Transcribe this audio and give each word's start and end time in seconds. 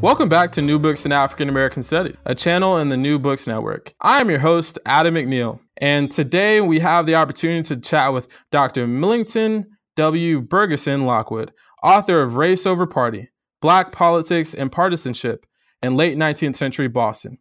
Welcome 0.00 0.28
back 0.28 0.52
to 0.52 0.62
New 0.62 0.78
Books 0.78 1.04
in 1.06 1.10
African 1.10 1.48
American 1.48 1.82
Studies, 1.82 2.14
a 2.24 2.32
channel 2.32 2.76
in 2.76 2.88
the 2.88 2.96
New 2.96 3.18
Books 3.18 3.48
Network. 3.48 3.92
I 4.00 4.20
am 4.20 4.30
your 4.30 4.38
host, 4.38 4.78
Adam 4.86 5.14
McNeil, 5.14 5.58
and 5.78 6.08
today 6.08 6.60
we 6.60 6.78
have 6.78 7.04
the 7.04 7.16
opportunity 7.16 7.62
to 7.74 7.80
chat 7.80 8.12
with 8.12 8.28
Dr. 8.52 8.86
Millington 8.86 9.66
W. 9.96 10.40
Bergeson 10.40 11.04
Lockwood, 11.04 11.52
author 11.82 12.22
of 12.22 12.36
Race 12.36 12.64
Over 12.64 12.86
Party 12.86 13.30
Black 13.60 13.90
Politics 13.90 14.54
and 14.54 14.70
Partisanship 14.70 15.44
in 15.82 15.96
Late 15.96 16.16
19th 16.16 16.54
Century 16.54 16.86
Boston. 16.86 17.38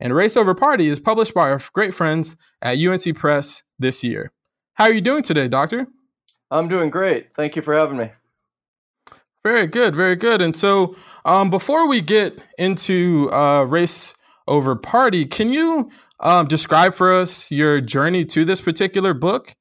And 0.00 0.12
Race 0.12 0.36
Over 0.36 0.56
Party 0.56 0.88
is 0.88 0.98
published 0.98 1.32
by 1.32 1.48
our 1.48 1.60
great 1.74 1.94
friends 1.94 2.36
at 2.60 2.76
UNC 2.76 3.16
Press 3.16 3.62
this 3.78 4.02
year. 4.02 4.32
How 4.74 4.86
are 4.86 4.92
you 4.92 5.00
doing 5.00 5.22
today, 5.22 5.46
Doctor? 5.46 5.86
I'm 6.50 6.66
doing 6.66 6.90
great. 6.90 7.36
Thank 7.36 7.54
you 7.54 7.62
for 7.62 7.72
having 7.72 7.98
me. 7.98 8.10
Very 9.42 9.66
good, 9.66 9.96
very 9.96 10.16
good. 10.16 10.42
And 10.42 10.54
so, 10.54 10.94
um, 11.24 11.48
before 11.48 11.88
we 11.88 12.02
get 12.02 12.38
into 12.58 13.30
uh, 13.32 13.62
race 13.62 14.14
over 14.46 14.76
party, 14.76 15.24
can 15.24 15.50
you 15.50 15.90
um, 16.20 16.46
describe 16.46 16.94
for 16.94 17.12
us 17.12 17.50
your 17.50 17.80
journey 17.80 18.26
to 18.26 18.44
this 18.44 18.60
particular 18.60 19.14
book? 19.14 19.54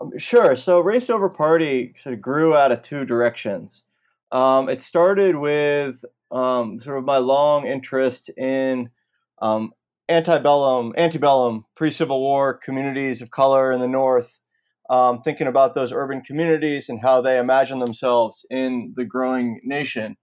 Um, 0.00 0.16
sure. 0.16 0.56
So, 0.56 0.80
race 0.80 1.10
over 1.10 1.28
party 1.28 1.94
sort 2.02 2.14
of 2.14 2.22
grew 2.22 2.54
out 2.54 2.72
of 2.72 2.80
two 2.80 3.04
directions. 3.04 3.82
Um, 4.30 4.70
it 4.70 4.80
started 4.80 5.36
with 5.36 6.02
um, 6.30 6.80
sort 6.80 6.96
of 6.96 7.04
my 7.04 7.18
long 7.18 7.66
interest 7.66 8.30
in 8.38 8.88
um, 9.42 9.72
antebellum, 10.08 10.94
antebellum, 10.96 11.66
pre-Civil 11.74 12.18
War 12.18 12.54
communities 12.54 13.20
of 13.20 13.30
color 13.30 13.70
in 13.70 13.80
the 13.80 13.88
North 13.88 14.38
um, 14.92 15.22
thinking 15.22 15.46
about 15.46 15.72
those 15.72 15.90
urban 15.90 16.20
communities 16.20 16.90
and 16.90 17.00
how 17.00 17.22
they 17.22 17.38
imagine 17.38 17.78
themselves 17.78 18.44
in 18.50 18.92
the 18.94 19.06
growing 19.06 19.58
nation. 19.64 20.16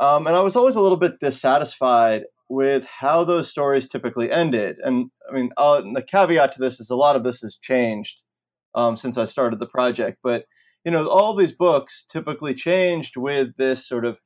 Um, 0.00 0.26
and 0.26 0.34
I 0.34 0.40
was 0.40 0.56
always 0.56 0.74
a 0.74 0.80
little 0.80 0.96
bit 0.96 1.20
dissatisfied 1.20 2.22
with 2.48 2.86
how 2.86 3.24
those 3.24 3.50
stories 3.50 3.86
typically 3.86 4.32
ended. 4.32 4.78
And 4.82 5.10
I 5.30 5.34
mean, 5.34 5.50
the 5.92 6.02
caveat 6.04 6.52
to 6.52 6.60
this 6.60 6.80
is 6.80 6.88
a 6.88 6.96
lot 6.96 7.14
of 7.14 7.24
this 7.24 7.42
has 7.42 7.58
changed 7.60 8.22
um, 8.74 8.96
since 8.96 9.18
I 9.18 9.26
started 9.26 9.58
the 9.58 9.66
project. 9.66 10.16
But 10.22 10.46
you 10.86 10.90
know, 10.90 11.06
all 11.06 11.36
these 11.36 11.52
books 11.52 12.06
typically 12.10 12.54
changed 12.54 13.18
with 13.18 13.54
this 13.58 13.86
sort 13.86 14.06
of, 14.06 14.18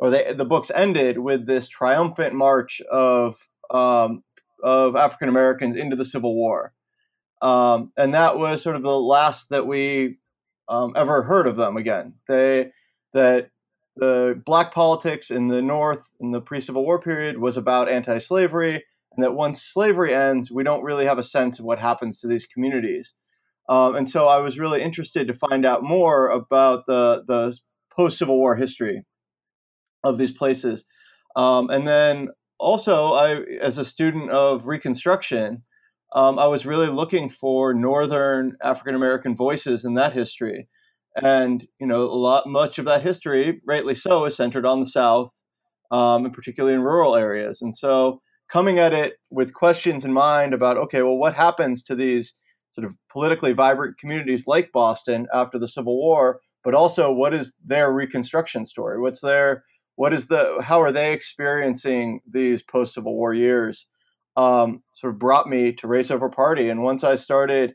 or 0.00 0.10
they, 0.10 0.32
the 0.32 0.44
books 0.44 0.72
ended 0.74 1.18
with 1.18 1.46
this 1.46 1.68
triumphant 1.68 2.34
march 2.34 2.82
of 2.90 3.36
um, 3.70 4.24
of 4.64 4.96
African 4.96 5.28
Americans 5.28 5.76
into 5.76 5.94
the 5.94 6.04
Civil 6.04 6.34
War. 6.34 6.74
Um, 7.42 7.92
and 7.96 8.14
that 8.14 8.38
was 8.38 8.62
sort 8.62 8.76
of 8.76 8.82
the 8.82 8.98
last 8.98 9.48
that 9.50 9.66
we 9.66 10.18
um, 10.68 10.92
ever 10.96 11.22
heard 11.22 11.46
of 11.46 11.56
them 11.56 11.76
again. 11.76 12.14
They 12.28 12.72
that 13.12 13.50
the 13.96 14.40
black 14.46 14.72
politics 14.72 15.30
in 15.30 15.48
the 15.48 15.62
North 15.62 16.08
in 16.20 16.30
the 16.30 16.40
pre-Civil 16.40 16.84
War 16.84 17.00
period 17.00 17.38
was 17.38 17.56
about 17.56 17.88
anti-slavery, 17.88 18.84
and 19.12 19.24
that 19.24 19.34
once 19.34 19.62
slavery 19.62 20.14
ends, 20.14 20.50
we 20.50 20.62
don't 20.62 20.84
really 20.84 21.06
have 21.06 21.18
a 21.18 21.24
sense 21.24 21.58
of 21.58 21.64
what 21.64 21.78
happens 21.78 22.18
to 22.18 22.28
these 22.28 22.46
communities. 22.46 23.14
Um, 23.68 23.96
and 23.96 24.08
so 24.08 24.28
I 24.28 24.38
was 24.38 24.58
really 24.58 24.82
interested 24.82 25.26
to 25.26 25.34
find 25.34 25.64
out 25.64 25.82
more 25.82 26.28
about 26.28 26.86
the 26.86 27.24
the 27.26 27.56
post-Civil 27.96 28.36
War 28.36 28.56
history 28.56 29.04
of 30.04 30.18
these 30.18 30.32
places. 30.32 30.84
Um, 31.36 31.70
and 31.70 31.86
then 31.86 32.28
also, 32.58 33.12
I, 33.12 33.42
as 33.60 33.78
a 33.78 33.84
student 33.84 34.30
of 34.30 34.66
Reconstruction, 34.66 35.62
um, 36.12 36.38
I 36.38 36.46
was 36.46 36.66
really 36.66 36.88
looking 36.88 37.28
for 37.28 37.74
Northern 37.74 38.56
African 38.62 38.94
American 38.94 39.34
voices 39.34 39.84
in 39.84 39.94
that 39.94 40.12
history. 40.12 40.68
And, 41.22 41.66
you 41.80 41.86
know, 41.86 42.02
a 42.02 42.14
lot, 42.14 42.46
much 42.46 42.78
of 42.78 42.84
that 42.84 43.02
history, 43.02 43.60
rightly 43.66 43.94
so, 43.94 44.24
is 44.26 44.36
centered 44.36 44.64
on 44.64 44.80
the 44.80 44.86
South, 44.86 45.30
um, 45.90 46.24
and 46.24 46.32
particularly 46.32 46.74
in 46.74 46.82
rural 46.82 47.16
areas. 47.16 47.62
And 47.62 47.74
so 47.74 48.22
coming 48.48 48.78
at 48.78 48.92
it 48.92 49.14
with 49.30 49.54
questions 49.54 50.04
in 50.04 50.12
mind 50.12 50.54
about, 50.54 50.76
okay, 50.76 51.02
well, 51.02 51.16
what 51.16 51.34
happens 51.34 51.82
to 51.84 51.94
these 51.94 52.34
sort 52.72 52.84
of 52.84 52.96
politically 53.10 53.52
vibrant 53.52 53.98
communities 53.98 54.46
like 54.46 54.70
Boston 54.72 55.26
after 55.34 55.58
the 55.58 55.68
Civil 55.68 55.96
War, 55.96 56.40
but 56.62 56.74
also 56.74 57.12
what 57.12 57.34
is 57.34 57.52
their 57.64 57.92
Reconstruction 57.92 58.64
story? 58.64 59.00
What's 59.00 59.20
their, 59.20 59.64
what 59.96 60.12
is 60.12 60.26
the, 60.26 60.62
how 60.62 60.80
are 60.80 60.92
they 60.92 61.12
experiencing 61.12 62.20
these 62.30 62.62
post 62.62 62.94
Civil 62.94 63.14
War 63.14 63.34
years? 63.34 63.86
Um, 64.36 64.82
sort 64.92 65.12
of 65.12 65.18
brought 65.18 65.48
me 65.48 65.72
to 65.72 65.86
Race 65.86 66.10
Over 66.10 66.28
Party. 66.28 66.68
And 66.68 66.82
once 66.82 67.04
I 67.04 67.16
started 67.16 67.74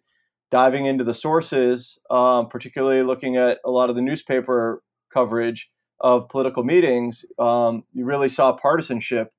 diving 0.51 0.85
into 0.85 1.03
the 1.03 1.13
sources, 1.13 1.97
um, 2.09 2.47
particularly 2.47 3.03
looking 3.03 3.35
at 3.35 3.59
a 3.65 3.71
lot 3.71 3.89
of 3.89 3.95
the 3.95 4.01
newspaper 4.01 4.81
coverage 5.11 5.69
of 5.99 6.29
political 6.29 6.63
meetings, 6.63 7.25
um, 7.39 7.83
you 7.93 8.05
really 8.05 8.29
saw 8.29 8.53
partisanship 8.53 9.29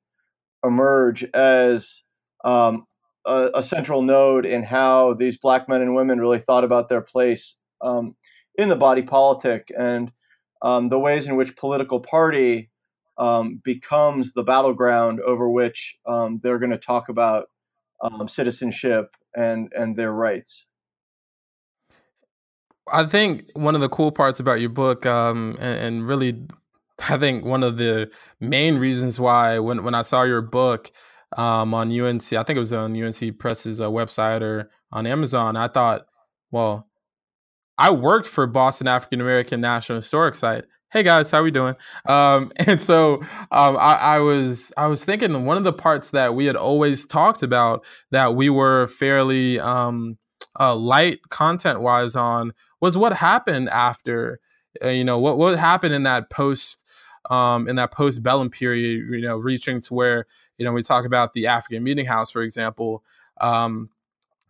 emerge 0.65 1.25
as 1.35 2.03
um, 2.45 2.87
a, 3.27 3.51
a, 3.55 3.63
central 3.63 4.03
node 4.03 4.47
in 4.47 4.63
how 4.63 5.15
these 5.15 5.37
black 5.37 5.69
men 5.69 5.83
and 5.83 5.95
women 5.95 6.21
really 6.21 6.39
thought 6.39 6.65
about 6.65 6.89
their 6.89 7.01
place 7.01 7.57
um, 7.83 8.17
in 8.57 8.69
the 8.69 8.77
body 8.77 9.03
politic 9.03 9.69
and 9.79 10.13
um, 10.63 10.89
the 10.89 10.99
ways 10.99 11.27
in 11.27 11.37
which 11.37 11.57
political 11.57 12.01
party 12.01 12.71
um, 13.19 13.61
becomes 13.63 14.33
the 14.33 14.43
battleground 14.43 15.21
over 15.21 15.49
which 15.49 15.97
um, 16.07 16.41
they're 16.43 16.59
going 16.59 16.71
to 16.71 16.79
talk 16.79 17.09
about 17.09 17.49
um, 18.03 18.29
citizenship 18.29 19.17
and 19.35 19.73
and 19.75 19.97
their 19.97 20.13
rights. 20.13 20.65
I 22.93 23.05
think 23.05 23.51
one 23.55 23.75
of 23.75 23.81
the 23.81 23.89
cool 23.89 24.13
parts 24.13 24.39
about 24.39 24.61
your 24.61 24.71
book, 24.71 25.07
um, 25.07 25.57
and, 25.59 25.79
and, 25.79 26.07
really, 26.07 26.47
I 27.09 27.19
think 27.19 27.45
one 27.45 27.65
of 27.65 27.79
the 27.79 28.11
main 28.41 28.79
reasons 28.79 29.19
why 29.19 29.59
when 29.59 29.83
when 29.83 29.95
I 29.95 30.03
saw 30.03 30.23
your 30.23 30.43
book 30.43 30.93
um, 31.37 31.75
on 31.75 31.99
UNC, 31.99 32.33
I 32.33 32.43
think 32.45 32.57
it 32.57 32.59
was 32.59 32.73
on 32.73 33.01
UNC 33.01 33.39
Press's 33.39 33.81
uh, 33.81 33.89
website 33.89 34.43
or 34.43 34.71
on 34.93 35.07
Amazon, 35.07 35.57
I 35.57 35.69
thought, 35.69 36.07
well, 36.51 36.89
I 37.77 37.91
worked 37.91 38.27
for 38.27 38.47
Boston 38.47 38.87
African 38.87 39.21
American 39.21 39.61
National 39.61 39.97
Historic 39.97 40.35
Site 40.35 40.65
hey 40.93 41.03
guys 41.03 41.31
how 41.31 41.43
we 41.43 41.51
doing? 41.51 41.75
Um, 42.07 42.53
and 42.57 42.81
so 42.81 43.17
um, 43.51 43.77
I, 43.77 43.95
I, 43.95 44.19
was 44.19 44.73
i 44.77 44.87
was 44.87 45.05
thinking 45.05 45.45
one 45.45 45.57
of 45.57 45.65
the 45.65 45.73
parts 45.73 46.11
that 46.11 46.35
we 46.35 46.47
had 46.47 46.57
always 46.57 47.07
talked 47.07 47.43
about 47.43 47.85
that 48.11 48.35
we 48.35 48.51
were 48.51 48.87
fairly 48.87 49.59
um, 49.61 50.17
uh, 50.59 50.75
light 50.75 51.21
content 51.29 51.81
wise 51.81 52.15
on 52.17 52.53
was 52.81 52.97
what 52.97 53.13
happened 53.13 53.69
after 53.69 54.41
uh, 54.83 54.89
you 54.89 55.05
know 55.05 55.19
what 55.19 55.39
what 55.39 55.59
happened 55.59 55.95
in 55.95 56.05
that 56.05 56.31
post 56.31 56.87
um, 57.31 57.69
in 57.69 57.77
that 57.77 57.91
post 57.91 58.23
bellum 58.23 58.51
period 58.51 59.05
you 59.11 59.21
know 59.21 59.37
reaching 59.37 59.81
to 59.81 59.95
where 59.95 60.27
you 60.59 60.65
know 60.65 60.73
we 60.73 60.83
talk 60.83 61.05
about 61.05 61.33
the 61.33 61.47
african 61.47 61.83
meeting 61.83 62.07
house 62.07 62.31
for 62.31 62.43
example. 62.43 63.03
Um, 63.39 63.91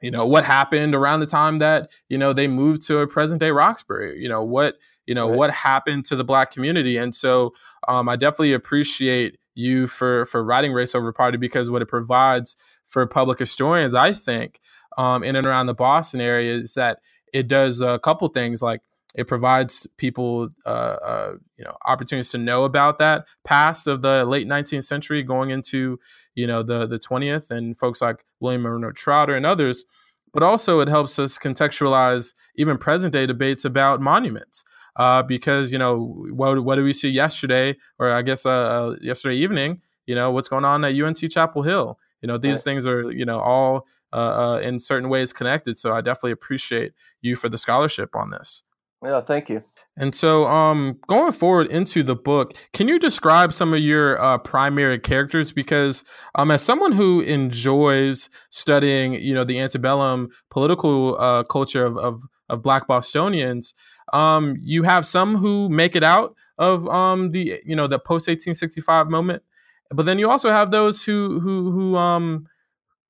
you 0.01 0.11
know 0.11 0.27
what 0.27 0.45
happened 0.45 0.95
around 0.95 1.21
the 1.21 1.27
time 1.27 1.59
that 1.59 1.91
you 2.09 2.19
know 2.19 2.33
they 2.33 2.47
moved 2.47 2.83
to 2.87 2.99
a 2.99 3.07
present 3.07 3.41
day 3.41 3.51
roxbury 3.51 4.21
you 4.21 4.29
know 4.29 4.43
what 4.43 4.77
you 5.07 5.15
know 5.15 5.29
right. 5.29 5.39
what 5.39 5.51
happened 5.51 6.05
to 6.05 6.17
the 6.17 6.25
black 6.25 6.51
community 6.51 6.97
and 6.97 7.15
so 7.15 7.53
um, 7.89 8.09
i 8.09 8.17
definitely 8.17 8.53
appreciate 8.53 9.39
you 9.55 9.87
for 9.87 10.27
for 10.27 10.45
writing 10.45 10.73
race 10.73 10.95
over 10.95 11.13
party 11.13 11.39
because 11.39 11.71
what 11.71 11.83
it 11.83 11.89
provides 11.89 12.57
for 12.85 13.07
public 13.07 13.39
historians 13.39 13.95
i 13.95 14.13
think 14.13 14.61
um, 14.99 15.23
in 15.23 15.37
and 15.37 15.47
around 15.47 15.67
the 15.67 15.75
boston 15.75 16.21
area 16.21 16.55
is 16.55 16.75
that 16.75 16.99
it 17.33 17.49
does 17.49 17.81
a 17.81 17.99
couple 17.99 18.29
things 18.29 18.63
like 18.63 18.81
it 19.15 19.27
provides 19.27 19.87
people 19.97 20.49
uh, 20.67 20.69
uh, 20.69 21.33
you 21.57 21.65
know 21.65 21.75
opportunities 21.87 22.31
to 22.31 22.39
know 22.39 22.65
about 22.65 22.99
that 22.99 23.25
past 23.45 23.87
of 23.87 24.03
the 24.03 24.25
late 24.27 24.47
19th 24.47 24.85
century 24.85 25.23
going 25.23 25.51
into 25.51 25.99
you 26.35 26.47
know 26.47 26.63
the 26.63 26.87
the 26.87 26.99
20th 26.99 27.51
and 27.51 27.79
folks 27.79 28.03
like 28.03 28.26
william 28.41 28.63
monroe 28.63 28.93
trotter 28.93 29.35
and 29.35 29.47
others 29.47 29.85
but 30.33 30.43
also 30.43 30.81
it 30.81 30.89
helps 30.89 31.19
us 31.19 31.39
contextualize 31.39 32.35
even 32.57 32.77
present 32.77 33.13
day 33.13 33.27
debates 33.27 33.65
about 33.65 34.01
monuments 34.01 34.65
uh, 34.97 35.23
because 35.23 35.73
you 35.73 35.79
know 35.79 36.25
what 36.31 36.63
what 36.65 36.77
did 36.77 36.85
we 36.85 36.93
see 36.93 37.09
yesterday 37.09 37.75
or 37.99 38.11
i 38.11 38.23
guess 38.23 38.47
uh, 38.47 38.51
uh 38.51 38.97
yesterday 39.01 39.37
evening 39.37 39.81
you 40.07 40.15
know 40.15 40.31
what's 40.31 40.49
going 40.49 40.65
on 40.65 40.85
at 40.85 40.95
unc 40.95 41.19
chapel 41.31 41.63
hill 41.63 41.99
you 42.23 42.27
know 42.27 42.39
these 42.39 42.57
right. 42.57 42.65
things 42.65 42.87
are 42.87 43.11
you 43.11 43.25
know 43.25 43.41
all 43.41 43.87
uh, 44.13 44.17
uh, 44.55 44.59
in 44.59 44.79
certain 44.79 45.09
ways 45.09 45.33
connected 45.33 45.79
so 45.79 45.93
i 45.93 46.01
definitely 46.01 46.33
appreciate 46.33 46.93
you 47.21 47.37
for 47.37 47.49
the 47.49 47.59
scholarship 47.59 48.15
on 48.15 48.31
this 48.31 48.63
yeah, 49.07 49.21
thank 49.21 49.49
you. 49.49 49.63
And 49.99 50.15
so, 50.15 50.47
um, 50.47 50.99
going 51.07 51.33
forward 51.33 51.69
into 51.69 52.03
the 52.03 52.15
book, 52.15 52.53
can 52.75 52.87
you 52.87 52.99
describe 52.99 53.55
some 53.55 53.73
of 53.73 53.81
your 53.81 54.21
uh, 54.21 54.37
primary 54.37 54.99
characters? 54.99 55.53
Because, 55.53 56.05
um, 56.35 56.51
as 56.51 56.63
someone 56.63 56.93
who 56.93 57.21
enjoys 57.21 58.29
studying, 58.51 59.15
you 59.15 59.33
know, 59.33 59.45
the 59.45 59.59
antebellum 59.59 60.29
political 60.51 61.17
uh, 61.19 61.45
culture 61.45 61.87
of, 61.87 61.97
of, 61.97 62.21
of 62.51 62.63
Black 62.63 62.87
Bostonians, 62.87 63.73
um, 64.13 64.57
you 64.61 64.83
have 64.83 65.07
some 65.07 65.37
who 65.37 65.71
make 65.71 65.97
it 65.97 66.05
out 66.05 66.35
of 66.59 66.87
um, 66.89 67.31
the, 67.31 67.61
you 67.65 67.75
know, 67.75 67.87
the 67.87 67.99
post 67.99 68.29
eighteen 68.29 68.55
sixty 68.55 68.83
five 68.83 69.09
moment, 69.09 69.43
but 69.91 70.05
then 70.05 70.19
you 70.19 70.31
also 70.31 70.51
have 70.51 70.71
those 70.71 71.05
who 71.05 71.41
who 71.41 71.71
who 71.71 71.97
um 71.97 72.47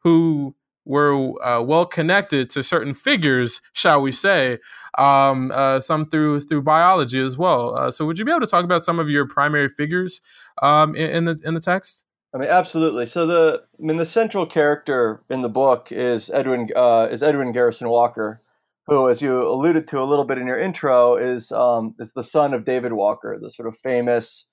who 0.04 0.54
were 0.86 1.32
uh, 1.44 1.60
well 1.60 1.84
connected 1.84 2.48
to 2.50 2.62
certain 2.62 2.94
figures, 2.94 3.60
shall 3.74 4.00
we 4.00 4.12
say, 4.12 4.58
um, 4.96 5.50
uh, 5.52 5.80
some 5.80 6.08
through 6.08 6.40
through 6.40 6.62
biology 6.62 7.20
as 7.20 7.36
well. 7.36 7.76
Uh, 7.76 7.90
so, 7.90 8.06
would 8.06 8.18
you 8.18 8.24
be 8.24 8.30
able 8.30 8.40
to 8.40 8.46
talk 8.46 8.64
about 8.64 8.84
some 8.84 8.98
of 8.98 9.10
your 9.10 9.26
primary 9.26 9.68
figures 9.68 10.22
um, 10.62 10.94
in, 10.94 11.10
in 11.10 11.24
the 11.24 11.40
in 11.44 11.54
the 11.54 11.60
text? 11.60 12.06
I 12.34 12.38
mean, 12.38 12.48
absolutely. 12.48 13.06
So 13.06 13.26
the 13.26 13.62
I 13.78 13.82
mean 13.82 13.96
the 13.96 14.06
central 14.06 14.46
character 14.46 15.22
in 15.30 15.42
the 15.42 15.48
book 15.48 15.90
is 15.90 16.28
Edwin 16.30 16.68
uh, 16.76 17.08
is 17.10 17.22
Edwin 17.22 17.52
Garrison 17.52 17.88
Walker, 17.88 18.40
who, 18.86 19.08
as 19.08 19.22
you 19.22 19.40
alluded 19.40 19.88
to 19.88 20.02
a 20.02 20.04
little 20.04 20.24
bit 20.24 20.38
in 20.38 20.46
your 20.46 20.58
intro, 20.58 21.16
is 21.16 21.50
um, 21.52 21.94
is 21.98 22.12
the 22.12 22.22
son 22.22 22.52
of 22.52 22.64
David 22.64 22.92
Walker, 22.92 23.38
the 23.40 23.50
sort 23.50 23.68
of 23.68 23.78
famous 23.78 24.46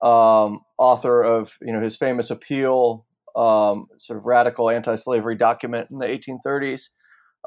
um, 0.00 0.60
author 0.78 1.22
of 1.22 1.52
you 1.60 1.72
know 1.72 1.80
his 1.80 1.96
famous 1.96 2.30
appeal, 2.30 3.04
um, 3.38 3.86
sort 3.98 4.18
of 4.18 4.24
radical 4.26 4.68
anti-slavery 4.68 5.36
document 5.36 5.90
in 5.90 5.98
the 5.98 6.06
1830s, 6.06 6.88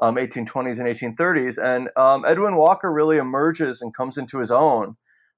um, 0.00 0.16
and 0.16 1.16
1830s, 1.18 1.58
and 1.58 1.90
um, 1.96 2.24
Edwin 2.26 2.56
Walker 2.56 2.90
really 2.90 3.18
emerges 3.18 3.82
and 3.82 3.94
comes 3.94 4.16
into 4.16 4.38
his 4.38 4.50
own 4.50 4.96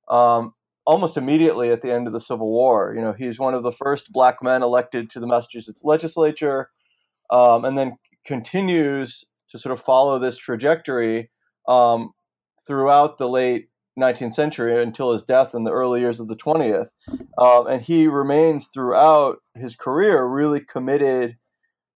um, 0.09 0.55
almost 0.87 1.17
immediately 1.17 1.71
at 1.71 1.83
the 1.83 1.93
end 1.93 2.07
of 2.07 2.13
the 2.13 2.21
Civil 2.21 2.49
War. 2.49 2.95
You 2.95 3.03
know, 3.03 3.13
he's 3.13 3.39
one 3.39 3.55
of 3.55 3.63
the 3.65 3.73
first 3.73 4.13
black 4.13 4.43
men 4.43 4.63
elected 4.63 5.11
to 5.11 5.21
the 5.21 5.27
Massachusetts 5.27 5.83
legislature, 5.85 6.71
um, 7.31 7.65
and 7.65 7.77
then 7.77 7.97
continues 8.25 9.25
to 9.51 9.59
sort 9.59 9.73
of 9.73 9.81
follow 9.85 10.19
this 10.19 10.37
trajectory 10.37 11.31
throughout 12.67 13.19
the 13.19 13.29
late 13.29 13.69
19th 13.99 14.33
century 14.33 14.83
until 14.83 15.13
his 15.13 15.23
death 15.23 15.55
in 15.55 15.65
the 15.65 15.73
early 15.73 16.01
years 16.01 16.21
of 16.21 16.29
the 16.29 16.37
20th. 16.37 16.89
Um, 17.39 17.67
and 17.67 17.83
he 17.83 18.09
remains 18.09 18.69
throughout 18.73 19.39
his 19.55 19.77
career 19.77 20.25
really 20.27 20.61
committed 20.61 21.37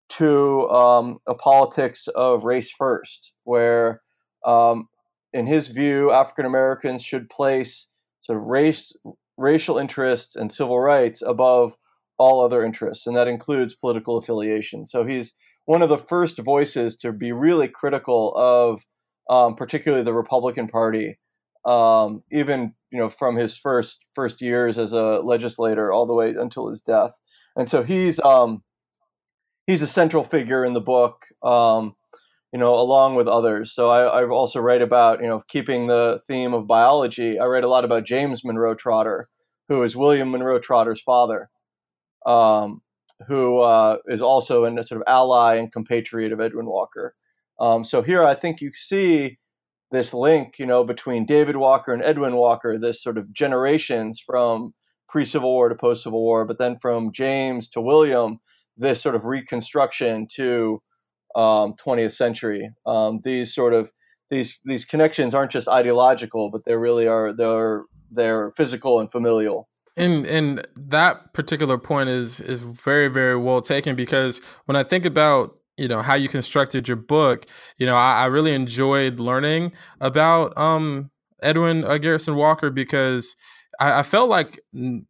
to 0.08 0.69
um, 0.69 1.19
a 1.26 1.34
politics 1.34 2.08
of 2.14 2.44
race 2.44 2.70
first, 2.70 3.32
where, 3.44 4.00
um, 4.44 4.88
in 5.32 5.46
his 5.46 5.69
view, 5.69 6.12
African 6.12 6.46
Americans 6.46 7.02
should 7.02 7.28
place 7.28 7.88
sort 8.22 8.38
of 8.38 8.44
race, 8.44 8.93
racial 9.37 9.78
interests 9.78 10.37
and 10.37 10.50
civil 10.52 10.78
rights 10.78 11.22
above 11.22 11.76
all 12.19 12.40
other 12.40 12.64
interests, 12.64 13.06
and 13.06 13.16
that 13.16 13.28
includes 13.28 13.75
political 13.75 14.16
affiliation. 14.16 14.87
So 14.87 15.04
he's 15.04 15.32
one 15.66 15.82
of 15.82 15.88
the 15.88 15.98
first 15.98 16.38
voices 16.38 16.96
to 16.96 17.12
be 17.12 17.32
really 17.32 17.69
critical 17.69 18.32
of, 18.37 18.87
um, 19.28 19.54
particularly 19.54 20.04
the 20.04 20.14
Republican 20.14 20.69
Party, 20.69 21.19
um, 21.66 22.22
even 22.32 22.72
you 22.90 22.98
know 22.98 23.08
from 23.08 23.36
his 23.36 23.56
first 23.56 24.04
first 24.14 24.40
years 24.40 24.78
as 24.78 24.92
a 24.92 25.20
legislator 25.20 25.92
all 25.92 26.06
the 26.06 26.14
way 26.14 26.30
until 26.30 26.68
his 26.68 26.80
death. 26.80 27.12
And 27.56 27.68
so 27.68 27.82
he's 27.82 28.20
um, 28.20 28.62
he's 29.66 29.82
a 29.82 29.86
central 29.86 30.22
figure 30.22 30.64
in 30.64 30.72
the 30.72 30.80
book. 30.80 31.26
Um, 31.42 31.94
you 32.52 32.60
know, 32.60 32.74
along 32.74 33.16
with 33.16 33.28
others. 33.28 33.72
So 33.74 33.90
I, 33.90 34.22
I 34.22 34.26
also 34.26 34.60
write 34.60 34.80
about, 34.80 35.20
you 35.20 35.26
know, 35.26 35.42
keeping 35.48 35.88
the 35.88 36.22
theme 36.26 36.54
of 36.54 36.66
biology. 36.66 37.38
I 37.38 37.44
write 37.44 37.64
a 37.64 37.69
lot 37.69 37.84
about 37.84 38.04
James 38.04 38.44
Monroe 38.44 38.74
Trotter, 38.74 39.26
who 39.69 39.82
is 39.82 39.96
William 39.96 40.30
Monroe 40.30 40.58
Trotter's 40.58 41.02
father, 41.02 41.50
um, 42.24 42.80
who 43.26 43.60
uh, 43.60 43.98
is 44.06 44.22
also 44.22 44.64
a 44.64 44.82
sort 44.82 45.00
of 45.00 45.04
ally 45.06 45.56
and 45.56 45.70
compatriot 45.70 46.32
of 46.32 46.40
Edwin 46.40 46.64
Walker. 46.64 47.14
Um, 47.60 47.84
so 47.84 48.00
here 48.00 48.24
I 48.24 48.34
think 48.34 48.60
you 48.60 48.70
see 48.74 49.38
this 49.90 50.12
link, 50.12 50.58
you 50.58 50.66
know, 50.66 50.84
between 50.84 51.26
David 51.26 51.56
Walker 51.56 51.92
and 51.92 52.02
Edwin 52.02 52.36
Walker, 52.36 52.78
this 52.78 53.02
sort 53.02 53.18
of 53.18 53.32
generations 53.32 54.20
from 54.24 54.74
pre-Civil 55.08 55.52
War 55.52 55.68
to 55.68 55.74
post-Civil 55.74 56.20
War, 56.20 56.44
but 56.44 56.58
then 56.58 56.76
from 56.76 57.12
James 57.12 57.68
to 57.70 57.80
William, 57.80 58.38
this 58.76 59.00
sort 59.00 59.14
of 59.14 59.24
reconstruction 59.24 60.26
to 60.34 60.82
um, 61.36 61.74
20th 61.74 62.12
century. 62.12 62.70
Um, 62.86 63.20
these 63.22 63.54
sort 63.54 63.74
of 63.74 63.90
these 64.30 64.60
these 64.64 64.84
connections 64.84 65.34
aren't 65.34 65.52
just 65.52 65.68
ideological, 65.68 66.50
but 66.50 66.64
they 66.64 66.74
really 66.74 67.06
are 67.06 67.32
they're 67.32 67.84
they're 68.10 68.50
physical 68.52 68.98
and 69.00 69.10
familial. 69.10 69.68
And 69.96 70.26
and 70.26 70.66
that 70.76 71.32
particular 71.32 71.78
point 71.78 72.08
is 72.08 72.40
is 72.40 72.62
very 72.62 73.08
very 73.08 73.36
well 73.36 73.62
taken 73.62 73.94
because 73.94 74.40
when 74.64 74.76
I 74.76 74.82
think 74.82 75.04
about 75.04 75.56
you 75.76 75.88
know 75.88 76.02
how 76.02 76.14
you 76.14 76.28
constructed 76.28 76.88
your 76.88 76.96
book, 76.96 77.46
you 77.78 77.87
know 77.87 77.96
I, 77.96 78.23
I 78.23 78.26
really 78.26 78.55
enjoyed 78.55 79.20
learning 79.20 79.73
about 80.00 80.56
um, 80.58 81.11
Edwin 81.43 81.84
uh, 81.84 81.99
Garrison 81.99 82.37
Walker 82.37 82.70
because 82.70 83.37
I, 83.81 84.00
I 84.00 84.02
felt 84.02 84.28
like 84.28 84.61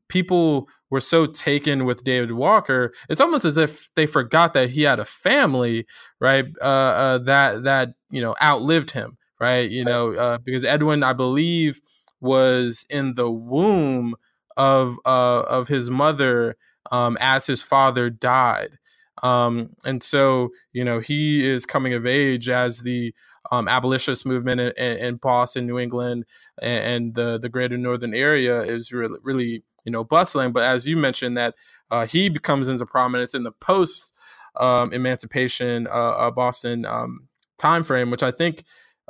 people 0.09 0.69
were 0.91 1.01
so 1.01 1.27
taken 1.27 1.85
with 1.85 2.05
David 2.05 2.33
Walker, 2.33 2.93
it's 3.09 3.21
almost 3.21 3.45
as 3.45 3.59
if 3.59 3.91
they 3.97 4.07
forgot 4.07 4.53
that 4.53 4.71
he 4.71 4.83
had 4.83 5.01
a 5.01 5.05
family, 5.05 5.87
right? 6.21 6.47
Uh, 6.61 6.65
uh, 6.65 7.19
that 7.19 7.65
that 7.65 7.91
you 8.11 8.21
know 8.21 8.35
outlived 8.43 8.91
him, 8.91 9.17
right? 9.41 9.69
You 9.71 9.85
know, 9.85 10.15
uh, 10.15 10.39
because 10.39 10.65
Edwin, 10.65 11.03
I 11.03 11.13
believe, 11.13 11.81
was 12.21 12.87
in 12.89 13.15
the 13.15 13.31
womb 13.31 14.15
of 14.57 14.97
uh, 15.05 15.41
of 15.43 15.69
his 15.69 15.91
mother 15.91 16.57
um, 16.93 17.17
as 17.21 17.47
his 17.47 17.63
father 17.63 18.11
died, 18.11 18.79
um, 19.23 19.71
and 19.85 20.03
so 20.03 20.51
you 20.73 20.85
know 20.85 21.01
he 21.01 21.47
is 21.47 21.67
coming 21.67 21.95
of 21.95 22.07
age 22.07 22.49
as 22.49 22.81
the 22.81 23.15
um, 23.53 23.69
abolitionist 23.69 24.27
movement 24.27 24.61
in, 24.61 24.99
in, 24.99 25.17
Boston, 25.17 25.67
New 25.67 25.79
England, 25.79 26.25
and, 26.61 27.15
the 27.15 27.39
the 27.39 27.49
greater 27.49 27.79
northern 27.79 28.15
area 28.15 28.63
is 28.63 28.93
really 28.93 29.19
really 29.23 29.63
you 29.87 29.93
know, 29.93 30.05
bustling. 30.05 30.53
But 30.53 30.65
as 30.65 30.87
you 30.87 30.97
mentioned, 30.99 31.39
that 31.39 31.55
uh, 31.91 32.07
he 32.07 32.29
becomes 32.29 32.69
into 32.69 32.85
prominence 32.85 33.33
in 33.33 33.45
the 33.45 33.53
post 33.53 34.13
um, 34.57 34.93
emancipation 34.93 35.87
uh, 35.87 35.91
uh, 35.91 36.31
Boston 36.31 36.85
um, 36.85 37.29
time 37.59 37.85
frame, 37.85 38.11
which 38.11 38.23
I 38.23 38.33
think 38.33 38.65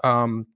um, 0.05 0.47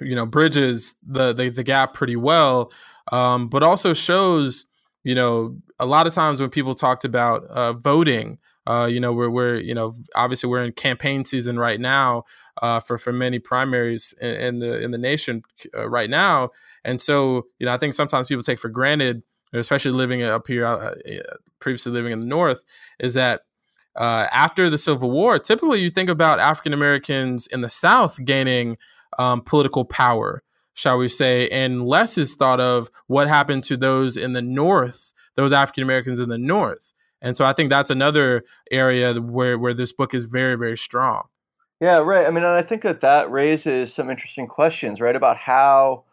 you 0.00 0.14
know 0.14 0.26
bridges 0.26 0.96
the, 1.06 1.32
the, 1.32 1.48
the 1.48 1.62
gap 1.62 1.94
pretty 1.94 2.16
well, 2.16 2.72
um, 3.12 3.48
but 3.48 3.62
also 3.62 3.94
shows 3.94 4.66
you 5.04 5.14
know 5.14 5.56
a 5.78 5.86
lot 5.86 6.06
of 6.06 6.12
times 6.12 6.40
when 6.40 6.50
people 6.50 6.74
talked 6.74 7.04
about 7.06 7.44
uh, 7.44 7.72
voting. 7.72 8.38
Uh, 8.66 8.86
you 8.90 9.00
know, 9.00 9.12
we're, 9.12 9.30
we're, 9.30 9.56
you 9.56 9.74
know, 9.74 9.94
obviously 10.14 10.48
we're 10.48 10.64
in 10.64 10.72
campaign 10.72 11.24
season 11.24 11.58
right 11.58 11.80
now 11.80 12.24
uh, 12.60 12.80
for 12.80 12.98
for 12.98 13.12
many 13.12 13.38
primaries 13.38 14.14
in, 14.20 14.30
in 14.30 14.58
the 14.60 14.80
in 14.80 14.90
the 14.90 14.98
nation 14.98 15.42
uh, 15.76 15.88
right 15.88 16.10
now, 16.10 16.50
and 16.84 17.00
so 17.00 17.46
you 17.58 17.66
know, 17.66 17.72
I 17.72 17.78
think 17.78 17.94
sometimes 17.94 18.28
people 18.28 18.42
take 18.42 18.58
for 18.58 18.68
granted 18.68 19.22
especially 19.52 19.92
living 19.92 20.22
up 20.22 20.46
here, 20.46 20.66
uh, 20.66 20.94
uh, 20.94 20.94
previously 21.60 21.92
living 21.92 22.12
in 22.12 22.20
the 22.20 22.26
North, 22.26 22.64
is 22.98 23.14
that 23.14 23.42
uh, 23.96 24.26
after 24.32 24.70
the 24.70 24.78
Civil 24.78 25.10
War, 25.10 25.38
typically 25.38 25.80
you 25.80 25.90
think 25.90 26.08
about 26.08 26.40
African 26.40 26.72
Americans 26.72 27.46
in 27.46 27.60
the 27.60 27.68
South 27.68 28.18
gaining 28.24 28.78
um, 29.18 29.42
political 29.42 29.84
power, 29.84 30.42
shall 30.74 30.96
we 30.96 31.08
say, 31.08 31.48
and 31.50 31.86
less 31.86 32.16
is 32.16 32.34
thought 32.34 32.60
of 32.60 32.90
what 33.06 33.28
happened 33.28 33.64
to 33.64 33.76
those 33.76 34.16
in 34.16 34.32
the 34.32 34.42
North, 34.42 35.12
those 35.34 35.52
African 35.52 35.82
Americans 35.82 36.20
in 36.20 36.30
the 36.30 36.38
North. 36.38 36.94
And 37.22 37.36
so 37.36 37.46
I 37.46 37.52
think 37.52 37.70
that's 37.70 37.88
another 37.88 38.42
area 38.70 39.14
where, 39.14 39.58
where 39.58 39.72
this 39.72 39.92
book 39.92 40.12
is 40.12 40.24
very, 40.24 40.56
very 40.56 40.76
strong. 40.76 41.22
Yeah, 41.80 41.98
right. 41.98 42.26
I 42.26 42.30
mean, 42.30 42.44
and 42.44 42.52
I 42.52 42.62
think 42.62 42.82
that 42.82 43.00
that 43.00 43.30
raises 43.30 43.94
some 43.94 44.10
interesting 44.10 44.46
questions, 44.46 45.00
right, 45.00 45.16
about 45.16 45.36
how 45.36 46.04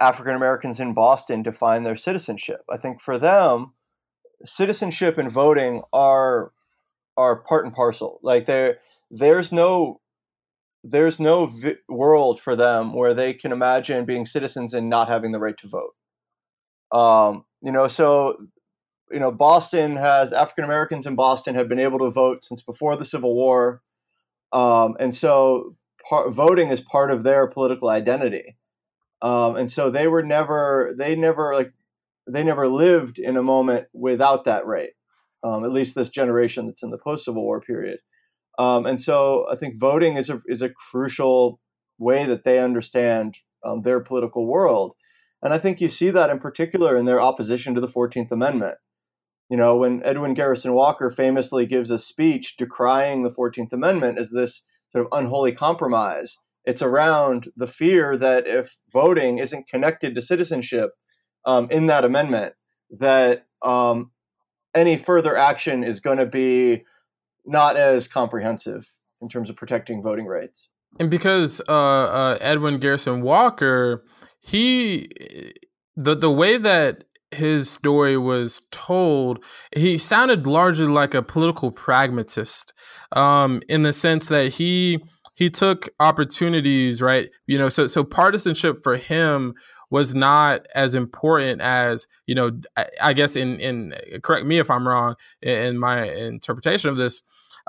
African 0.00 0.34
Americans 0.34 0.78
in 0.78 0.94
Boston 0.94 1.42
define 1.42 1.84
their 1.84 1.96
citizenship. 1.96 2.60
I 2.70 2.76
think 2.76 3.00
for 3.00 3.18
them, 3.18 3.72
citizenship 4.44 5.18
and 5.18 5.30
voting 5.30 5.82
are 5.92 6.52
are 7.16 7.42
part 7.42 7.64
and 7.64 7.74
parcel. 7.74 8.20
Like 8.22 8.46
there, 8.46 8.78
there's 9.10 9.52
no 9.52 10.00
there's 10.82 11.20
no 11.20 11.46
vi- 11.46 11.76
world 11.88 12.40
for 12.40 12.56
them 12.56 12.94
where 12.94 13.12
they 13.12 13.34
can 13.34 13.52
imagine 13.52 14.04
being 14.06 14.24
citizens 14.24 14.72
and 14.72 14.88
not 14.88 15.08
having 15.08 15.32
the 15.32 15.38
right 15.38 15.56
to 15.58 15.68
vote. 15.68 15.94
Um, 16.96 17.44
you 17.62 17.70
know, 17.72 17.88
so 17.88 18.38
you 19.10 19.18
know, 19.18 19.30
Boston 19.32 19.96
has 19.96 20.32
African 20.32 20.64
Americans 20.64 21.06
in 21.06 21.14
Boston 21.14 21.54
have 21.54 21.68
been 21.68 21.80
able 21.80 21.98
to 22.00 22.10
vote 22.10 22.44
since 22.44 22.62
before 22.62 22.96
the 22.96 23.04
Civil 23.04 23.34
War, 23.34 23.82
um, 24.52 24.96
and 25.00 25.14
so 25.14 25.76
voting 26.28 26.70
is 26.70 26.80
part 26.80 27.10
of 27.10 27.22
their 27.22 27.46
political 27.46 27.88
identity. 27.88 28.56
Um, 29.22 29.56
and 29.56 29.70
so 29.70 29.90
they 29.90 30.06
were 30.08 30.22
never 30.22 30.94
they 30.98 31.14
never 31.14 31.54
like 31.54 31.72
they 32.26 32.42
never 32.42 32.68
lived 32.68 33.18
in 33.18 33.36
a 33.36 33.42
moment 33.42 33.86
without 33.92 34.44
that 34.44 34.66
right 34.66 34.90
um, 35.44 35.64
at 35.64 35.72
least 35.72 35.94
this 35.94 36.08
generation 36.08 36.66
that's 36.66 36.82
in 36.82 36.90
the 36.90 36.98
post 36.98 37.24
civil 37.24 37.42
war 37.42 37.60
period. 37.60 37.98
Um, 38.58 38.86
and 38.86 39.00
so 39.00 39.46
i 39.50 39.56
think 39.56 39.78
voting 39.78 40.16
is 40.16 40.30
a 40.30 40.40
is 40.46 40.62
a 40.62 40.70
crucial 40.70 41.60
way 41.98 42.24
that 42.24 42.44
they 42.44 42.58
understand 42.58 43.36
um, 43.64 43.82
their 43.82 44.00
political 44.00 44.46
world. 44.46 44.94
And 45.42 45.52
i 45.52 45.58
think 45.58 45.80
you 45.80 45.90
see 45.90 46.10
that 46.10 46.30
in 46.30 46.38
particular 46.38 46.96
in 46.96 47.04
their 47.04 47.20
opposition 47.20 47.74
to 47.74 47.80
the 47.80 47.88
14th 47.88 48.30
amendment 48.30 48.78
you 49.50 49.56
know 49.56 49.76
when 49.76 50.02
edwin 50.04 50.34
garrison 50.34 50.72
walker 50.72 51.10
famously 51.10 51.66
gives 51.66 51.90
a 51.90 51.98
speech 51.98 52.56
decrying 52.56 53.22
the 53.22 53.30
14th 53.30 53.72
amendment 53.72 54.18
as 54.18 54.30
this 54.30 54.62
sort 54.92 55.06
of 55.06 55.18
unholy 55.18 55.52
compromise 55.52 56.38
it's 56.64 56.82
around 56.82 57.50
the 57.56 57.66
fear 57.66 58.16
that 58.16 58.46
if 58.46 58.76
voting 58.92 59.38
isn't 59.38 59.68
connected 59.68 60.14
to 60.14 60.22
citizenship 60.22 60.90
um, 61.46 61.68
in 61.70 61.86
that 61.86 62.04
amendment, 62.04 62.54
that 62.98 63.46
um, 63.62 64.10
any 64.74 64.96
further 64.96 65.36
action 65.36 65.82
is 65.82 66.00
going 66.00 66.18
to 66.18 66.26
be 66.26 66.84
not 67.46 67.76
as 67.76 68.06
comprehensive 68.06 68.92
in 69.22 69.28
terms 69.28 69.48
of 69.48 69.56
protecting 69.56 70.02
voting 70.02 70.26
rights. 70.26 70.68
And 70.98 71.10
because 71.10 71.60
uh, 71.68 71.72
uh, 71.72 72.38
Edwin 72.40 72.78
Garrison 72.78 73.22
Walker, 73.22 74.04
he 74.40 75.08
the 75.96 76.16
the 76.16 76.30
way 76.30 76.56
that 76.56 77.04
his 77.32 77.70
story 77.70 78.16
was 78.16 78.62
told, 78.70 79.44
he 79.74 79.98
sounded 79.98 80.46
largely 80.46 80.86
like 80.86 81.14
a 81.14 81.22
political 81.22 81.70
pragmatist, 81.70 82.72
um, 83.12 83.62
in 83.68 83.82
the 83.82 83.92
sense 83.92 84.28
that 84.28 84.52
he 84.52 84.98
he 85.36 85.48
took 85.48 85.88
opportunities, 86.00 87.00
right? 87.00 87.30
You 87.46 87.58
know, 87.58 87.68
so 87.68 87.86
so 87.86 88.04
partisanship 88.04 88.82
for 88.82 88.96
him 88.96 89.54
was 89.90 90.14
not 90.14 90.66
as 90.74 90.94
important 90.94 91.60
as 91.60 92.06
you 92.26 92.34
know. 92.34 92.60
I, 92.76 92.86
I 93.02 93.12
guess 93.12 93.36
in 93.36 93.58
in 93.60 93.94
correct 94.22 94.46
me 94.46 94.58
if 94.58 94.70
I'm 94.70 94.86
wrong 94.86 95.16
in, 95.42 95.78
my 95.78 96.04
interpretation 96.04 96.90
of 96.90 96.96
this. 96.96 97.22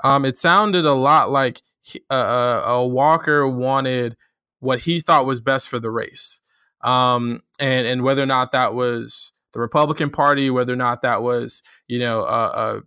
Um, 0.04 0.24
it 0.24 0.36
sounded 0.36 0.84
a 0.84 0.94
lot 0.94 1.30
like 1.30 1.62
uh, 2.10 2.14
uh, 2.14 2.84
Walker 2.84 3.46
wanted 3.46 4.16
what 4.60 4.80
he 4.80 5.00
thought 5.00 5.26
was 5.26 5.40
best 5.40 5.68
for 5.68 5.78
the 5.78 5.90
race, 5.90 6.42
um, 6.82 7.40
and 7.58 7.86
and 7.86 8.02
whether 8.02 8.22
or 8.22 8.26
not 8.26 8.52
that 8.52 8.74
was 8.74 9.32
the 9.52 9.60
Republican 9.60 10.10
Party, 10.10 10.50
whether 10.50 10.72
or 10.72 10.76
not 10.76 11.02
that 11.02 11.22
was 11.22 11.62
you 11.88 11.98
know 11.98 12.22
uh, 12.22 12.52
uh 12.54 12.80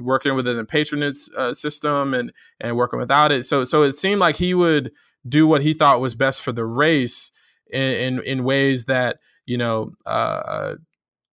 working 0.00 0.34
within 0.34 0.56
the 0.56 0.64
patronage 0.64 1.16
uh, 1.36 1.52
system 1.52 2.14
and 2.14 2.32
and 2.60 2.76
working 2.76 2.98
without 2.98 3.32
it. 3.32 3.44
So 3.44 3.64
so 3.64 3.82
it 3.82 3.96
seemed 3.96 4.20
like 4.20 4.36
he 4.36 4.54
would 4.54 4.92
do 5.28 5.46
what 5.46 5.62
he 5.62 5.74
thought 5.74 6.00
was 6.00 6.14
best 6.14 6.40
for 6.42 6.52
the 6.52 6.64
race 6.64 7.30
in 7.70 7.82
in, 7.82 8.22
in 8.22 8.44
ways 8.44 8.86
that 8.86 9.18
you 9.46 9.58
know 9.58 9.92
uh, 10.06 10.74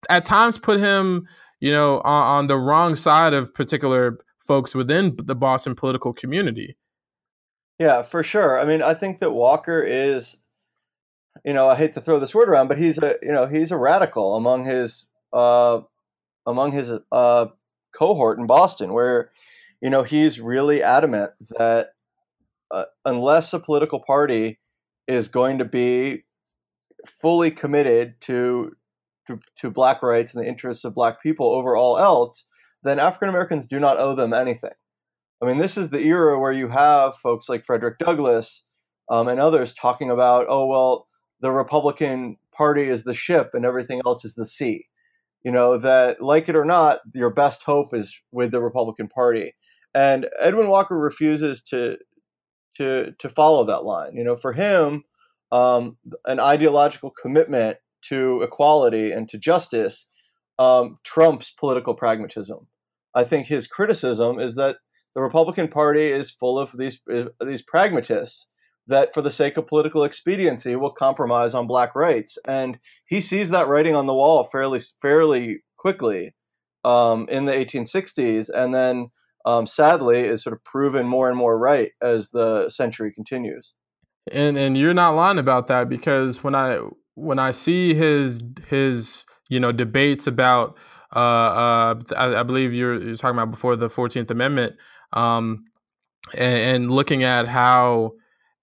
at 0.09 0.25
times 0.25 0.57
put 0.57 0.79
him 0.79 1.27
you 1.59 1.71
know 1.71 2.01
on, 2.01 2.37
on 2.37 2.47
the 2.47 2.57
wrong 2.57 2.95
side 2.95 3.33
of 3.33 3.53
particular 3.53 4.17
folks 4.47 4.73
within 4.73 5.15
the 5.23 5.35
Boston 5.35 5.75
political 5.75 6.13
community. 6.13 6.77
Yeah, 7.79 8.01
for 8.01 8.23
sure. 8.23 8.59
I 8.59 8.65
mean, 8.65 8.81
I 8.81 8.93
think 8.93 9.19
that 9.19 9.31
Walker 9.31 9.83
is, 9.83 10.37
you 11.43 11.53
know, 11.53 11.67
I 11.67 11.75
hate 11.75 11.93
to 11.93 12.01
throw 12.01 12.19
this 12.19 12.35
word 12.35 12.49
around, 12.49 12.67
but 12.67 12.77
he's 12.77 12.97
a, 12.97 13.15
you 13.21 13.31
know, 13.31 13.45
he's 13.47 13.71
a 13.71 13.77
radical 13.77 14.35
among 14.35 14.65
his, 14.65 15.05
uh, 15.33 15.81
among 16.45 16.71
his 16.71 16.91
uh, 17.11 17.47
cohort 17.95 18.39
in 18.39 18.47
Boston 18.47 18.93
where, 18.93 19.31
you 19.81 19.89
know, 19.89 20.03
he's 20.03 20.39
really 20.39 20.81
adamant 20.81 21.31
that 21.57 21.91
uh, 22.71 22.85
unless 23.05 23.53
a 23.53 23.59
political 23.59 23.99
party 23.99 24.59
is 25.07 25.27
going 25.27 25.59
to 25.59 25.65
be 25.65 26.23
fully 27.21 27.51
committed 27.51 28.19
to, 28.21 28.75
to, 29.27 29.39
to 29.57 29.69
black 29.69 30.03
rights 30.03 30.33
and 30.33 30.43
the 30.43 30.47
interests 30.47 30.83
of 30.83 30.95
black 30.95 31.21
people 31.21 31.47
over 31.47 31.75
all 31.75 31.97
else, 31.97 32.45
then 32.83 32.99
African 32.99 33.29
Americans 33.29 33.65
do 33.65 33.79
not 33.79 33.97
owe 33.97 34.15
them 34.15 34.33
anything. 34.33 34.71
I 35.41 35.45
mean, 35.45 35.57
this 35.57 35.77
is 35.77 35.89
the 35.89 36.01
era 36.01 36.39
where 36.39 36.51
you 36.51 36.67
have 36.69 37.15
folks 37.15 37.47
like 37.47 37.63
Frederick 37.63 37.99
Douglass 37.99 38.63
um, 39.09 39.27
and 39.27 39.39
others 39.39 39.73
talking 39.73 40.09
about, 40.09 40.47
oh 40.49 40.65
well, 40.65 41.06
the 41.41 41.51
Republican 41.51 42.37
Party 42.51 42.89
is 42.89 43.03
the 43.03 43.13
ship 43.13 43.51
and 43.53 43.65
everything 43.65 44.01
else 44.05 44.25
is 44.25 44.35
the 44.35 44.45
sea. 44.45 44.85
You 45.43 45.51
know 45.51 45.77
that 45.77 46.21
like 46.21 46.49
it 46.49 46.55
or 46.55 46.65
not 46.65 46.99
your 47.13 47.29
best 47.29 47.63
hope 47.63 47.93
is 47.93 48.13
with 48.31 48.51
the 48.51 48.61
republican 48.61 49.07
party. 49.07 49.55
And 49.93 50.27
edwin 50.39 50.67
walker 50.67 50.97
refuses 50.97 51.63
to 51.69 51.97
to 52.75 53.13
to 53.17 53.29
follow 53.29 53.63
that 53.65 53.85
line. 53.85 54.15
You 54.15 54.23
know 54.23 54.35
for 54.35 54.51
him 54.51 55.03
um, 55.51 55.97
an 56.25 56.41
ideological 56.41 57.11
commitment 57.11 57.77
to 58.09 58.41
equality 58.41 59.11
and 59.11 59.29
to 59.29 59.37
justice 59.37 60.07
um, 60.59 60.97
trumps 61.03 61.51
political 61.51 61.93
pragmatism. 61.93 62.67
I 63.15 63.23
think 63.23 63.47
his 63.47 63.67
criticism 63.67 64.39
is 64.39 64.55
that 64.55 64.77
the 65.15 65.21
republican 65.21 65.69
party 65.69 66.07
is 66.07 66.29
full 66.29 66.59
of 66.59 66.71
these 66.77 66.99
uh, 67.13 67.25
these 67.45 67.61
pragmatists 67.61 68.47
that 68.87 69.13
for 69.13 69.21
the 69.21 69.31
sake 69.31 69.57
of 69.57 69.67
political 69.67 70.03
expediency 70.03 70.75
will 70.75 70.91
compromise 70.91 71.53
on 71.53 71.67
black 71.67 71.95
rights. 71.95 72.37
And 72.47 72.79
he 73.07 73.21
sees 73.21 73.49
that 73.49 73.67
writing 73.67 73.95
on 73.95 74.07
the 74.07 74.13
wall 74.13 74.43
fairly 74.43 74.79
fairly 75.01 75.63
quickly 75.77 76.33
um, 76.85 77.27
in 77.29 77.45
the 77.45 77.51
1860s 77.51 78.49
and 78.49 78.73
then 78.73 79.09
um, 79.45 79.65
sadly 79.65 80.19
is 80.19 80.43
sort 80.43 80.53
of 80.53 80.63
proven 80.63 81.07
more 81.07 81.29
and 81.29 81.37
more 81.37 81.57
right 81.57 81.91
as 82.01 82.29
the 82.31 82.69
century 82.69 83.11
continues. 83.13 83.73
And 84.31 84.57
and 84.57 84.77
you're 84.77 84.93
not 84.93 85.15
lying 85.15 85.39
about 85.39 85.67
that 85.67 85.87
because 85.87 86.43
when 86.43 86.53
i 86.53 86.79
when 87.15 87.39
i 87.39 87.51
see 87.51 87.93
his 87.93 88.41
his 88.67 89.25
you 89.47 89.57
know 89.57 89.71
debates 89.71 90.27
about 90.27 90.77
uh, 91.15 91.19
uh, 91.19 92.01
I, 92.17 92.35
I, 92.41 92.43
believe 92.43 92.73
you're, 92.73 93.01
you're 93.01 93.15
talking 93.15 93.37
about 93.37 93.49
before 93.49 93.77
the 93.77 93.87
14th 93.87 94.29
amendment 94.29 94.75
um, 95.13 95.63
and, 96.33 96.59
and 96.59 96.91
looking 96.91 97.23
at 97.23 97.47
how 97.47 98.11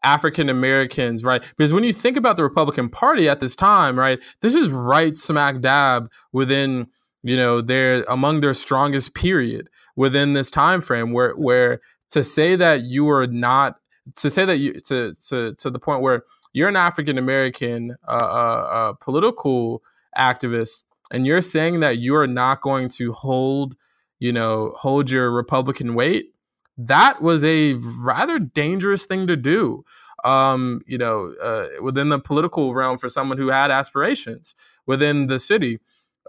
African 0.05 0.49
Americans, 0.49 1.25
right? 1.25 1.43
Because 1.57 1.73
when 1.73 1.85
you 1.85 1.93
think 1.93 2.17
about 2.17 2.37
the 2.37 2.43
Republican 2.43 2.89
Party 2.89 3.29
at 3.29 3.41
this 3.41 3.57
time, 3.57 3.99
right, 3.99 4.21
this 4.41 4.55
is 4.55 4.69
right 4.71 5.17
smack 5.17 5.61
dab 5.61 6.11
within, 6.33 6.87
you 7.23 7.37
know, 7.37 7.61
their 7.61 8.05
among 8.05 8.41
their 8.41 8.55
strongest 8.55 9.15
period 9.15 9.69
within 9.97 10.35
this 10.35 10.51
time 10.51 10.81
frame 10.81 11.13
where 11.13 11.33
where 11.33 11.81
to 12.11 12.23
say 12.23 12.55
that 12.57 12.83
you 12.83 13.09
are 13.09 13.27
not 13.27 13.77
to 14.17 14.31
say 14.31 14.45
that 14.45 14.59
you 14.59 14.79
to 14.81 15.15
to 15.29 15.55
to 15.55 15.71
the 15.71 15.79
point 15.79 16.03
where 16.03 16.25
you're 16.53 16.69
an 16.69 16.77
African 16.77 17.19
American 17.19 17.97
uh, 18.07 18.13
uh, 18.13 18.69
uh, 18.73 18.93
political 19.01 19.83
activist 20.17 20.85
and 21.11 21.27
you're 21.27 21.41
saying 21.41 21.81
that 21.81 21.99
you 21.99 22.15
are 22.17 22.27
not 22.27 22.61
going 22.61 22.89
to 22.91 23.13
hold, 23.13 23.77
you 24.19 24.33
know, 24.33 24.75
hold 24.77 25.11
your 25.11 25.31
Republican 25.31 25.95
weight 25.95 26.34
that 26.77 27.23
was 27.23 27.45
a 27.45 27.75
rather 27.75 28.39
dangerous 28.39 29.07
thing 29.07 29.27
to 29.27 29.37
do. 29.37 29.85
Um, 30.25 30.81
you 30.87 30.97
know, 30.97 31.35
uh, 31.43 31.83
within 31.83 32.09
the 32.09 32.19
political 32.19 32.73
realm 32.75 32.97
for 32.97 33.11
someone 33.11 33.37
who 33.37 33.49
had 33.49 33.71
aspirations 33.71 34.55
within 34.87 35.27
the 35.27 35.39
city. 35.39 35.81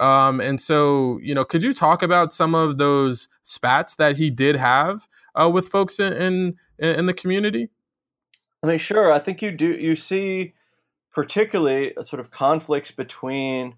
Um, 0.01 0.41
and 0.41 0.59
so, 0.59 1.17
you 1.21 1.33
know, 1.33 1.45
could 1.45 1.63
you 1.63 1.73
talk 1.73 2.03
about 2.03 2.33
some 2.33 2.53
of 2.53 2.77
those 2.77 3.29
spats 3.43 3.95
that 3.95 4.17
he 4.17 4.29
did 4.29 4.57
have 4.57 5.07
uh, 5.41 5.49
with 5.49 5.69
folks 5.69 5.99
in, 5.99 6.11
in 6.11 6.57
in 6.77 7.05
the 7.05 7.13
community? 7.13 7.69
I 8.61 8.67
mean, 8.67 8.77
sure. 8.77 9.11
I 9.11 9.19
think 9.19 9.41
you 9.41 9.51
do. 9.51 9.71
You 9.71 9.95
see, 9.95 10.53
particularly 11.13 11.93
a 11.95 12.03
sort 12.03 12.19
of 12.19 12.31
conflicts 12.31 12.91
between 12.91 13.75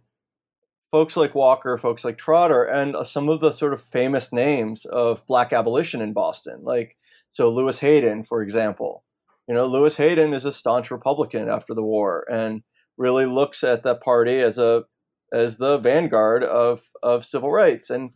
folks 0.98 1.16
like 1.16 1.36
Walker, 1.36 1.77
folks 1.77 2.04
like 2.04 2.18
Trotter, 2.18 2.63
and 2.63 2.96
uh, 2.96 3.04
some 3.04 3.30
of 3.30 3.39
the 3.39 3.51
sort 3.51 3.72
of 3.72 3.80
famous 3.80 4.34
names 4.34 4.84
of 4.86 5.24
black 5.27 5.54
abolition 5.54 6.01
in 6.01 6.12
Boston. 6.12 6.62
Like, 6.63 6.98
so 7.34 7.51
Lewis 7.51 7.77
Hayden, 7.77 8.24
for 8.24 8.42
example. 8.42 9.04
You 9.48 9.54
know, 9.54 9.68
Lewis 9.68 9.96
Hayden 9.98 10.34
is 10.34 10.44
a 10.44 10.51
staunch 10.51 10.89
Republican 10.89 11.50
after 11.50 11.75
the 11.75 11.84
war 11.84 12.25
and 12.32 12.63
really 12.98 13.27
looks 13.27 13.63
at 13.63 13.84
that 13.84 14.01
party 14.01 14.39
as 14.39 14.58
a 14.58 14.86
as 15.32 15.58
the 15.58 15.77
vanguard 15.77 16.44
of 16.44 16.82
of 17.04 17.24
civil 17.24 17.51
rights. 17.51 17.92
And 17.92 18.10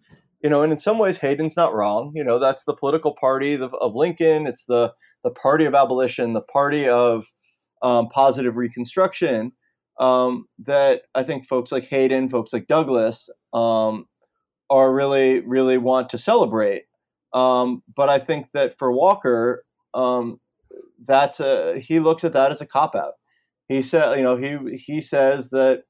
you 0.43 0.49
know, 0.49 0.63
and 0.63 0.71
in 0.71 0.79
some 0.79 0.97
ways, 0.97 1.17
Hayden's 1.19 1.55
not 1.55 1.75
wrong. 1.75 2.13
You 2.15 2.23
know, 2.23 2.39
that's 2.39 2.63
the 2.63 2.73
political 2.73 3.13
party 3.13 3.53
of, 3.53 3.75
of 3.75 3.93
Lincoln. 3.93 4.47
It's 4.47 4.65
the 4.65 4.91
the 5.23 5.29
party 5.29 5.65
of 5.65 5.75
abolition, 5.75 6.33
the 6.33 6.41
party 6.41 6.89
of 6.89 7.27
um, 7.83 8.09
positive 8.09 8.57
reconstruction 8.57 9.51
um, 10.01 10.47
that 10.59 11.03
I 11.13 11.23
think 11.23 11.45
folks 11.45 11.71
like 11.71 11.85
Hayden, 11.85 12.27
folks 12.27 12.51
like 12.51 12.67
Douglass, 12.67 13.29
um, 13.53 14.07
are 14.69 14.91
really, 14.93 15.41
really 15.41 15.77
want 15.77 16.09
to 16.09 16.17
celebrate. 16.17 16.83
Um, 17.33 17.83
but 17.95 18.09
I 18.09 18.17
think 18.17 18.47
that 18.53 18.77
for 18.77 18.91
Walker, 18.91 19.63
um, 19.93 20.39
that's 21.05 21.39
a 21.39 21.79
he 21.79 21.99
looks 21.99 22.23
at 22.23 22.33
that 22.33 22.51
as 22.51 22.61
a 22.61 22.65
cop 22.65 22.95
out. 22.95 23.13
He 23.67 23.81
said, 23.81 24.17
you 24.17 24.23
know, 24.23 24.37
he 24.37 24.75
he 24.75 25.01
says 25.01 25.51
that 25.51 25.83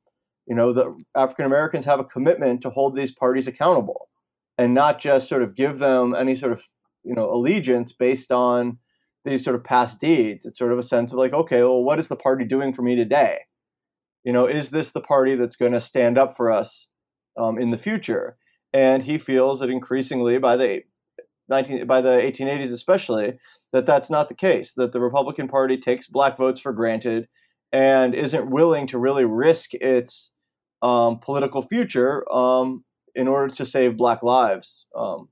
you 0.46 0.56
know 0.56 0.74
the 0.74 0.94
African 1.16 1.46
Americans 1.46 1.86
have 1.86 2.00
a 2.00 2.04
commitment 2.04 2.62
to 2.62 2.70
hold 2.70 2.96
these 2.96 3.12
parties 3.12 3.48
accountable, 3.48 4.10
and 4.58 4.74
not 4.74 5.00
just 5.00 5.30
sort 5.30 5.42
of 5.42 5.56
give 5.56 5.80
them 5.80 6.14
any 6.14 6.36
sort 6.36 6.52
of 6.52 6.68
you 7.04 7.16
know 7.16 7.32
allegiance 7.32 7.94
based 7.94 8.32
on 8.32 8.78
these 9.24 9.44
sort 9.44 9.56
of 9.56 9.64
past 9.64 10.02
deeds. 10.02 10.46
It's 10.46 10.58
sort 10.58 10.74
of 10.74 10.80
a 10.80 10.84
sense 10.84 11.14
of 11.14 11.20
like, 11.20 11.34
okay, 11.34 11.62
well, 11.64 11.84
what 11.84 12.00
is 12.00 12.10
the 12.10 12.16
party 12.16 12.44
doing 12.44 12.74
for 12.74 12.82
me 12.82 12.96
today? 12.96 13.40
You 14.24 14.34
know, 14.34 14.46
is 14.46 14.70
this 14.70 14.92
the 14.92 15.02
party 15.02 15.36
that's 15.36 15.56
going 15.56 15.74
to 15.74 15.82
stand 15.82 16.18
up 16.18 16.36
for 16.36 16.52
us 16.52 16.88
um, 17.38 17.58
in 17.58 17.72
the 17.72 17.78
future? 17.78 18.38
And 18.74 19.04
he 19.04 19.18
feels 19.18 19.60
that 19.60 19.70
increasingly 19.70 20.38
by 20.38 20.56
the 20.58 20.84
19 21.50 21.86
by 21.86 22.00
the 22.02 22.10
1880s 22.10 22.72
especially 22.72 23.34
that 23.74 23.86
that's 23.86 24.10
not 24.10 24.30
the 24.30 24.36
case 24.36 24.74
that 24.74 24.92
the 24.92 25.00
Republican 25.00 25.48
Party 25.48 25.78
takes 25.78 26.08
black 26.08 26.38
votes 26.38 26.60
for 26.60 26.74
granted 26.74 27.28
and 27.72 28.14
isn't 28.16 28.50
willing 28.50 28.88
to 28.88 28.98
really 28.98 29.26
risk 29.26 29.74
its 29.76 30.32
um, 30.82 31.20
political 31.20 31.62
future 31.62 32.26
um, 32.34 32.84
in 33.16 33.28
order 33.28 33.54
to 33.54 33.66
save 33.66 33.98
black 33.98 34.24
lives 34.24 34.86
um, 34.96 35.30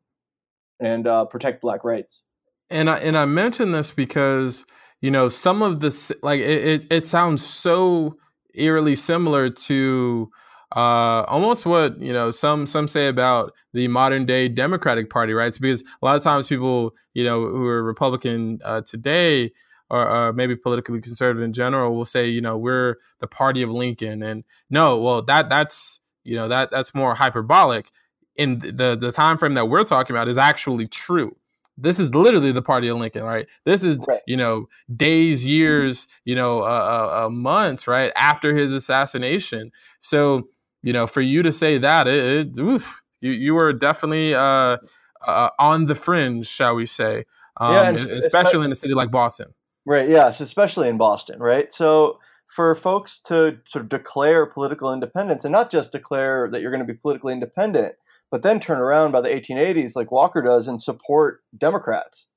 and 0.79 1.07
uh, 1.07 1.25
protect 1.25 1.61
black 1.61 1.83
rights. 1.83 2.21
And 2.69 2.89
I 2.89 2.97
and 2.99 3.17
I 3.17 3.25
mention 3.25 3.71
this 3.71 3.91
because 3.91 4.65
you 5.01 5.11
know 5.11 5.27
some 5.27 5.61
of 5.61 5.79
this 5.79 6.11
like 6.21 6.39
it, 6.39 6.67
it, 6.67 6.87
it 6.91 7.05
sounds 7.05 7.43
so 7.43 8.17
eerily 8.53 8.95
similar 8.95 9.49
to 9.49 10.29
uh, 10.75 11.23
almost 11.27 11.65
what 11.65 11.99
you 11.99 12.13
know 12.13 12.29
some 12.31 12.67
some 12.67 12.87
say 12.87 13.07
about 13.07 13.53
the 13.73 13.87
modern 13.87 14.25
day 14.25 14.47
Democratic 14.47 15.09
Party, 15.09 15.33
right? 15.33 15.53
So 15.53 15.61
because 15.61 15.81
a 15.81 16.05
lot 16.05 16.15
of 16.15 16.23
times 16.23 16.47
people 16.47 16.93
you 17.13 17.23
know 17.23 17.41
who 17.41 17.65
are 17.65 17.83
Republican 17.83 18.59
uh, 18.63 18.81
today 18.81 19.51
or, 19.89 20.07
or, 20.07 20.33
maybe 20.33 20.55
politically 20.55 21.01
conservative 21.01 21.41
in 21.41 21.51
general 21.51 21.95
will 21.95 22.05
say 22.05 22.27
you 22.27 22.41
know 22.41 22.55
we're 22.55 22.97
the 23.19 23.27
party 23.27 23.63
of 23.63 23.71
Lincoln, 23.71 24.21
and 24.21 24.43
no, 24.69 24.99
well 24.99 25.23
that 25.23 25.49
that's 25.49 26.01
you 26.23 26.35
know 26.35 26.47
that 26.47 26.69
that's 26.69 26.93
more 26.93 27.15
hyperbolic. 27.15 27.89
In 28.35 28.59
the 28.59 28.95
the 28.99 29.11
time 29.11 29.37
frame 29.37 29.55
that 29.55 29.65
we're 29.65 29.83
talking 29.83 30.15
about 30.15 30.27
is 30.27 30.37
actually 30.37 30.87
true. 30.87 31.35
This 31.81 31.99
is 31.99 32.13
literally 32.13 32.51
the 32.51 32.61
party 32.61 32.87
of 32.87 32.97
Lincoln, 32.97 33.23
right? 33.23 33.47
This 33.65 33.83
is 33.83 33.97
right. 34.07 34.21
you 34.27 34.37
know 34.37 34.67
days, 34.95 35.45
years, 35.45 36.07
you 36.25 36.35
know, 36.35 36.61
uh, 36.61 36.65
uh, 36.65 37.25
uh, 37.25 37.29
months, 37.29 37.87
right 37.87 38.11
after 38.15 38.55
his 38.55 38.73
assassination. 38.73 39.71
So 40.01 40.47
you 40.81 40.93
know, 40.93 41.07
for 41.07 41.21
you 41.21 41.43
to 41.43 41.51
say 41.51 41.77
that, 41.77 42.07
it, 42.07 42.57
it 42.57 42.59
oof, 42.59 43.01
you 43.21 43.31
you 43.31 43.53
were 43.53 43.73
definitely 43.73 44.33
uh, 44.33 44.77
uh, 45.25 45.49
on 45.59 45.85
the 45.85 45.95
fringe, 45.95 46.47
shall 46.47 46.75
we 46.75 46.85
say? 46.85 47.25
Um, 47.57 47.73
yeah, 47.73 47.89
especially 47.91 48.65
in 48.65 48.71
a 48.71 48.75
city 48.75 48.93
like 48.93 49.11
Boston. 49.11 49.53
Right. 49.85 50.09
Yes, 50.09 50.39
especially 50.39 50.87
in 50.87 50.97
Boston. 50.97 51.39
Right. 51.39 51.71
So 51.73 52.19
for 52.47 52.73
folks 52.75 53.19
to 53.25 53.59
sort 53.65 53.83
of 53.83 53.89
declare 53.89 54.45
political 54.45 54.93
independence 54.93 55.43
and 55.43 55.51
not 55.51 55.71
just 55.71 55.91
declare 55.91 56.49
that 56.51 56.61
you're 56.61 56.71
going 56.71 56.85
to 56.85 56.91
be 56.91 56.97
politically 56.97 57.33
independent, 57.33 57.95
but 58.31 58.43
then 58.43 58.59
turn 58.59 58.79
around 58.79 59.11
by 59.11 59.21
the 59.21 59.29
1880s 59.29 59.95
like 59.95 60.11
Walker 60.11 60.41
does 60.41 60.67
and 60.67 60.81
support 60.81 61.41
Democrats. 61.57 62.27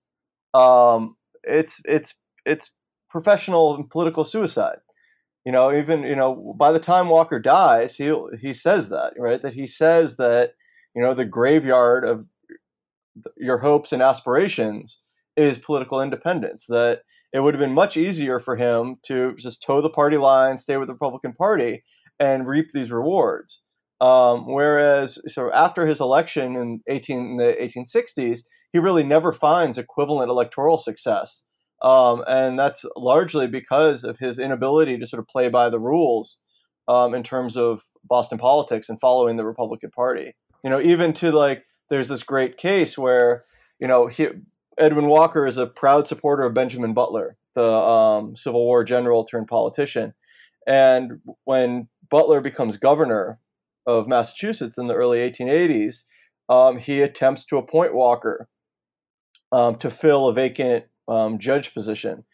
Um, 0.55 1.17
it's 1.45 1.81
it's 1.85 2.15
it's 2.45 2.73
professional 3.11 3.75
and 3.75 3.89
political 3.91 4.25
suicide. 4.25 4.79
You 5.45 5.53
know, 5.53 5.73
even 5.75 6.03
you 6.03 6.17
know 6.17 6.55
by 6.59 6.73
the 6.73 6.79
time 6.79 7.09
Walker 7.09 7.39
dies, 7.39 7.97
he 7.97 8.15
he 8.41 8.55
says 8.55 8.89
that 8.91 9.15
right 9.19 9.43
that 9.43 9.55
he 9.55 9.67
says 9.67 10.17
that 10.17 10.53
you 10.95 11.03
know 11.03 11.15
the 11.15 11.25
graveyard 11.25 12.05
of 12.05 12.27
your 13.37 13.59
hopes 13.59 13.93
and 13.93 14.03
aspirations 14.03 14.99
is 15.37 15.59
political 15.59 16.01
independence. 16.01 16.67
That 16.69 17.03
it 17.33 17.41
would 17.41 17.55
have 17.55 17.61
been 17.61 17.75
much 17.75 17.97
easier 17.97 18.39
for 18.39 18.57
him 18.57 18.97
to 19.07 19.35
just 19.37 19.63
toe 19.63 19.81
the 19.81 19.91
party 19.91 20.19
line, 20.19 20.59
stay 20.59 20.77
with 20.77 20.89
the 20.89 20.95
Republican 20.95 21.33
Party, 21.33 21.83
and 22.21 22.47
reap 22.47 22.71
these 22.73 22.93
rewards. 22.93 23.62
Um, 24.03 24.47
whereas, 24.47 25.17
of 25.29 25.53
after 25.53 25.87
his 25.87 26.01
election 26.01 26.57
in 26.57 26.81
18 26.89 27.19
in 27.19 27.37
the 27.37 27.57
1860s, 27.61 28.41
he 28.73 28.81
really 28.81 29.05
never 29.05 29.33
finds 29.33 29.79
equivalent 29.79 30.29
electoral 30.29 30.77
success, 30.77 31.45
um, 31.83 32.25
and 32.27 32.59
that's 32.59 32.85
largely 32.97 33.47
because 33.47 34.03
of 34.03 34.19
his 34.19 34.41
inability 34.41 34.99
to 34.99 35.07
sort 35.07 35.21
of 35.21 35.29
play 35.29 35.49
by 35.49 35.71
the 35.71 35.79
rules 35.79 36.41
um, 36.89 37.15
in 37.15 37.23
terms 37.23 37.57
of 37.57 37.81
Boston 38.03 38.39
politics 38.39 38.89
and 38.89 38.99
following 38.99 39.37
the 39.37 39.45
Republican 39.45 39.93
Party. 39.93 40.35
You 40.65 40.71
know, 40.71 40.81
even 40.81 41.13
to 41.15 41.31
like, 41.31 41.65
there's 41.89 42.09
this 42.09 42.25
great 42.25 42.57
case 42.57 42.99
where 42.99 43.41
you 43.79 43.87
know 43.87 44.09
he, 44.09 44.27
Edwin 44.79 45.07
Walker 45.07 45.47
is 45.47 45.59
a 45.59 45.67
proud 45.69 46.09
supporter 46.09 46.43
of 46.43 46.55
Benjamin 46.55 46.93
Butler, 46.93 47.37
the 47.55 47.65
um, 47.65 48.35
Civil 48.35 48.65
War 48.65 48.83
general 48.83 49.25
turned 49.25 49.47
politician. 49.47 50.13
And 50.67 51.21
when 51.45 51.87
Butler 52.11 52.41
becomes 52.41 52.77
governor 52.79 53.39
of 53.87 54.09
Massachusetts 54.09 54.79
in 54.79 54.87
the 54.87 54.95
early 54.95 55.19
1880s, 55.19 56.05
um, 56.49 56.79
he 56.79 57.03
attempts 57.03 57.45
to 57.47 57.57
appoint 57.57 57.95
Walker 57.95 58.49
um, 59.53 59.77
to 59.77 59.91
fill 59.91 60.29
a 60.29 60.35
vacant 60.35 60.85
um, 61.09 61.39
judge 61.39 61.75
position, 61.75 62.25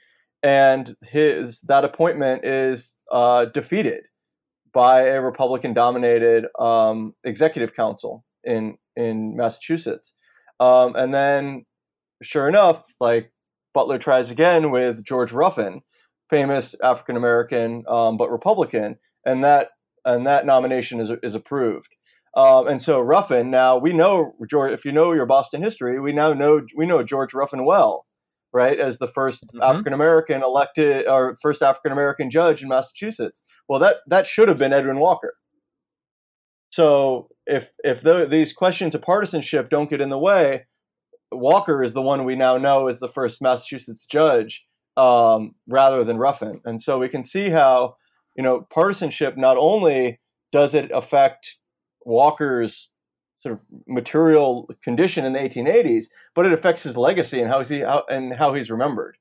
and 0.42 0.96
his 1.02 1.60
that 1.62 1.84
appointment 1.84 2.44
is 2.44 2.94
uh, 3.10 3.46
defeated 3.46 4.04
by 4.72 5.02
a 5.02 5.20
Republican-dominated 5.20 6.46
um, 6.58 7.14
executive 7.24 7.74
council 7.74 8.24
in 8.44 8.76
in 8.96 9.36
Massachusetts. 9.36 10.14
Um, 10.60 10.94
and 10.96 11.14
then 11.14 11.64
sure 12.22 12.48
enough, 12.48 12.92
like 13.00 13.32
Butler 13.74 13.98
tries 13.98 14.30
again 14.30 14.70
with 14.70 15.04
George 15.04 15.32
Ruffin, 15.32 15.82
famous 16.30 16.74
African 16.82 17.16
American 17.16 17.84
um, 17.88 18.16
but 18.16 18.30
Republican, 18.30 18.96
and 19.24 19.44
that 19.44 19.70
and 20.08 20.26
that 20.26 20.46
nomination 20.46 21.00
is 21.00 21.10
is 21.22 21.34
approved. 21.34 21.94
Um, 22.36 22.68
and 22.68 22.80
so 22.80 23.00
Ruffin 23.00 23.50
now 23.50 23.78
we 23.78 23.92
know 23.92 24.34
George. 24.48 24.72
If 24.72 24.84
you 24.84 24.92
know 24.92 25.12
your 25.12 25.26
Boston 25.26 25.62
history, 25.62 26.00
we 26.00 26.12
now 26.12 26.32
know 26.32 26.62
we 26.76 26.86
know 26.86 27.02
George 27.02 27.34
Ruffin 27.34 27.64
well, 27.64 28.06
right? 28.52 28.78
As 28.78 28.98
the 28.98 29.08
1st 29.08 29.40
mm-hmm. 29.40 29.62
African 29.62 29.92
American 29.92 30.42
elected 30.42 31.06
or 31.06 31.36
first 31.42 31.62
African 31.62 31.92
American 31.92 32.30
judge 32.30 32.62
in 32.62 32.68
Massachusetts. 32.68 33.42
Well, 33.68 33.80
that 33.80 33.96
that 34.06 34.26
should 34.26 34.48
have 34.48 34.58
been 34.58 34.72
Edwin 34.72 34.98
Walker. 34.98 35.34
So 36.70 37.28
if 37.46 37.70
if 37.84 38.02
the, 38.02 38.26
these 38.26 38.52
questions 38.52 38.94
of 38.94 39.02
partisanship 39.02 39.70
don't 39.70 39.90
get 39.90 40.00
in 40.00 40.10
the 40.10 40.18
way, 40.18 40.66
Walker 41.32 41.82
is 41.82 41.92
the 41.92 42.02
one 42.02 42.24
we 42.24 42.36
now 42.36 42.56
know 42.56 42.88
is 42.88 42.98
the 42.98 43.08
first 43.08 43.42
Massachusetts 43.42 44.06
judge 44.06 44.64
um, 44.96 45.54
rather 45.68 46.04
than 46.04 46.18
Ruffin. 46.18 46.60
And 46.64 46.82
so 46.82 46.98
we 46.98 47.08
can 47.08 47.22
see 47.22 47.50
how, 47.50 47.94
you 48.38 48.44
know, 48.44 48.60
partisanship 48.70 49.36
not 49.36 49.56
only 49.58 50.20
does 50.52 50.74
it 50.74 50.90
affect 50.94 51.56
Walker's 52.06 52.88
sort 53.40 53.54
of 53.54 53.60
material 53.88 54.70
condition 54.84 55.24
in 55.24 55.32
the 55.32 55.40
1880s, 55.40 56.06
but 56.36 56.46
it 56.46 56.52
affects 56.52 56.84
his 56.84 56.96
legacy 56.96 57.40
and 57.40 57.50
how 57.50 57.62
he 57.64 57.80
how, 57.80 58.04
and 58.08 58.32
how 58.32 58.54
he's 58.54 58.70
remembered. 58.70 59.18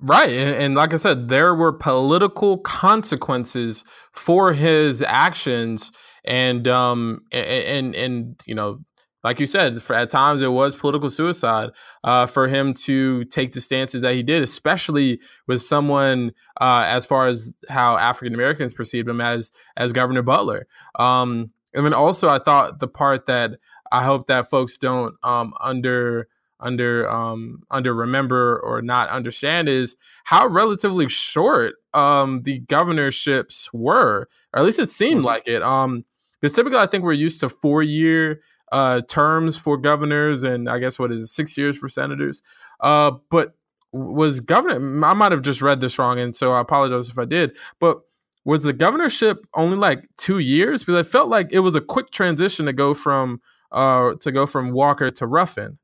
Right, 0.00 0.30
and, 0.30 0.54
and, 0.54 0.74
like 0.76 0.94
I 0.94 0.96
said, 0.96 1.28
there 1.28 1.56
were 1.56 1.72
political 1.72 2.58
consequences 2.58 3.82
for 4.12 4.52
his 4.52 5.02
actions, 5.02 5.90
and 6.24 6.68
um, 6.68 7.22
and 7.32 7.46
and, 7.46 7.94
and 7.96 8.42
you 8.46 8.54
know, 8.54 8.78
like 9.24 9.40
you 9.40 9.46
said, 9.46 9.80
for, 9.82 9.94
at 9.94 10.10
times 10.10 10.42
it 10.42 10.52
was 10.52 10.76
political 10.76 11.10
suicide 11.10 11.70
uh, 12.04 12.26
for 12.26 12.46
him 12.46 12.72
to 12.72 13.24
take 13.24 13.52
the 13.52 13.60
stances 13.60 14.02
that 14.02 14.14
he 14.14 14.22
did, 14.22 14.42
especially 14.42 15.20
with 15.46 15.60
someone 15.60 16.32
uh, 16.60 16.84
as 16.86 17.04
far 17.04 17.26
as 17.26 17.54
how 17.68 17.96
African 17.96 18.34
Americans 18.34 18.72
perceived 18.72 19.08
him 19.08 19.20
as 19.20 19.50
as 19.76 19.92
Governor 19.92 20.22
Butler. 20.22 20.66
Um, 20.98 21.50
and 21.74 21.84
then 21.84 21.94
also, 21.94 22.28
I 22.28 22.38
thought 22.38 22.78
the 22.78 22.88
part 22.88 23.26
that 23.26 23.52
I 23.90 24.04
hope 24.04 24.26
that 24.28 24.50
folks 24.50 24.78
don't 24.78 25.14
um, 25.22 25.52
under 25.60 26.28
under 26.60 27.08
um, 27.08 27.62
under 27.70 27.94
remember 27.94 28.60
or 28.60 28.82
not 28.82 29.10
understand 29.10 29.68
is 29.68 29.96
how 30.24 30.46
relatively 30.46 31.08
short 31.08 31.74
um, 31.94 32.42
the 32.42 32.60
governorships 32.60 33.72
were, 33.72 34.28
or 34.52 34.60
at 34.60 34.64
least 34.64 34.78
it 34.78 34.90
seemed 34.90 35.18
mm-hmm. 35.18 35.26
like 35.26 35.48
it. 35.48 35.62
Um, 35.62 36.04
because 36.40 36.54
typically, 36.54 36.78
I 36.78 36.86
think 36.86 37.02
we're 37.02 37.12
used 37.12 37.40
to 37.40 37.48
four 37.48 37.82
year 37.82 38.40
uh, 38.72 39.00
terms 39.02 39.56
for 39.56 39.76
governors, 39.76 40.42
and 40.44 40.68
I 40.68 40.78
guess 40.78 40.98
what 40.98 41.10
is 41.10 41.24
it, 41.24 41.26
six 41.28 41.56
years 41.56 41.76
for 41.76 41.88
senators. 41.88 42.42
Uh, 42.80 43.12
but 43.30 43.54
was 43.92 44.40
governor? 44.40 44.76
I 45.04 45.14
might 45.14 45.32
have 45.32 45.42
just 45.42 45.62
read 45.62 45.80
this 45.80 45.98
wrong, 45.98 46.18
and 46.18 46.34
so 46.34 46.52
I 46.52 46.60
apologize 46.60 47.08
if 47.08 47.18
I 47.18 47.24
did. 47.24 47.56
But 47.80 48.00
was 48.44 48.62
the 48.62 48.72
governorship 48.72 49.46
only 49.54 49.76
like 49.76 50.08
two 50.16 50.38
years? 50.38 50.82
Because 50.82 50.98
I 50.98 51.02
felt 51.08 51.28
like 51.28 51.48
it 51.52 51.60
was 51.60 51.74
a 51.74 51.80
quick 51.80 52.10
transition 52.10 52.66
to 52.66 52.72
go 52.72 52.94
from 52.94 53.40
uh, 53.72 54.14
to 54.20 54.32
go 54.32 54.46
from 54.46 54.72
Walker 54.72 55.10
to 55.10 55.26
Ruffin. 55.26 55.78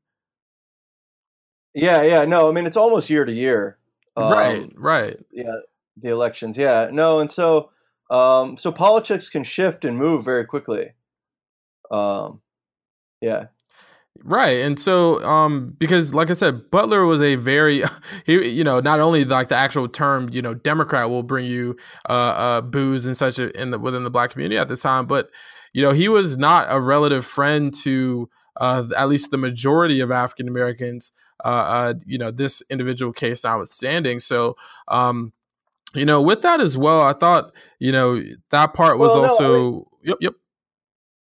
Yeah, 1.73 2.03
yeah, 2.03 2.25
no, 2.25 2.49
I 2.49 2.51
mean 2.51 2.65
it's 2.65 2.77
almost 2.77 3.09
year 3.09 3.25
to 3.25 3.31
year. 3.31 3.77
Um, 4.15 4.31
right, 4.31 4.71
right. 4.75 5.17
Yeah, 5.31 5.57
the 5.97 6.09
elections. 6.09 6.57
Yeah, 6.57 6.89
no, 6.91 7.19
and 7.19 7.29
so 7.29 7.69
um, 8.09 8.57
so 8.57 8.71
politics 8.71 9.29
can 9.29 9.43
shift 9.43 9.83
and 9.83 9.97
move 9.97 10.23
very 10.23 10.45
quickly. 10.45 10.93
Um, 11.91 12.41
yeah. 13.21 13.45
Right. 14.23 14.61
And 14.61 14.79
so 14.79 15.23
um 15.25 15.75
because 15.77 16.13
like 16.13 16.29
I 16.29 16.33
said 16.33 16.71
Butler 16.71 17.05
was 17.05 17.21
a 17.21 17.35
very 17.35 17.83
he 18.25 18.47
you 18.49 18.63
know 18.63 18.79
not 18.79 18.99
only 18.99 19.25
like 19.25 19.49
the 19.49 19.55
actual 19.55 19.87
term 19.87 20.29
you 20.31 20.41
know 20.41 20.53
Democrat 20.53 21.09
will 21.09 21.23
bring 21.23 21.45
you 21.45 21.75
uh 22.09 22.11
uh 22.13 22.61
booze 22.61 23.05
and 23.05 23.17
such 23.17 23.39
in 23.39 23.71
the 23.71 23.79
within 23.79 24.03
the 24.03 24.09
black 24.09 24.31
community 24.31 24.57
at 24.57 24.67
this 24.67 24.81
time 24.81 25.05
but 25.05 25.29
you 25.73 25.81
know 25.81 25.91
he 25.91 26.07
was 26.07 26.37
not 26.37 26.67
a 26.69 26.79
relative 26.79 27.25
friend 27.25 27.73
to 27.73 28.29
uh 28.59 28.85
at 28.97 29.09
least 29.09 29.31
the 29.31 29.37
majority 29.37 29.99
of 29.99 30.11
African 30.11 30.47
Americans 30.47 31.11
uh, 31.43 31.47
uh 31.47 31.93
you 32.05 32.17
know 32.17 32.31
this 32.31 32.63
individual 32.69 33.11
case 33.11 33.43
notwithstanding 33.43 34.19
so 34.19 34.55
um 34.87 35.33
you 35.93 36.05
know 36.05 36.21
with 36.21 36.41
that 36.41 36.61
as 36.61 36.77
well 36.77 37.01
I 37.01 37.11
thought 37.11 37.51
you 37.79 37.91
know 37.91 38.23
that 38.51 38.73
part 38.73 38.97
was 38.97 39.11
well, 39.11 39.23
also 39.23 39.43
no, 39.43 39.57
I 39.57 39.61
mean, 39.61 39.85
yep 40.03 40.17
yep 40.21 40.33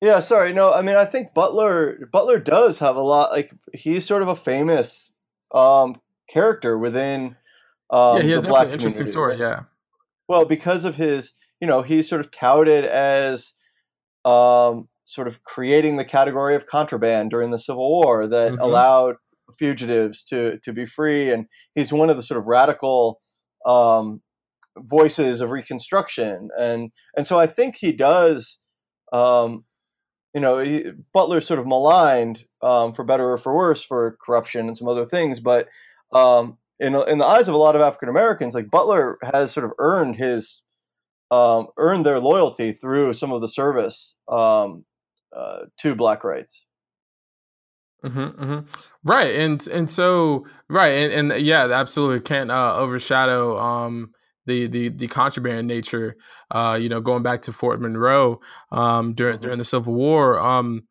yeah, 0.01 0.21
sorry. 0.21 0.53
No, 0.53 0.73
I 0.73 0.83
mean 0.83 0.97
I 0.97 1.05
think 1.05 1.35
Butler 1.35 2.09
Butler 2.13 2.39
does 2.39 2.79
have 2.79 2.97
a 2.97 3.01
lot 3.01 3.31
like 3.31 3.53
he's 3.73 4.05
sort 4.05 4.23
of 4.23 4.29
a 4.29 4.37
famous 4.37 5.11
um 5.55 6.01
character 6.29 6.77
within 6.77 7.37
um 7.91 8.19
Yeah, 8.19 8.23
he 8.23 8.31
has 8.33 8.43
the 8.43 8.49
black 8.49 8.69
interesting 8.69 9.07
story, 9.07 9.39
yeah. 9.39 9.61
Well, 10.29 10.45
because 10.45 10.85
of 10.85 10.97
his, 10.97 11.33
you 11.61 11.67
know, 11.67 11.83
he's 11.83 12.09
sort 12.09 12.21
of 12.21 12.31
touted 12.31 12.85
as 12.85 13.55
um 14.25 14.89
sort 15.05 15.29
of 15.29 15.45
creating 15.45 15.97
the 15.97 16.05
category 16.05 16.57
of 16.57 16.67
contraband 16.67 17.31
during 17.31 17.51
the 17.51 17.59
Civil 17.59 17.89
War 17.89 18.27
that 18.27 18.53
mm-hmm. 18.53 18.61
allowed 18.61 19.17
fugitives 19.57 20.23
to 20.25 20.59
to 20.59 20.73
be 20.73 20.85
free 20.85 21.31
and 21.31 21.47
he's 21.75 21.93
one 21.93 22.11
of 22.11 22.17
the 22.17 22.23
sort 22.23 22.39
of 22.39 22.47
radical 22.47 23.21
um 23.65 24.21
voices 24.79 25.41
of 25.41 25.53
reconstruction 25.53 26.49
and 26.59 26.91
and 27.17 27.27
so 27.27 27.39
I 27.39 27.47
think 27.47 27.77
he 27.77 27.93
does 27.93 28.59
um, 29.13 29.65
you 30.37 30.41
know, 30.41 30.59
he, 30.59 30.85
Butler's 31.15 31.47
sort 31.47 31.59
of 31.59 31.67
maligned 31.67 32.45
um, 32.61 32.93
for 32.93 33.05
better 33.05 33.33
or 33.33 33.39
for 33.39 33.57
worse 33.57 33.83
for 33.83 34.19
corruption 34.21 34.67
and 34.67 34.77
some 34.77 34.87
other 34.87 35.07
things, 35.07 35.41
but 35.41 35.67
um, 36.13 36.59
in 36.79 36.95
in 36.95 37.17
the 37.17 37.25
eyes 37.25 37.49
of 37.49 37.55
a 37.55 37.57
lot 37.57 37.75
of 37.75 37.81
African 37.81 38.11
Americans, 38.11 38.53
like 38.53 38.71
Butler 38.71 39.17
has 39.23 39.51
sort 39.51 39.65
of 39.65 39.73
earned 39.79 40.17
his 40.17 40.61
um, 41.31 41.69
earned 41.79 42.05
their 42.05 42.21
loyalty 42.21 42.73
through 42.73 43.15
some 43.15 43.33
of 43.33 43.41
the 43.41 43.49
service 43.49 44.15
um, 44.29 44.85
uh, 45.35 45.61
to 45.79 45.95
black 45.95 46.23
rights. 46.23 46.67
Mm-hmm, 48.05 48.21
mm-hmm. 48.21 48.67
Right, 49.05 49.37
and 49.37 49.67
and 49.69 49.89
so 49.89 50.47
right, 50.69 50.91
and, 50.91 51.33
and 51.33 51.47
yeah, 51.47 51.63
absolutely 51.71 52.21
can't 52.21 52.51
uh, 52.51 52.77
overshadow 52.77 53.59
um, 53.59 54.11
the 54.47 54.67
the 54.67 54.89
the 54.89 55.09
contraband 55.09 55.67
nature. 55.67 56.17
Uh, 56.51 56.79
you 56.81 56.89
know, 56.89 57.01
going 57.01 57.23
back 57.23 57.43
to 57.43 57.53
Fort 57.53 57.81
Monroe 57.81 58.41
um, 58.73 59.15
during 59.15 59.37
mm-hmm. 59.37 59.45
during 59.45 59.59
the 59.59 59.65
Civil 59.65 59.95
War, 59.95 60.39
um, 60.39 60.85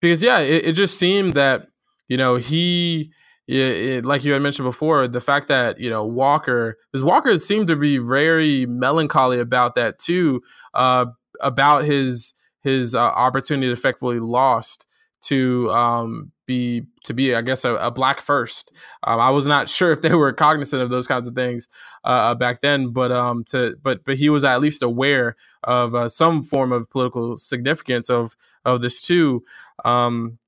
because 0.00 0.22
yeah, 0.22 0.38
it, 0.38 0.66
it 0.66 0.72
just 0.72 0.98
seemed 0.98 1.34
that 1.34 1.68
you 2.08 2.16
know 2.16 2.36
he 2.36 3.10
it, 3.48 3.56
it, 3.56 4.06
like 4.06 4.22
you 4.22 4.32
had 4.32 4.42
mentioned 4.42 4.66
before, 4.66 5.08
the 5.08 5.20
fact 5.20 5.48
that 5.48 5.80
you 5.80 5.90
know 5.90 6.04
Walker, 6.04 6.78
because 6.92 7.02
Walker 7.02 7.36
seemed 7.38 7.66
to 7.66 7.76
be 7.76 7.98
very 7.98 8.66
melancholy 8.66 9.40
about 9.40 9.74
that 9.74 9.98
too, 9.98 10.42
uh, 10.74 11.06
about 11.40 11.84
his 11.84 12.34
his 12.62 12.94
uh, 12.94 13.00
opportunity 13.00 13.72
effectively 13.72 14.20
lost 14.20 14.86
to 15.22 15.70
um, 15.70 16.32
be 16.46 16.82
to 17.04 17.14
be, 17.14 17.34
I 17.34 17.42
guess, 17.42 17.64
a, 17.64 17.74
a 17.76 17.90
black 17.90 18.20
first. 18.20 18.72
Um, 19.02 19.20
I 19.20 19.30
was 19.30 19.46
not 19.46 19.68
sure 19.68 19.90
if 19.90 20.00
they 20.00 20.14
were 20.14 20.32
cognizant 20.32 20.82
of 20.82 20.90
those 20.90 21.06
kinds 21.06 21.28
of 21.28 21.34
things 21.34 21.68
uh, 22.04 22.08
uh, 22.08 22.34
back 22.34 22.60
then, 22.60 22.90
but 22.90 23.12
um, 23.12 23.44
to 23.44 23.76
but 23.82 24.04
but 24.04 24.16
he 24.16 24.28
was 24.28 24.44
at 24.44 24.60
least 24.60 24.82
aware 24.82 25.36
of 25.64 25.94
uh, 25.94 26.08
some 26.08 26.42
form 26.42 26.72
of 26.72 26.88
political 26.90 27.36
significance 27.36 28.08
of 28.08 28.36
of 28.64 28.80
this 28.80 29.00
too, 29.00 29.44
um, 29.84 30.38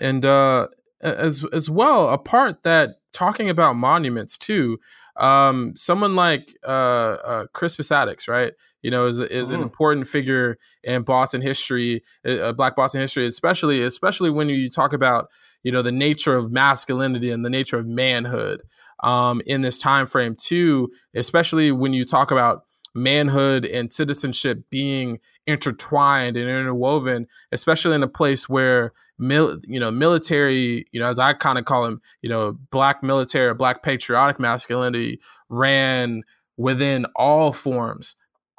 and 0.00 0.24
uh, 0.24 0.68
as 1.00 1.44
as 1.52 1.68
well 1.68 2.10
a 2.10 2.18
part 2.18 2.62
that 2.62 2.96
talking 3.12 3.50
about 3.50 3.76
monuments 3.76 4.38
too 4.38 4.78
um, 5.16 5.74
someone 5.76 6.16
like 6.16 6.56
uh, 6.66 6.70
uh, 6.70 7.46
Crispus 7.52 7.90
Attucks, 7.90 8.26
right? 8.26 8.52
You 8.82 8.90
know, 8.90 9.06
is 9.06 9.20
is 9.20 9.46
mm-hmm. 9.48 9.56
an 9.56 9.62
important 9.62 10.06
figure 10.06 10.58
in 10.82 11.02
Boston 11.02 11.40
history, 11.40 12.02
uh, 12.24 12.52
Black 12.52 12.74
Boston 12.76 13.00
history, 13.00 13.26
especially 13.26 13.82
especially 13.82 14.30
when 14.30 14.48
you 14.48 14.68
talk 14.68 14.92
about 14.92 15.30
you 15.62 15.70
know 15.70 15.82
the 15.82 15.92
nature 15.92 16.34
of 16.34 16.50
masculinity 16.50 17.30
and 17.30 17.44
the 17.44 17.50
nature 17.50 17.78
of 17.78 17.86
manhood 17.86 18.62
um, 19.04 19.40
in 19.46 19.62
this 19.62 19.78
time 19.78 20.06
frame 20.06 20.34
too. 20.34 20.90
Especially 21.14 21.70
when 21.70 21.92
you 21.92 22.04
talk 22.04 22.30
about 22.32 22.64
manhood 22.94 23.64
and 23.64 23.92
citizenship 23.92 24.64
being 24.70 25.20
intertwined 25.46 26.36
and 26.36 26.48
interwoven, 26.48 27.26
especially 27.52 27.94
in 27.94 28.02
a 28.02 28.08
place 28.08 28.48
where 28.48 28.92
mil, 29.18 29.60
you 29.66 29.78
know 29.78 29.90
military, 29.90 30.86
you 30.90 31.00
know, 31.00 31.08
as 31.08 31.18
I 31.18 31.34
kind 31.34 31.58
of 31.58 31.66
call 31.66 31.84
them, 31.84 32.00
you 32.22 32.28
know, 32.28 32.58
black 32.70 33.02
military 33.02 33.52
black 33.54 33.82
patriotic 33.82 34.40
masculinity 34.40 35.20
ran 35.48 36.22
within 36.56 37.06
all 37.14 37.52
forms. 37.52 38.16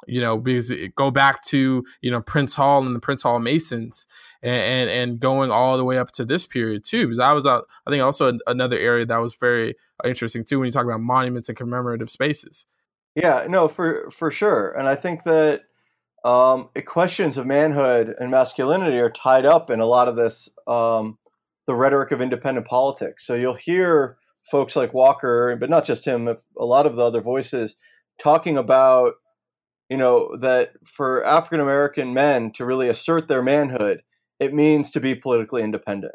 You 0.08 0.20
know, 0.20 0.38
because 0.38 0.72
go 0.94 1.10
back 1.10 1.42
to 1.46 1.84
you 2.00 2.10
know 2.12 2.20
Prince 2.20 2.54
Hall 2.54 2.86
and 2.86 2.94
the 2.94 3.00
Prince 3.00 3.24
Hall 3.24 3.40
Masons, 3.40 4.06
and, 4.46 4.88
and, 4.88 4.90
and 4.90 5.20
going 5.20 5.50
all 5.50 5.76
the 5.76 5.84
way 5.84 5.98
up 5.98 6.12
to 6.12 6.24
this 6.24 6.46
period 6.46 6.84
too. 6.84 7.06
Because 7.06 7.18
I 7.18 7.32
was, 7.32 7.46
uh, 7.46 7.60
I 7.86 7.90
think, 7.90 8.02
also 8.02 8.38
another 8.46 8.78
area 8.78 9.04
that 9.04 9.16
was 9.18 9.34
very 9.34 9.74
interesting 10.04 10.44
too 10.44 10.60
when 10.60 10.66
you 10.66 10.72
talk 10.72 10.84
about 10.84 11.00
monuments 11.00 11.48
and 11.48 11.58
commemorative 11.58 12.08
spaces. 12.08 12.66
Yeah, 13.16 13.46
no, 13.48 13.66
for 13.66 14.10
for 14.10 14.30
sure, 14.30 14.70
and 14.72 14.88
I 14.88 14.94
think 14.94 15.24
that 15.24 15.62
um, 16.24 16.68
questions 16.84 17.38
of 17.38 17.46
manhood 17.46 18.14
and 18.20 18.30
masculinity 18.30 18.98
are 18.98 19.10
tied 19.10 19.46
up 19.46 19.70
in 19.70 19.80
a 19.80 19.86
lot 19.86 20.06
of 20.06 20.16
this 20.16 20.48
um, 20.66 21.18
the 21.66 21.74
rhetoric 21.74 22.12
of 22.12 22.20
independent 22.20 22.66
politics. 22.66 23.26
So 23.26 23.34
you'll 23.34 23.54
hear 23.54 24.16
folks 24.50 24.76
like 24.76 24.94
Walker, 24.94 25.56
but 25.58 25.70
not 25.70 25.84
just 25.84 26.04
him, 26.04 26.28
a 26.28 26.64
lot 26.64 26.86
of 26.86 26.96
the 26.96 27.02
other 27.02 27.20
voices 27.20 27.74
talking 28.18 28.56
about 28.56 29.14
you 29.88 29.96
know 29.96 30.36
that 30.40 30.72
for 30.84 31.24
African 31.24 31.60
American 31.60 32.12
men 32.12 32.52
to 32.52 32.66
really 32.66 32.88
assert 32.88 33.28
their 33.28 33.42
manhood, 33.42 34.02
it 34.40 34.54
means 34.54 34.90
to 34.90 35.00
be 35.00 35.14
politically 35.14 35.62
independent. 35.62 36.14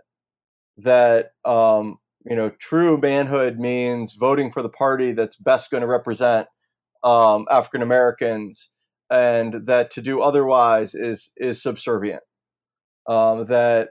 That 0.78 1.32
um, 1.46 1.98
you 2.26 2.36
know, 2.36 2.52
true 2.60 2.98
manhood 2.98 3.60
means 3.60 4.14
voting 4.14 4.52
for 4.52 4.62
the 4.62 4.70
party 4.70 5.12
that's 5.12 5.36
best 5.36 5.72
going 5.72 5.82
to 5.82 5.88
represent 5.88 6.48
um, 7.04 7.46
African 7.50 7.82
Americans, 7.82 8.70
and 9.10 9.66
that 9.66 9.92
to 9.92 10.02
do 10.02 10.22
otherwise 10.22 10.94
is 10.96 11.32
is 11.38 11.62
subservient. 11.62 12.24
Um, 13.08 13.48
that 13.48 13.90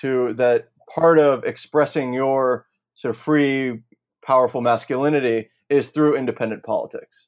to 0.00 0.34
that 0.34 0.68
part 0.94 1.18
of 1.18 1.44
expressing 1.44 2.12
your 2.12 2.66
sort 2.94 3.14
of 3.14 3.20
free, 3.20 3.80
powerful 4.24 4.60
masculinity 4.60 5.50
is 5.70 5.88
through 5.88 6.16
independent 6.16 6.64
politics. 6.64 7.27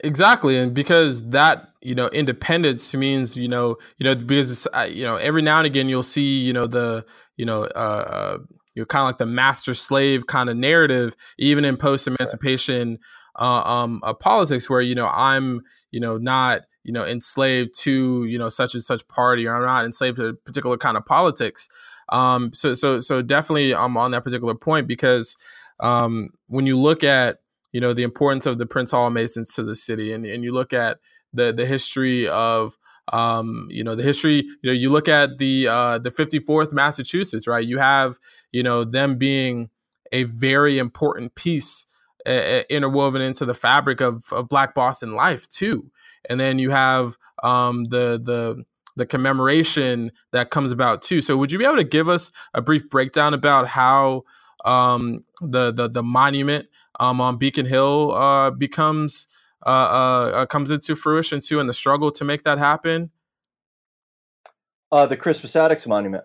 Exactly, 0.00 0.56
and 0.56 0.72
because 0.72 1.28
that 1.30 1.70
you 1.80 1.94
know 1.94 2.08
independence 2.08 2.94
means 2.94 3.36
you 3.36 3.48
know 3.48 3.76
you 3.98 4.04
know 4.04 4.14
because 4.14 4.66
you 4.88 5.04
know 5.04 5.16
every 5.16 5.42
now 5.42 5.58
and 5.58 5.66
again 5.66 5.88
you'll 5.88 6.02
see 6.02 6.38
you 6.40 6.52
know 6.52 6.66
the 6.66 7.04
you 7.36 7.44
know 7.44 7.64
uh, 7.64 7.68
uh 7.76 8.38
you 8.78 8.82
know, 8.82 8.86
kind 8.86 9.02
of 9.02 9.08
like 9.08 9.18
the 9.18 9.26
master 9.26 9.74
slave 9.74 10.28
kind 10.28 10.48
of 10.48 10.56
narrative, 10.56 11.16
even 11.36 11.64
in 11.64 11.76
post 11.76 12.06
emancipation 12.06 13.00
uh, 13.36 13.62
um, 13.62 14.00
uh, 14.04 14.14
politics, 14.14 14.70
where 14.70 14.80
you 14.80 14.94
know 14.94 15.08
I'm 15.08 15.62
you 15.90 15.98
know 15.98 16.16
not 16.16 16.62
you 16.84 16.92
know 16.92 17.04
enslaved 17.04 17.76
to 17.80 18.24
you 18.24 18.38
know 18.38 18.48
such 18.48 18.74
and 18.74 18.82
such 18.82 19.06
party, 19.08 19.48
or 19.48 19.56
I'm 19.56 19.66
not 19.66 19.84
enslaved 19.84 20.18
to 20.18 20.26
a 20.26 20.34
particular 20.34 20.76
kind 20.76 20.96
of 20.96 21.04
politics. 21.04 21.68
Um, 22.10 22.52
so 22.52 22.72
so 22.74 23.00
so 23.00 23.20
definitely 23.20 23.74
I'm 23.74 23.96
on 23.96 24.12
that 24.12 24.22
particular 24.22 24.54
point 24.54 24.86
because 24.86 25.36
um, 25.80 26.30
when 26.46 26.66
you 26.66 26.78
look 26.78 27.02
at 27.02 27.40
you 27.78 27.80
know 27.80 27.92
the 27.92 28.02
importance 28.02 28.44
of 28.44 28.58
the 28.58 28.66
Prince 28.66 28.90
Hall 28.90 29.08
Masons 29.08 29.54
to 29.54 29.62
the 29.62 29.76
city, 29.76 30.12
and, 30.12 30.26
and 30.26 30.42
you 30.42 30.52
look 30.52 30.72
at 30.72 30.98
the 31.32 31.52
the 31.52 31.64
history 31.64 32.26
of 32.26 32.76
um, 33.12 33.68
you 33.70 33.84
know 33.84 33.94
the 33.94 34.02
history 34.02 34.38
you 34.62 34.64
know 34.64 34.72
you 34.72 34.90
look 34.90 35.06
at 35.06 35.38
the 35.38 35.68
uh, 35.68 35.98
the 35.98 36.10
54th 36.10 36.72
massachusetts 36.72 37.46
right? 37.46 37.64
You 37.64 37.78
have 37.78 38.18
you 38.50 38.64
know 38.64 38.82
them 38.82 39.16
being 39.16 39.70
a 40.10 40.24
very 40.24 40.80
important 40.80 41.36
piece 41.36 41.86
uh, 42.26 42.62
interwoven 42.68 43.22
into 43.22 43.44
the 43.44 43.54
fabric 43.54 44.00
of, 44.00 44.24
of 44.32 44.48
black 44.48 44.74
boston 44.74 45.14
life 45.14 45.48
too. 45.48 45.88
And 46.28 46.40
then 46.40 46.58
you 46.58 46.70
have 46.70 47.16
um, 47.44 47.84
the 47.90 48.20
the 48.20 48.64
the 48.96 49.06
commemoration 49.06 50.10
that 50.32 50.50
comes 50.50 50.72
about 50.72 51.00
too. 51.00 51.20
So 51.20 51.36
would 51.36 51.52
you 51.52 51.60
be 51.60 51.64
able 51.64 51.76
to 51.76 51.84
give 51.84 52.08
us 52.08 52.32
a 52.54 52.60
brief 52.60 52.90
breakdown 52.90 53.34
about 53.34 53.68
how 53.68 54.24
um, 54.64 55.22
the, 55.40 55.70
the 55.70 55.88
the 55.88 56.02
monument 56.02 56.66
um, 56.98 57.20
on 57.20 57.36
beacon 57.36 57.66
hill 57.66 58.12
uh, 58.12 58.50
becomes 58.50 59.28
uh, 59.66 59.70
uh, 59.70 60.30
uh, 60.34 60.46
comes 60.46 60.70
into 60.70 60.94
fruition 60.94 61.40
too, 61.40 61.60
and 61.60 61.68
the 61.68 61.74
struggle 61.74 62.10
to 62.12 62.24
make 62.24 62.42
that 62.42 62.58
happen? 62.58 63.10
Uh, 64.90 65.04
the 65.04 65.16
Crispus 65.16 65.54
Attucks 65.54 65.86
Monument. 65.86 66.24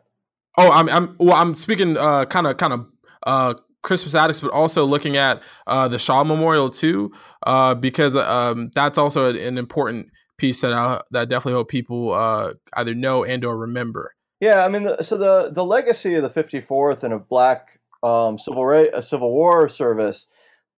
Oh, 0.58 0.72
I'm, 0.72 0.88
I'm 0.90 1.16
well. 1.20 1.36
I'm 1.36 1.56
speaking 1.56 1.96
kind 1.96 2.48
of 2.48 2.58
kind 2.58 2.74
of 2.74 2.86
uh, 3.24 3.56
Crispus 3.82 4.14
Attucks, 4.14 4.40
but 4.40 4.52
also 4.52 4.86
looking 4.86 5.18
at 5.18 5.42
uh, 5.68 5.88
the 5.88 5.98
Shaw 5.98 6.24
Memorial 6.24 6.70
too, 6.70 7.12
uh, 7.46 7.76
because 7.76 8.16
um, 8.16 8.72
that's 8.76 8.98
also 8.98 9.34
an 9.36 9.58
important 9.58 10.08
piece 10.38 10.62
that 10.62 10.74
I 10.74 11.02
that 11.12 11.22
I 11.22 11.26
definitely 11.26 11.54
hope 11.54 11.70
people 11.70 12.14
uh, 12.14 12.54
either 12.76 12.94
know 12.94 13.24
and 13.24 13.44
or 13.44 13.58
remember. 13.58 14.14
Yeah, 14.40 14.66
I 14.66 14.70
mean, 14.70 14.84
the, 14.84 15.02
so 15.04 15.18
the 15.18 15.52
the 15.52 15.66
legacy 15.66 16.16
of 16.16 16.24
the 16.24 16.44
54th 16.44 17.04
and 17.04 17.14
of 17.14 17.28
Black 17.28 17.80
um, 18.04 18.38
civil 18.38 18.66
right, 18.66 18.90
a 18.94 19.02
Civil 19.02 19.32
War 19.32 19.68
service 19.70 20.28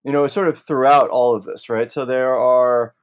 you 0.05 0.11
know, 0.11 0.27
sort 0.27 0.47
of 0.47 0.57
throughout 0.57 1.09
all 1.09 1.35
of 1.35 1.43
this, 1.45 1.67
right? 1.67 1.91
So 1.91 2.05
there 2.05 2.35
are, 2.35 2.93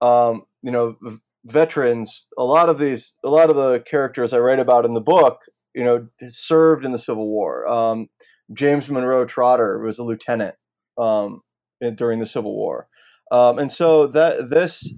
um, 0.00 0.42
you 0.62 0.72
know, 0.72 0.96
veterans. 1.44 2.26
A 2.36 2.44
lot 2.44 2.68
of 2.68 2.78
these, 2.78 3.14
a 3.24 3.30
lot 3.30 3.50
of 3.50 3.56
the 3.56 3.80
characters 3.86 4.32
I 4.32 4.40
write 4.40 4.58
about 4.58 4.84
in 4.84 4.94
the 4.94 5.00
book, 5.00 5.42
you 5.74 5.84
know, 5.84 6.06
served 6.28 6.84
in 6.84 6.90
the 6.90 6.98
Civil 6.98 7.28
War. 7.28 7.70
Um, 7.70 8.08
James 8.52 8.90
Monroe 8.90 9.24
Trotter 9.24 9.78
was 9.78 10.00
a 10.00 10.02
lieutenant 10.02 10.56
um, 10.98 11.40
in, 11.80 11.94
during 11.94 12.18
the 12.18 12.26
Civil 12.26 12.56
War, 12.56 12.88
um, 13.30 13.60
and 13.60 13.70
so 13.70 14.08
that 14.08 14.50
this 14.50 14.92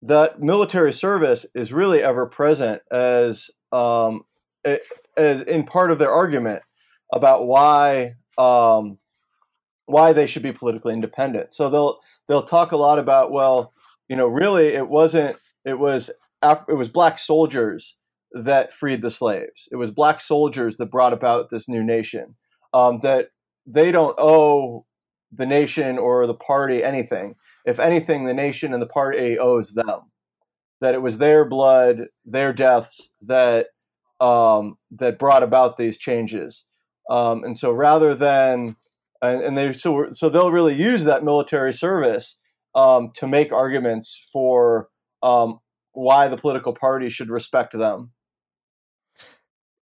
that 0.00 0.40
military 0.40 0.92
service 0.92 1.44
is 1.54 1.70
really 1.70 2.02
ever 2.02 2.24
present 2.24 2.80
as 2.90 3.50
um, 3.72 4.22
as 4.64 5.42
in 5.42 5.64
part 5.64 5.90
of 5.90 5.98
their 5.98 6.10
argument 6.10 6.62
about 7.12 7.46
why 7.46 8.14
um, 8.38 8.98
why 9.88 10.12
they 10.12 10.26
should 10.26 10.42
be 10.42 10.52
politically 10.52 10.92
independent. 10.92 11.54
So 11.54 11.70
they'll 11.70 11.98
they'll 12.28 12.42
talk 12.42 12.72
a 12.72 12.76
lot 12.76 12.98
about 12.98 13.32
well, 13.32 13.72
you 14.08 14.16
know, 14.16 14.28
really 14.28 14.68
it 14.68 14.88
wasn't 14.88 15.36
it 15.64 15.78
was 15.78 16.10
it 16.42 16.74
was 16.74 16.88
black 16.88 17.18
soldiers 17.18 17.96
that 18.32 18.72
freed 18.72 19.02
the 19.02 19.10
slaves. 19.10 19.68
It 19.72 19.76
was 19.76 19.90
black 19.90 20.20
soldiers 20.20 20.76
that 20.76 20.90
brought 20.90 21.14
about 21.14 21.48
this 21.50 21.68
new 21.68 21.82
nation. 21.82 22.36
Um, 22.74 23.00
that 23.02 23.30
they 23.66 23.90
don't 23.90 24.14
owe 24.18 24.84
the 25.32 25.46
nation 25.46 25.98
or 25.98 26.26
the 26.26 26.34
party 26.34 26.84
anything. 26.84 27.34
If 27.64 27.80
anything, 27.80 28.24
the 28.24 28.34
nation 28.34 28.74
and 28.74 28.82
the 28.82 28.86
party 28.86 29.38
owes 29.38 29.72
them. 29.72 30.00
That 30.82 30.94
it 30.94 31.02
was 31.02 31.16
their 31.16 31.48
blood, 31.48 32.08
their 32.26 32.52
deaths 32.52 33.08
that 33.22 33.68
um, 34.20 34.76
that 34.92 35.18
brought 35.18 35.42
about 35.42 35.78
these 35.78 35.96
changes. 35.96 36.66
Um, 37.08 37.42
and 37.42 37.56
so 37.56 37.72
rather 37.72 38.14
than 38.14 38.76
and, 39.22 39.42
and 39.42 39.58
they 39.58 39.72
so 39.72 40.12
so 40.12 40.28
they'll 40.28 40.52
really 40.52 40.74
use 40.74 41.04
that 41.04 41.24
military 41.24 41.72
service 41.72 42.36
um, 42.74 43.10
to 43.14 43.26
make 43.26 43.52
arguments 43.52 44.28
for 44.32 44.88
um, 45.22 45.58
why 45.92 46.28
the 46.28 46.36
political 46.36 46.72
party 46.72 47.08
should 47.08 47.30
respect 47.30 47.76
them. 47.76 48.12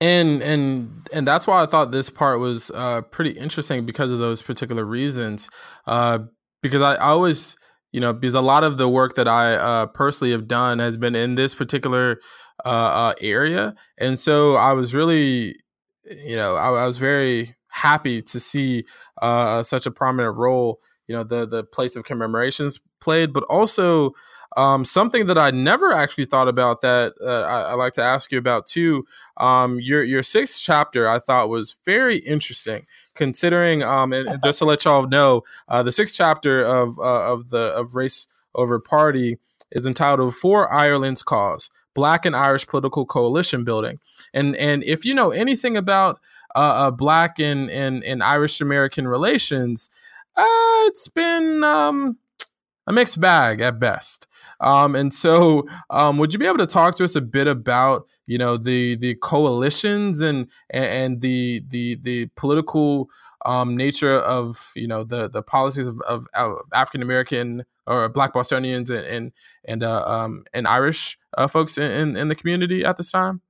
And 0.01 0.41
and 0.41 1.07
and 1.13 1.25
that's 1.25 1.47
why 1.47 1.63
I 1.63 1.65
thought 1.65 1.91
this 1.91 2.09
part 2.09 2.39
was 2.39 2.71
uh, 2.71 3.01
pretty 3.03 3.31
interesting 3.31 3.85
because 3.85 4.11
of 4.11 4.19
those 4.19 4.41
particular 4.41 4.83
reasons. 4.83 5.49
Uh, 5.87 6.19
because 6.61 6.81
I, 6.81 6.95
I 6.95 7.09
always 7.09 7.55
you 7.93 8.01
know 8.01 8.11
because 8.11 8.35
a 8.35 8.41
lot 8.41 8.65
of 8.65 8.77
the 8.77 8.89
work 8.89 9.15
that 9.15 9.29
I 9.29 9.55
uh, 9.55 9.85
personally 9.87 10.31
have 10.31 10.47
done 10.47 10.79
has 10.79 10.97
been 10.97 11.15
in 11.15 11.35
this 11.35 11.55
particular 11.55 12.19
uh, 12.65 12.67
uh, 12.67 13.13
area, 13.21 13.75
and 13.97 14.19
so 14.19 14.55
I 14.55 14.73
was 14.73 14.93
really 14.93 15.55
you 16.05 16.35
know 16.35 16.55
I, 16.55 16.67
I 16.67 16.85
was 16.85 16.97
very 16.97 17.55
happy 17.73 18.21
to 18.21 18.39
see 18.39 18.85
uh, 19.21 19.63
such 19.63 19.85
a 19.85 19.91
prominent 19.91 20.37
role 20.37 20.79
you 21.07 21.15
know 21.15 21.23
the 21.23 21.45
the 21.45 21.63
place 21.63 21.95
of 21.95 22.03
commemorations 22.03 22.79
played, 22.99 23.33
but 23.33 23.43
also 23.43 24.13
um, 24.55 24.85
something 24.85 25.25
that 25.25 25.37
I 25.37 25.51
never 25.51 25.91
actually 25.91 26.25
thought 26.25 26.47
about 26.47 26.81
that 26.81 27.13
uh, 27.21 27.41
I, 27.41 27.71
would 27.73 27.79
like 27.79 27.93
to 27.93 28.03
ask 28.03 28.31
you 28.31 28.37
about 28.37 28.65
too. 28.65 29.05
Um, 29.37 29.79
your 29.81 30.03
your 30.03 30.23
sixth 30.23 30.61
chapter 30.61 31.09
I 31.09 31.19
thought 31.19 31.49
was 31.49 31.77
very 31.85 32.19
interesting, 32.19 32.83
considering 33.15 33.83
um, 33.83 34.13
and, 34.13 34.27
and 34.29 34.43
just 34.43 34.59
to 34.59 34.65
let 34.65 34.85
y'all 34.85 35.07
know, 35.07 35.41
uh, 35.67 35.83
the 35.83 35.91
sixth 35.91 36.15
chapter 36.15 36.63
of 36.63 36.97
uh, 36.99 37.31
of 37.31 37.49
the 37.49 37.73
of 37.73 37.95
race 37.95 38.27
over 38.55 38.79
party 38.79 39.37
is 39.71 39.85
entitled 39.85 40.35
"For 40.35 40.71
Ireland's 40.71 41.23
Cause: 41.23 41.69
Black 41.93 42.25
and 42.25 42.35
Irish 42.35 42.67
Political 42.67 43.07
Coalition 43.07 43.63
Building," 43.63 43.99
and 44.33 44.55
and 44.55 44.83
if 44.83 45.03
you 45.03 45.13
know 45.13 45.31
anything 45.31 45.75
about 45.75 46.19
uh, 46.55 46.59
uh 46.59 46.91
Black 46.91 47.39
and, 47.39 47.69
and 47.69 48.03
and 48.03 48.23
Irish 48.23 48.61
American 48.61 49.07
relations, 49.07 49.89
uh, 50.35 50.45
it's 50.87 51.07
been 51.07 51.63
um, 51.63 52.17
a 52.87 52.93
mixed 52.93 53.19
bag 53.19 53.61
at 53.61 53.79
best. 53.79 54.27
Um, 54.59 54.95
and 54.95 55.13
so, 55.13 55.67
um, 55.89 56.17
would 56.17 56.31
you 56.31 56.39
be 56.39 56.45
able 56.45 56.57
to 56.59 56.67
talk 56.67 56.95
to 56.97 57.03
us 57.03 57.15
a 57.15 57.21
bit 57.21 57.47
about 57.47 58.07
you 58.27 58.37
know 58.37 58.57
the 58.57 58.95
the 58.95 59.15
coalitions 59.15 60.21
and 60.21 60.47
and 60.69 61.21
the 61.21 61.63
the 61.67 61.95
the 61.95 62.27
political 62.35 63.09
um, 63.45 63.75
nature 63.75 64.19
of 64.19 64.71
you 64.75 64.87
know 64.87 65.03
the 65.03 65.29
the 65.29 65.43
policies 65.43 65.87
of, 65.87 65.99
of, 66.01 66.27
of 66.33 66.57
African 66.73 67.01
American 67.01 67.65
or 67.85 68.07
Black 68.09 68.33
Bostonians 68.33 68.89
and 68.89 69.05
and 69.05 69.31
and, 69.65 69.83
uh, 69.83 70.05
um, 70.05 70.45
and 70.53 70.67
Irish 70.67 71.17
uh, 71.37 71.47
folks 71.47 71.77
in, 71.77 72.15
in 72.15 72.27
the 72.27 72.35
community 72.35 72.83
at 72.85 72.97
this 72.97 73.11
time? 73.11 73.41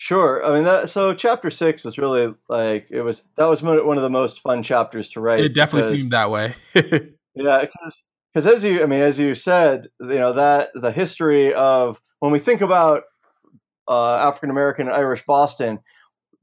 Sure. 0.00 0.44
I 0.44 0.54
mean, 0.54 0.62
that, 0.64 0.88
so 0.88 1.12
chapter 1.12 1.50
six 1.50 1.84
was 1.84 1.98
really 1.98 2.32
like 2.48 2.86
it 2.88 3.02
was. 3.02 3.28
That 3.36 3.46
was 3.46 3.62
one 3.62 3.96
of 3.96 4.02
the 4.02 4.08
most 4.10 4.40
fun 4.40 4.62
chapters 4.62 5.08
to 5.10 5.20
write. 5.20 5.40
It 5.40 5.54
definitely 5.54 5.88
because, 5.88 6.00
seemed 6.00 6.12
that 6.12 6.30
way. 6.30 6.54
yeah, 7.34 7.66
because 8.32 8.46
as 8.46 8.62
you, 8.62 8.80
I 8.80 8.86
mean, 8.86 9.00
as 9.00 9.18
you 9.18 9.34
said, 9.34 9.88
you 10.00 10.20
know 10.20 10.32
that 10.32 10.70
the 10.74 10.92
history 10.92 11.52
of 11.52 12.00
when 12.20 12.30
we 12.30 12.38
think 12.38 12.60
about 12.60 13.04
uh, 13.88 14.18
African 14.18 14.50
American 14.50 14.86
and 14.86 14.94
Irish 14.94 15.24
Boston, 15.26 15.80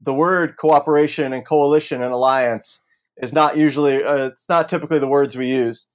the 0.02 0.12
word 0.12 0.58
cooperation 0.58 1.32
and 1.32 1.46
coalition 1.46 2.02
and 2.02 2.12
alliance 2.12 2.78
is 3.16 3.32
not 3.32 3.56
usually, 3.56 4.04
uh, 4.04 4.26
it's 4.26 4.44
not 4.50 4.68
typically 4.68 4.98
the 4.98 5.08
words 5.08 5.34
we 5.34 5.46
use, 5.46 5.86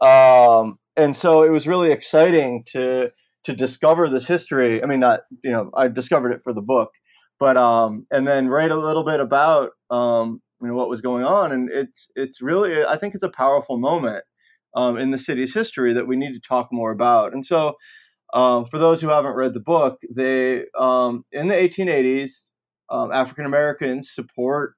um, 0.00 0.78
and 0.96 1.14
so 1.14 1.42
it 1.42 1.50
was 1.50 1.66
really 1.66 1.92
exciting 1.92 2.64
to 2.68 3.10
to 3.44 3.54
discover 3.54 4.08
this 4.08 4.26
history. 4.26 4.82
I 4.82 4.86
mean, 4.86 5.00
not 5.00 5.20
you 5.44 5.50
know, 5.50 5.70
I 5.76 5.88
discovered 5.88 6.32
it 6.32 6.42
for 6.42 6.54
the 6.54 6.62
book, 6.62 6.92
but 7.40 7.56
um, 7.56 8.06
and 8.12 8.28
then 8.28 8.48
write 8.48 8.70
a 8.70 8.76
little 8.76 9.02
bit 9.02 9.18
about 9.18 9.70
um, 9.90 10.40
you 10.60 10.68
know 10.68 10.74
what 10.74 10.90
was 10.90 11.00
going 11.00 11.24
on, 11.24 11.50
and 11.50 11.70
it's 11.72 12.08
it's 12.14 12.40
really, 12.40 12.84
I 12.84 12.98
think 12.98 13.14
it's 13.14 13.24
a 13.24 13.30
powerful 13.30 13.78
moment 13.78 14.24
um, 14.76 14.98
in 14.98 15.10
the 15.10 15.18
city's 15.18 15.54
history 15.54 15.94
that 15.94 16.06
we 16.06 16.16
need 16.16 16.34
to 16.34 16.40
talk 16.40 16.68
more 16.70 16.92
about. 16.92 17.32
And 17.32 17.44
so, 17.44 17.74
um, 18.34 18.66
for 18.66 18.78
those 18.78 19.00
who 19.00 19.08
haven't 19.08 19.34
read 19.34 19.54
the 19.54 19.60
book, 19.60 19.98
they 20.14 20.64
um, 20.78 21.24
in 21.32 21.48
the 21.48 21.54
1880s, 21.54 22.46
um, 22.90 23.10
African 23.10 23.46
Americans 23.46 24.12
support 24.12 24.74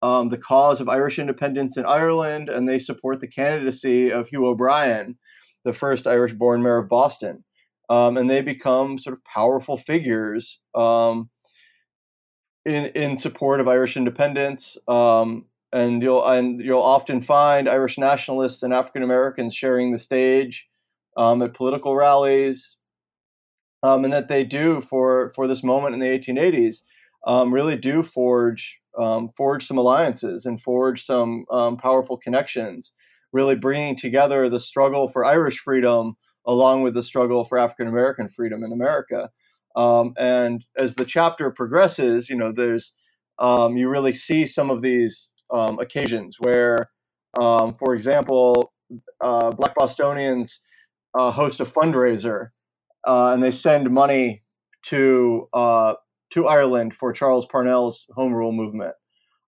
um, 0.00 0.28
the 0.28 0.38
cause 0.38 0.80
of 0.80 0.88
Irish 0.88 1.18
independence 1.18 1.76
in 1.76 1.84
Ireland, 1.84 2.48
and 2.48 2.68
they 2.68 2.78
support 2.78 3.20
the 3.20 3.26
candidacy 3.26 4.12
of 4.12 4.28
Hugh 4.28 4.46
O'Brien, 4.46 5.18
the 5.64 5.72
first 5.72 6.06
Irish-born 6.06 6.62
mayor 6.62 6.78
of 6.78 6.88
Boston. 6.88 7.44
Um, 7.90 8.16
and 8.18 8.30
they 8.30 8.42
become 8.42 8.98
sort 8.98 9.16
of 9.16 9.24
powerful 9.24 9.78
figures 9.78 10.60
in 12.68 12.86
in 12.86 13.16
support 13.16 13.60
of 13.60 13.68
Irish 13.68 13.96
independence. 13.96 14.76
Um, 14.86 15.46
and 15.72 16.02
you'll 16.02 16.24
and 16.24 16.60
you'll 16.60 16.82
often 16.82 17.20
find 17.20 17.68
Irish 17.68 17.98
nationalists 17.98 18.62
and 18.62 18.72
African 18.72 19.02
Americans 19.02 19.54
sharing 19.54 19.92
the 19.92 19.98
stage 19.98 20.66
um, 21.16 21.42
at 21.42 21.54
political 21.54 21.94
rallies, 21.94 22.76
um, 23.82 24.04
and 24.04 24.12
that 24.12 24.28
they 24.28 24.44
do 24.44 24.80
for 24.80 25.32
for 25.34 25.46
this 25.46 25.62
moment 25.62 25.94
in 25.94 26.00
the 26.00 26.06
1880s 26.06 26.82
um, 27.26 27.52
really 27.52 27.76
do 27.76 28.02
forge 28.02 28.78
um, 28.98 29.30
forge 29.36 29.66
some 29.66 29.78
alliances 29.78 30.46
and 30.46 30.60
forge 30.60 31.04
some 31.04 31.44
um, 31.50 31.76
powerful 31.76 32.16
connections, 32.16 32.92
really 33.32 33.54
bringing 33.54 33.96
together 33.96 34.48
the 34.48 34.60
struggle 34.60 35.08
for 35.08 35.24
Irish 35.24 35.58
freedom 35.58 36.16
along 36.46 36.82
with 36.82 36.94
the 36.94 37.02
struggle 37.02 37.44
for 37.44 37.58
African 37.58 37.88
American 37.88 38.28
freedom 38.28 38.64
in 38.64 38.72
America. 38.72 39.30
Um, 39.78 40.12
and 40.18 40.64
as 40.76 40.94
the 40.94 41.04
chapter 41.04 41.50
progresses, 41.50 42.28
you 42.28 42.36
know, 42.36 42.52
there's 42.52 42.92
you 43.40 43.88
really 43.88 44.12
see 44.12 44.44
some 44.44 44.70
of 44.70 44.82
these 44.82 45.30
um, 45.50 45.78
occasions 45.78 46.36
where, 46.40 46.90
um, 47.40 47.76
for 47.78 47.94
example, 47.94 48.72
uh, 49.20 49.52
Black 49.52 49.74
Bostonians 49.76 50.60
uh, 51.16 51.30
host 51.30 51.60
a 51.60 51.64
fundraiser 51.64 52.48
uh, 53.06 53.30
and 53.32 53.42
they 53.42 53.52
send 53.52 53.90
money 53.90 54.42
to 54.86 55.48
uh, 55.52 55.94
to 56.30 56.46
Ireland 56.46 56.94
for 56.94 57.12
Charles 57.12 57.46
Parnell's 57.46 58.04
Home 58.16 58.34
Rule 58.34 58.52
movement. 58.52 58.94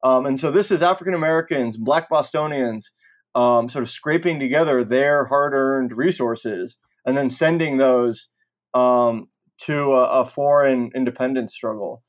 Um, 0.02 0.26
and 0.26 0.38
so 0.38 0.50
this 0.50 0.70
is 0.70 0.80
African 0.80 1.14
Americans, 1.14 1.76
Black 1.76 2.08
Bostonians, 2.08 2.92
um, 3.34 3.68
sort 3.68 3.82
of 3.82 3.90
scraping 3.90 4.38
together 4.40 4.82
their 4.82 5.26
hard-earned 5.26 5.92
resources 5.92 6.78
and 7.04 7.16
then 7.16 7.28
sending 7.28 7.76
those 7.76 8.28
um, 8.72 9.28
to 9.66 9.94
a, 9.94 10.22
a, 10.22 10.26
foreign 10.26 10.90
independence 10.94 11.54
struggle. 11.54 12.02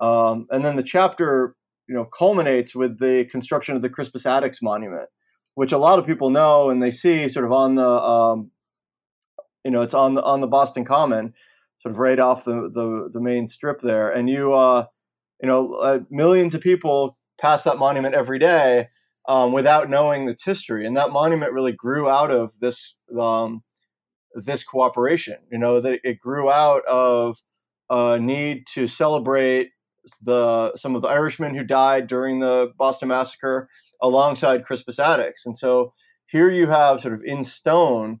Um, 0.00 0.46
and 0.50 0.64
then 0.64 0.76
the 0.76 0.82
chapter 0.82 1.54
you 1.88 1.94
know 1.94 2.04
culminates 2.04 2.74
with 2.74 2.98
the 3.00 3.24
construction 3.30 3.74
of 3.74 3.82
the 3.82 3.88
Crispus 3.88 4.24
Attucks 4.24 4.62
Monument, 4.62 5.08
which 5.54 5.72
a 5.72 5.78
lot 5.78 5.98
of 5.98 6.06
people 6.06 6.30
know 6.30 6.70
and 6.70 6.82
they 6.82 6.90
see 6.90 7.28
sort 7.28 7.44
of 7.44 7.52
on 7.52 7.74
the 7.74 7.88
um, 7.88 8.50
you 9.64 9.70
know 9.70 9.82
it's 9.82 9.94
on 9.94 10.14
the 10.14 10.22
on 10.22 10.40
the 10.40 10.46
Boston 10.46 10.84
Common, 10.84 11.32
sort 11.80 11.94
of 11.94 11.98
right 11.98 12.18
off 12.18 12.44
the 12.44 12.70
the, 12.72 13.08
the 13.12 13.20
main 13.20 13.48
strip 13.48 13.80
there, 13.80 14.10
and 14.10 14.28
you 14.28 14.54
uh, 14.54 14.84
you 15.42 15.48
know 15.48 15.74
uh, 15.74 16.00
millions 16.10 16.54
of 16.54 16.60
people 16.60 17.16
pass 17.40 17.62
that 17.62 17.78
monument 17.78 18.14
every 18.14 18.38
day 18.38 18.88
um, 19.28 19.52
without 19.52 19.88
knowing 19.88 20.28
its 20.28 20.44
history, 20.44 20.86
and 20.86 20.96
that 20.96 21.10
monument 21.10 21.52
really 21.52 21.72
grew 21.72 22.08
out 22.08 22.30
of 22.30 22.52
this 22.60 22.94
um, 23.18 23.62
this 24.34 24.62
cooperation. 24.62 25.36
You 25.50 25.58
know 25.58 25.80
that 25.80 26.00
it 26.04 26.18
grew 26.18 26.50
out 26.50 26.84
of 26.86 27.38
a 27.90 28.18
need 28.18 28.66
to 28.74 28.86
celebrate 28.86 29.70
the 30.22 30.74
some 30.76 30.94
of 30.94 31.02
the 31.02 31.08
Irishmen 31.08 31.54
who 31.54 31.64
died 31.64 32.06
during 32.06 32.40
the 32.40 32.72
Boston 32.78 33.08
Massacre 33.08 33.68
alongside 34.02 34.64
Crispus 34.64 34.98
Attucks. 34.98 35.44
And 35.44 35.56
so 35.56 35.92
here 36.26 36.50
you 36.50 36.68
have 36.68 37.00
sort 37.00 37.14
of 37.14 37.20
in 37.24 37.42
stone 37.44 38.20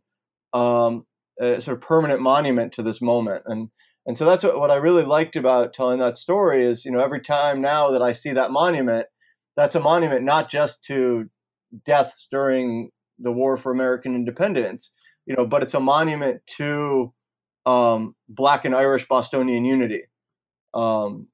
um, 0.52 1.04
a 1.40 1.60
sort 1.60 1.76
of 1.76 1.82
permanent 1.82 2.20
monument 2.20 2.72
to 2.74 2.82
this 2.82 3.00
moment. 3.00 3.42
And 3.46 3.68
and 4.06 4.16
so 4.16 4.24
that's 4.24 4.42
what, 4.42 4.58
what 4.58 4.70
I 4.70 4.76
really 4.76 5.04
liked 5.04 5.36
about 5.36 5.74
telling 5.74 5.98
that 5.98 6.16
story 6.16 6.64
is, 6.64 6.84
you 6.84 6.90
know, 6.90 7.00
every 7.00 7.20
time 7.20 7.60
now 7.60 7.90
that 7.90 8.00
I 8.00 8.12
see 8.12 8.32
that 8.32 8.50
monument, 8.50 9.06
that's 9.54 9.74
a 9.74 9.80
monument 9.80 10.24
not 10.24 10.48
just 10.48 10.82
to 10.84 11.28
deaths 11.84 12.26
during 12.30 12.90
the 13.18 13.32
War 13.32 13.58
for 13.58 13.70
American 13.70 14.14
Independence, 14.14 14.92
you 15.28 15.36
know, 15.36 15.46
but 15.46 15.62
it's 15.62 15.74
a 15.74 15.80
monument 15.80 16.40
to 16.56 17.12
um, 17.66 18.16
Black 18.30 18.64
and 18.64 18.74
Irish 18.74 19.06
Bostonian 19.06 19.64
unity. 19.64 20.04
Um, 20.72 21.28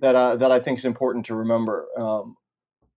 that 0.00 0.16
I, 0.16 0.36
that 0.36 0.50
I 0.50 0.60
think 0.60 0.78
is 0.78 0.84
important 0.84 1.26
to 1.26 1.34
remember. 1.34 1.86
Um, 1.98 2.36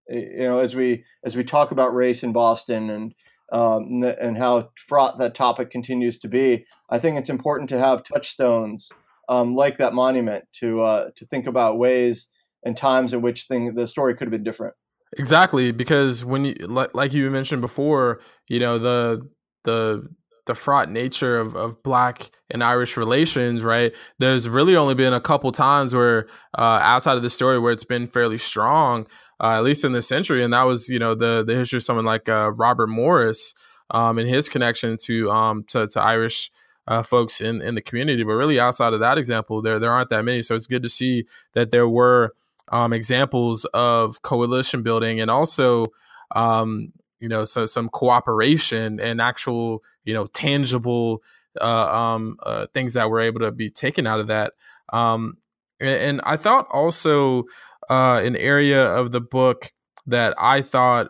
you 0.08 0.39
know, 0.39 0.60
as 0.60 0.75
we 0.75 1.04
as 1.25 1.36
we 1.36 1.43
talk 1.43 1.71
about 1.71 1.93
race 1.93 2.23
in 2.23 2.32
Boston 2.32 2.89
and 2.89 3.13
um, 3.51 4.04
and 4.04 4.38
how 4.38 4.69
fraught 4.75 5.17
that 5.19 5.36
topic 5.36 5.71
continues 5.71 6.19
to 6.19 6.30
be, 6.30 6.65
I 6.89 6.99
think 6.99 7.17
it's 7.17 7.30
important 7.30 7.69
to 7.71 7.80
have 7.80 8.04
touchstones 8.04 8.89
um, 9.30 9.56
like 9.56 9.77
that 9.77 9.93
monument 9.93 10.45
to 10.60 10.82
uh, 10.82 11.10
to 11.17 11.25
think 11.25 11.47
about 11.47 11.80
ways 11.80 12.27
and 12.63 12.77
times 12.77 13.13
in 13.13 13.21
which 13.21 13.43
thing 13.43 13.73
the 13.75 13.88
story 13.88 14.15
could 14.15 14.27
have 14.27 14.32
been 14.32 14.43
different. 14.43 14.75
Exactly, 15.17 15.71
because 15.71 16.23
when 16.23 16.45
you 16.45 16.56
like, 16.62 16.93
like 16.93 17.13
you 17.13 17.30
mentioned 17.30 17.62
before, 17.62 18.21
you 18.47 18.60
know 18.60 18.77
the 18.77 19.27
the 19.63 20.08
the 20.47 20.56
fraught 20.56 20.89
nature 20.89 21.39
of, 21.39 21.56
of 21.56 21.84
black 21.84 22.32
and 22.50 22.63
Irish 22.63 22.97
relations, 22.97 23.63
right? 23.63 23.93
There's 24.17 24.50
really 24.50 24.76
only 24.76 24.95
been 24.95 25.13
a 25.13 25.21
couple 25.21 25.52
times 25.52 25.93
where 25.93 26.28
uh, 26.58 26.80
outside 26.82 27.15
of 27.17 27.24
the 27.24 27.30
story 27.30 27.60
where 27.60 27.71
it's 27.71 27.84
been 27.84 28.08
fairly 28.08 28.39
strong, 28.39 29.06
uh, 29.39 29.58
at 29.58 29.63
least 29.63 29.86
in 29.86 29.91
this 29.91 30.08
century, 30.08 30.43
and 30.43 30.54
that 30.54 30.63
was 30.63 30.89
you 30.89 31.00
know 31.00 31.15
the 31.15 31.43
the 31.43 31.56
history 31.56 31.78
of 31.78 31.84
someone 31.84 32.06
like 32.06 32.28
uh, 32.30 32.52
Robert 32.54 32.88
Morris. 32.88 33.54
um, 33.91 34.17
and 34.17 34.28
his 34.30 34.50
connection 34.50 34.97
to 34.97 35.30
um, 35.32 35.63
to, 35.65 35.88
to 35.88 36.00
Irish 36.02 36.52
uh, 36.88 37.04
folks 37.04 37.41
in, 37.41 37.62
in 37.62 37.76
the 37.76 37.82
community. 37.82 38.24
But 38.24 38.34
really, 38.34 38.60
outside 38.60 38.93
of 38.93 39.00
that 39.02 39.17
example, 39.17 39.62
there 39.62 39.80
there 39.80 39.91
aren't 39.91 40.10
that 40.10 40.26
many. 40.26 40.41
So 40.41 40.56
it's 40.56 40.67
good 40.67 40.84
to 40.84 40.89
see 40.89 41.26
that 41.54 41.71
there 41.71 41.88
were 41.88 42.34
um, 42.71 42.93
examples 42.93 43.65
of 43.74 44.21
coalition 44.21 44.82
building 44.82 45.19
and 45.19 45.30
also 45.30 45.86
um, 46.36 46.93
you 47.21 47.29
know 47.29 47.45
so 47.45 47.65
some 47.65 47.88
cooperation 47.88 48.99
and 48.99 49.21
actual 49.21 49.84
you 50.03 50.13
know 50.13 50.25
tangible 50.25 51.23
uh, 51.60 51.97
um, 51.97 52.38
uh, 52.43 52.67
things 52.73 52.93
that 52.93 53.10
were 53.10 53.19
able 53.19 53.41
to 53.41 53.51
be 53.51 53.69
taken 53.69 54.07
out 54.07 54.19
of 54.19 54.27
that. 54.27 54.53
Um, 54.93 55.38
and, 55.79 56.01
and, 56.01 56.21
I 56.23 56.38
thought 56.38 56.67
also 56.71 57.43
uh, 57.89 58.21
an 58.23 58.36
area 58.36 58.86
of 58.86 59.12
the 59.12 59.21
book 59.21 59.71
that 60.07 60.34
I 60.38 60.62
thought 60.62 61.07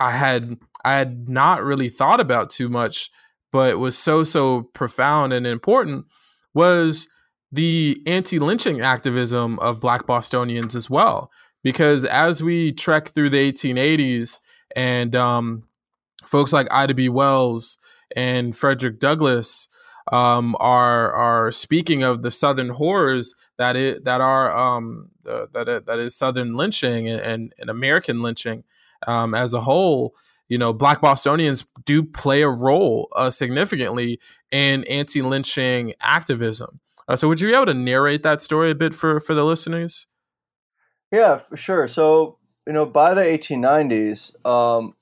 I 0.00 0.12
had 0.12 0.56
I 0.84 0.94
had 0.94 1.28
not 1.28 1.62
really 1.62 1.88
thought 1.88 2.20
about 2.20 2.50
too 2.50 2.68
much, 2.68 3.10
but 3.52 3.78
was 3.78 3.96
so 3.96 4.24
so 4.24 4.62
profound 4.74 5.32
and 5.32 5.46
important 5.46 6.06
was 6.54 7.08
the 7.50 8.02
anti-lynching 8.06 8.80
activism 8.80 9.58
of 9.58 9.80
Black 9.80 10.06
Bostonians 10.06 10.74
as 10.74 10.88
well. 10.88 11.30
Because 11.62 12.04
as 12.04 12.42
we 12.42 12.72
trek 12.72 13.08
through 13.08 13.30
the 13.30 13.52
1880s, 13.52 14.40
and 14.76 15.14
um, 15.14 15.64
folks 16.24 16.52
like 16.52 16.68
Ida 16.70 16.94
B. 16.94 17.08
Wells 17.08 17.78
and 18.14 18.56
Frederick 18.56 19.00
Douglass 19.00 19.68
um, 20.10 20.56
are 20.58 21.12
are 21.12 21.50
speaking 21.50 22.02
of 22.02 22.22
the 22.22 22.30
Southern 22.30 22.70
horrors 22.70 23.34
that 23.58 23.76
it 23.76 24.04
that 24.04 24.20
are 24.20 24.56
um, 24.56 25.10
that 25.24 25.84
that 25.86 25.98
is 25.98 26.16
Southern 26.16 26.54
lynching 26.54 27.08
and, 27.08 27.20
and, 27.20 27.54
and 27.58 27.70
American 27.70 28.22
lynching 28.22 28.64
um, 29.06 29.34
as 29.34 29.54
a 29.54 29.60
whole. 29.60 30.14
You 30.48 30.58
know, 30.58 30.72
Black 30.72 31.00
Bostonians 31.00 31.64
do 31.86 32.02
play 32.02 32.42
a 32.42 32.48
role 32.48 33.08
uh, 33.16 33.30
significantly 33.30 34.20
in 34.50 34.84
anti-lynching 34.84 35.94
activism. 36.00 36.80
Uh, 37.08 37.16
so, 37.16 37.26
would 37.28 37.40
you 37.40 37.48
be 37.48 37.54
able 37.54 37.66
to 37.66 37.74
narrate 37.74 38.22
that 38.24 38.42
story 38.42 38.70
a 38.70 38.74
bit 38.74 38.92
for 38.92 39.20
for 39.20 39.34
the 39.34 39.44
listeners? 39.44 40.06
Yeah, 41.10 41.36
for 41.36 41.56
sure. 41.56 41.88
So, 41.88 42.36
you 42.66 42.72
know, 42.72 42.86
by 42.86 43.14
the 43.14 43.22
1890s, 43.22 44.44
um, 44.46 44.94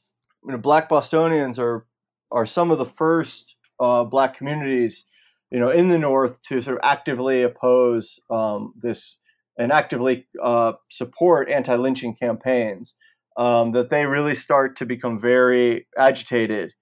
you 0.45 0.53
know, 0.53 0.59
Black 0.59 0.89
Bostonians 0.89 1.59
are 1.59 1.87
are 2.33 2.47
some 2.47 2.71
of 2.71 2.79
the 2.79 2.87
first 2.87 3.57
uh, 3.81 4.05
Black 4.05 4.37
communities, 4.37 5.05
you 5.51 5.59
know, 5.59 5.69
in 5.69 5.89
the 5.89 5.99
North 5.99 6.41
to 6.43 6.61
sort 6.61 6.77
of 6.77 6.81
actively 6.85 7.43
oppose 7.43 8.21
um, 8.31 8.73
this 8.81 9.17
and 9.59 9.73
actively 9.73 10.27
uh, 10.43 10.73
support 10.89 11.51
anti-lynching 11.51 12.15
campaigns. 12.15 12.95
Um, 13.37 13.73
that 13.73 13.91
they 13.91 14.07
really 14.07 14.35
start 14.35 14.77
to 14.79 14.87
become 14.87 15.19
very 15.19 15.87
agitated 15.97 16.75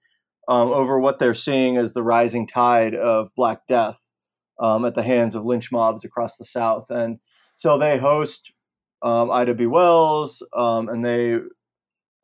um, 0.47 0.69
over 0.69 0.99
what 0.99 1.19
they're 1.19 1.35
seeing 1.35 1.77
as 1.77 1.93
the 1.93 2.03
rising 2.03 2.47
tide 2.47 2.95
of 2.95 3.33
Black 3.35 3.61
death 3.69 3.99
um, 4.59 4.83
at 4.83 4.95
the 4.95 5.03
hands 5.03 5.35
of 5.35 5.45
lynch 5.45 5.71
mobs 5.71 6.03
across 6.03 6.35
the 6.37 6.45
South, 6.45 6.89
and 6.89 7.19
so 7.55 7.77
they 7.77 7.97
host 7.97 8.51
um, 9.01 9.31
Ida 9.31 9.53
B. 9.53 9.65
Wells, 9.65 10.43
um, 10.53 10.89
and 10.89 11.05
they 11.05 11.39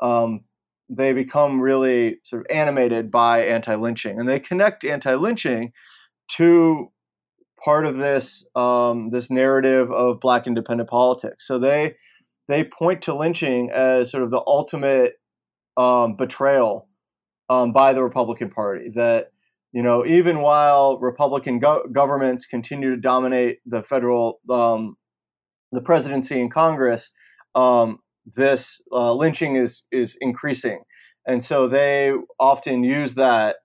um, 0.01 0.41
they 0.89 1.13
become 1.13 1.59
really 1.59 2.19
sort 2.23 2.41
of 2.41 2.55
animated 2.55 3.09
by 3.11 3.45
anti-lynching, 3.45 4.19
and 4.19 4.27
they 4.27 4.39
connect 4.39 4.83
anti-lynching 4.83 5.71
to 6.33 6.91
part 7.63 7.85
of 7.85 7.97
this 7.97 8.45
um, 8.55 9.09
this 9.09 9.29
narrative 9.29 9.91
of 9.91 10.19
Black 10.19 10.47
independent 10.47 10.89
politics. 10.89 11.47
So 11.47 11.57
they 11.57 11.95
they 12.47 12.63
point 12.63 13.01
to 13.03 13.15
lynching 13.15 13.71
as 13.71 14.11
sort 14.11 14.23
of 14.23 14.31
the 14.31 14.43
ultimate 14.45 15.13
um, 15.77 16.15
betrayal 16.15 16.87
by 17.47 17.93
the 17.93 18.03
Republican 18.03 18.49
Party. 18.49 18.91
That 18.95 19.31
you 19.75 19.83
know, 19.83 20.05
even 20.05 20.41
while 20.41 20.97
Republican 20.99 21.59
go- 21.59 21.85
governments 21.91 22.45
continue 22.45 22.91
to 22.95 23.01
dominate 23.01 23.59
the 23.65 23.83
federal 23.83 24.39
um, 24.49 24.95
the 25.75 25.81
presidency 25.81 26.39
and 26.39 26.51
Congress, 26.51 27.11
um, 27.53 27.99
this 28.35 28.81
uh, 28.91 29.13
lynching 29.13 29.55
is 29.55 29.83
is 29.91 30.17
increasing, 30.21 30.81
and 31.27 31.43
so 31.43 31.67
they 31.67 32.11
often 32.39 32.83
use 32.83 33.15
that 33.15 33.57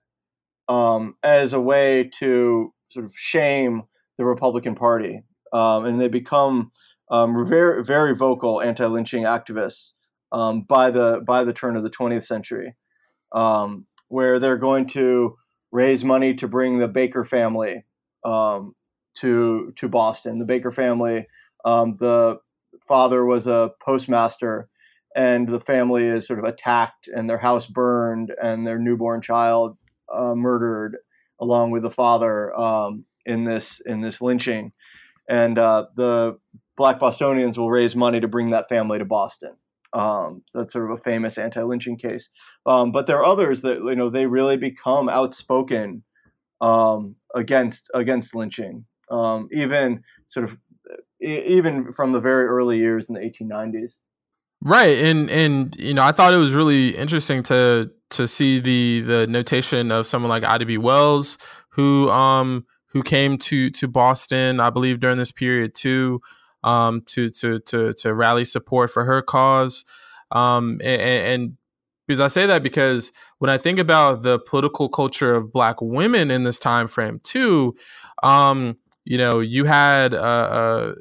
um, 0.67 1.15
as 1.23 1.53
a 1.53 1.59
way 1.59 2.09
to 2.19 2.73
sort 2.89 3.05
of 3.05 3.11
shame 3.15 3.83
the 4.17 4.25
Republican 4.25 4.75
Party, 4.75 5.23
um, 5.53 5.85
and 5.85 5.99
they 5.99 6.07
become 6.07 6.71
um, 7.09 7.45
very 7.45 7.83
very 7.83 8.15
vocal 8.15 8.61
anti-lynching 8.61 9.23
activists 9.23 9.91
um, 10.31 10.61
by 10.61 10.91
the 10.91 11.21
by 11.25 11.43
the 11.43 11.53
turn 11.53 11.75
of 11.75 11.83
the 11.83 11.89
20th 11.89 12.25
century, 12.25 12.75
um, 13.31 13.85
where 14.09 14.37
they're 14.37 14.57
going 14.57 14.85
to 14.87 15.35
raise 15.71 16.03
money 16.03 16.33
to 16.35 16.47
bring 16.47 16.77
the 16.77 16.87
Baker 16.87 17.25
family 17.25 17.83
to 19.15 19.73
to 19.75 19.89
Boston. 19.89 20.39
The 20.39 20.45
Baker 20.45 20.71
family 20.71 21.27
um, 21.65 21.97
the 21.99 22.37
father 22.87 23.25
was 23.25 23.47
a 23.47 23.71
postmaster, 23.83 24.69
and 25.15 25.47
the 25.47 25.59
family 25.59 26.05
is 26.05 26.27
sort 26.27 26.39
of 26.39 26.45
attacked, 26.45 27.07
and 27.07 27.29
their 27.29 27.37
house 27.37 27.67
burned, 27.67 28.33
and 28.41 28.65
their 28.65 28.79
newborn 28.79 29.21
child 29.21 29.77
uh, 30.13 30.35
murdered, 30.35 30.97
along 31.39 31.71
with 31.71 31.83
the 31.83 31.91
father 31.91 32.57
um, 32.59 33.05
in 33.25 33.43
this 33.43 33.81
in 33.85 34.01
this 34.01 34.21
lynching. 34.21 34.71
And 35.29 35.57
uh, 35.57 35.85
the 35.95 36.37
Black 36.77 36.99
Bostonians 36.99 37.57
will 37.57 37.69
raise 37.69 37.95
money 37.95 38.19
to 38.19 38.27
bring 38.27 38.49
that 38.49 38.69
family 38.69 38.99
to 38.99 39.05
Boston. 39.05 39.53
Um, 39.93 40.43
so 40.47 40.59
that's 40.59 40.73
sort 40.73 40.89
of 40.89 40.97
a 40.97 41.01
famous 41.01 41.37
anti-lynching 41.37 41.97
case. 41.97 42.29
Um, 42.65 42.91
but 42.91 43.07
there 43.07 43.17
are 43.19 43.25
others 43.25 43.61
that 43.61 43.79
you 43.79 43.95
know 43.95 44.09
they 44.09 44.25
really 44.25 44.57
become 44.57 45.09
outspoken 45.09 46.03
um, 46.61 47.15
against 47.35 47.89
against 47.93 48.35
lynching. 48.35 48.85
Um, 49.09 49.49
even 49.51 50.03
sort 50.27 50.45
of 50.45 50.57
even 51.19 51.91
from 51.93 52.11
the 52.11 52.19
very 52.19 52.45
early 52.45 52.77
years 52.77 53.09
in 53.09 53.15
the 53.15 53.21
1890s. 53.21 53.93
Right, 54.63 54.97
and 54.99 55.29
and 55.31 55.75
you 55.77 55.93
know, 55.93 56.03
I 56.03 56.11
thought 56.11 56.33
it 56.33 56.37
was 56.37 56.53
really 56.53 56.95
interesting 56.95 57.41
to 57.43 57.91
to 58.11 58.27
see 58.27 58.59
the 58.59 59.01
the 59.01 59.27
notation 59.27 59.91
of 59.91 60.05
someone 60.05 60.29
like 60.29 60.43
Ida 60.43 60.65
B. 60.65 60.77
Wells, 60.77 61.39
who 61.69 62.09
um 62.11 62.65
who 62.87 63.01
came 63.01 63.37
to 63.39 63.71
to 63.71 63.87
Boston, 63.87 64.59
I 64.59 64.69
believe, 64.69 64.99
during 64.99 65.17
this 65.17 65.31
period 65.31 65.73
too, 65.73 66.21
um, 66.63 67.01
to 67.07 67.29
to 67.31 67.59
to 67.59 67.93
to 67.93 68.13
rally 68.13 68.45
support 68.45 68.91
for 68.91 69.03
her 69.03 69.23
cause, 69.23 69.83
um, 70.31 70.79
and, 70.83 71.01
and 71.01 71.57
because 72.07 72.19
I 72.19 72.27
say 72.27 72.45
that 72.45 72.61
because 72.61 73.11
when 73.39 73.49
I 73.49 73.57
think 73.57 73.79
about 73.79 74.21
the 74.21 74.37
political 74.37 74.89
culture 74.89 75.33
of 75.33 75.51
Black 75.51 75.77
women 75.81 76.29
in 76.29 76.43
this 76.43 76.59
time 76.59 76.87
frame 76.87 77.19
too, 77.23 77.75
um, 78.21 78.77
you 79.05 79.17
know, 79.17 79.39
you 79.39 79.65
had 79.65 80.13
uh, 80.13 80.17
uh 80.17 80.93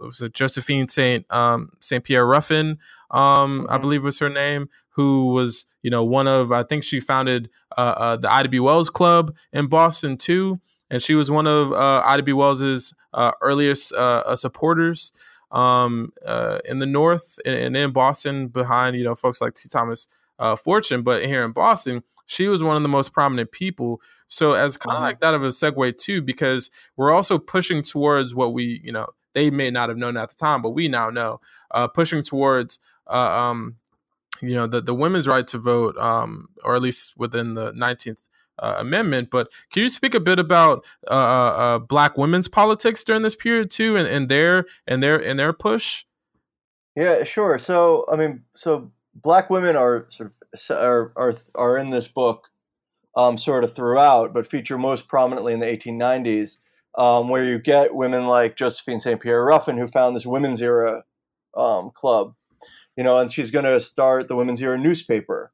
was 0.00 0.20
it 0.20 0.32
Josephine 0.32 0.88
Saint 0.88 1.30
um, 1.32 1.70
Saint 1.80 2.04
Pierre 2.04 2.26
Ruffin, 2.26 2.78
um, 3.10 3.60
mm-hmm. 3.60 3.72
I 3.72 3.78
believe 3.78 4.02
was 4.02 4.18
her 4.18 4.28
name, 4.28 4.68
who 4.90 5.26
was 5.28 5.66
you 5.82 5.90
know 5.90 6.04
one 6.04 6.26
of 6.26 6.52
I 6.52 6.64
think 6.64 6.84
she 6.84 7.00
founded 7.00 7.50
uh, 7.76 7.80
uh, 7.80 8.16
the 8.16 8.32
Ida 8.32 8.48
B. 8.48 8.60
Wells 8.60 8.90
Club 8.90 9.34
in 9.52 9.66
Boston 9.68 10.16
too, 10.16 10.60
and 10.90 11.02
she 11.02 11.14
was 11.14 11.30
one 11.30 11.46
of 11.46 11.72
uh, 11.72 12.02
Ida 12.04 12.22
B. 12.22 12.32
Wells's 12.32 12.94
uh, 13.12 13.32
earliest 13.40 13.92
uh, 13.92 14.22
uh, 14.26 14.36
supporters 14.36 15.12
um, 15.52 16.12
uh, 16.26 16.58
in 16.64 16.78
the 16.80 16.86
North 16.86 17.38
and, 17.44 17.54
and, 17.54 17.76
in 17.76 17.92
Boston, 17.92 18.48
behind 18.48 18.96
you 18.96 19.04
know 19.04 19.14
folks 19.14 19.40
like 19.40 19.54
T. 19.54 19.68
Thomas 19.68 20.08
uh, 20.38 20.56
Fortune. 20.56 21.02
But 21.02 21.26
here 21.26 21.44
in 21.44 21.52
Boston, 21.52 22.02
she 22.26 22.48
was 22.48 22.62
one 22.62 22.76
of 22.76 22.82
the 22.82 22.88
most 22.88 23.12
prominent 23.12 23.52
people 23.52 24.00
so 24.28 24.54
as 24.54 24.76
kind 24.76 24.92
of 24.92 24.96
mm-hmm. 24.96 25.04
like 25.04 25.20
that 25.20 25.34
of 25.34 25.42
a 25.42 25.48
segue 25.48 25.96
too, 25.98 26.22
because 26.22 26.70
we're 26.96 27.12
also 27.12 27.38
pushing 27.38 27.82
towards 27.82 28.34
what 28.34 28.52
we, 28.52 28.80
you 28.82 28.92
know, 28.92 29.08
they 29.34 29.50
may 29.50 29.70
not 29.70 29.88
have 29.88 29.98
known 29.98 30.16
at 30.16 30.30
the 30.30 30.34
time, 30.34 30.62
but 30.62 30.70
we 30.70 30.88
now 30.88 31.10
know, 31.10 31.40
uh, 31.72 31.88
pushing 31.88 32.22
towards, 32.22 32.78
uh, 33.08 33.16
um, 33.16 33.76
you 34.40 34.54
know, 34.54 34.66
the 34.66 34.80
the 34.80 34.94
women's 34.94 35.28
right 35.28 35.46
to 35.48 35.58
vote, 35.58 35.96
um, 35.98 36.48
or 36.62 36.74
at 36.74 36.82
least 36.82 37.14
within 37.16 37.54
the 37.54 37.72
19th 37.72 38.28
uh, 38.58 38.76
Amendment. 38.78 39.30
But 39.30 39.50
can 39.72 39.82
you 39.82 39.88
speak 39.88 40.14
a 40.14 40.20
bit 40.20 40.38
about 40.38 40.84
uh, 41.10 41.14
uh, 41.14 41.16
uh, 41.16 41.78
Black 41.78 42.16
women's 42.16 42.48
politics 42.48 43.04
during 43.04 43.22
this 43.22 43.34
period 43.34 43.70
too, 43.70 43.96
and, 43.96 44.06
and 44.08 44.28
their 44.28 44.66
and 44.86 45.02
their 45.02 45.16
and 45.16 45.38
their 45.38 45.52
push? 45.52 46.04
Yeah, 46.96 47.24
sure. 47.24 47.58
So 47.58 48.04
I 48.10 48.16
mean, 48.16 48.42
so 48.54 48.90
Black 49.14 49.50
women 49.50 49.76
are 49.76 50.06
sort 50.10 50.32
of 50.32 50.76
are 50.76 51.12
are, 51.16 51.34
are 51.54 51.78
in 51.78 51.90
this 51.90 52.08
book 52.08 52.50
um, 53.16 53.38
sort 53.38 53.64
of 53.64 53.74
throughout, 53.74 54.32
but 54.32 54.46
feature 54.46 54.78
most 54.78 55.08
prominently 55.08 55.52
in 55.52 55.60
the 55.60 55.66
1890s, 55.66 56.58
um, 56.96 57.28
where 57.28 57.44
you 57.44 57.58
get 57.58 57.94
women 57.94 58.26
like 58.26 58.56
Josephine 58.56 59.00
St. 59.00 59.20
Pierre 59.20 59.44
Ruffin, 59.44 59.78
who 59.78 59.86
found 59.86 60.14
this 60.14 60.26
women's 60.26 60.62
era 60.62 61.04
um, 61.56 61.90
club, 61.90 62.34
you 62.96 63.04
know, 63.04 63.18
and 63.18 63.32
she's 63.32 63.50
going 63.50 63.64
to 63.64 63.80
start 63.80 64.28
the 64.28 64.36
women's 64.36 64.62
era 64.62 64.78
newspaper. 64.78 65.52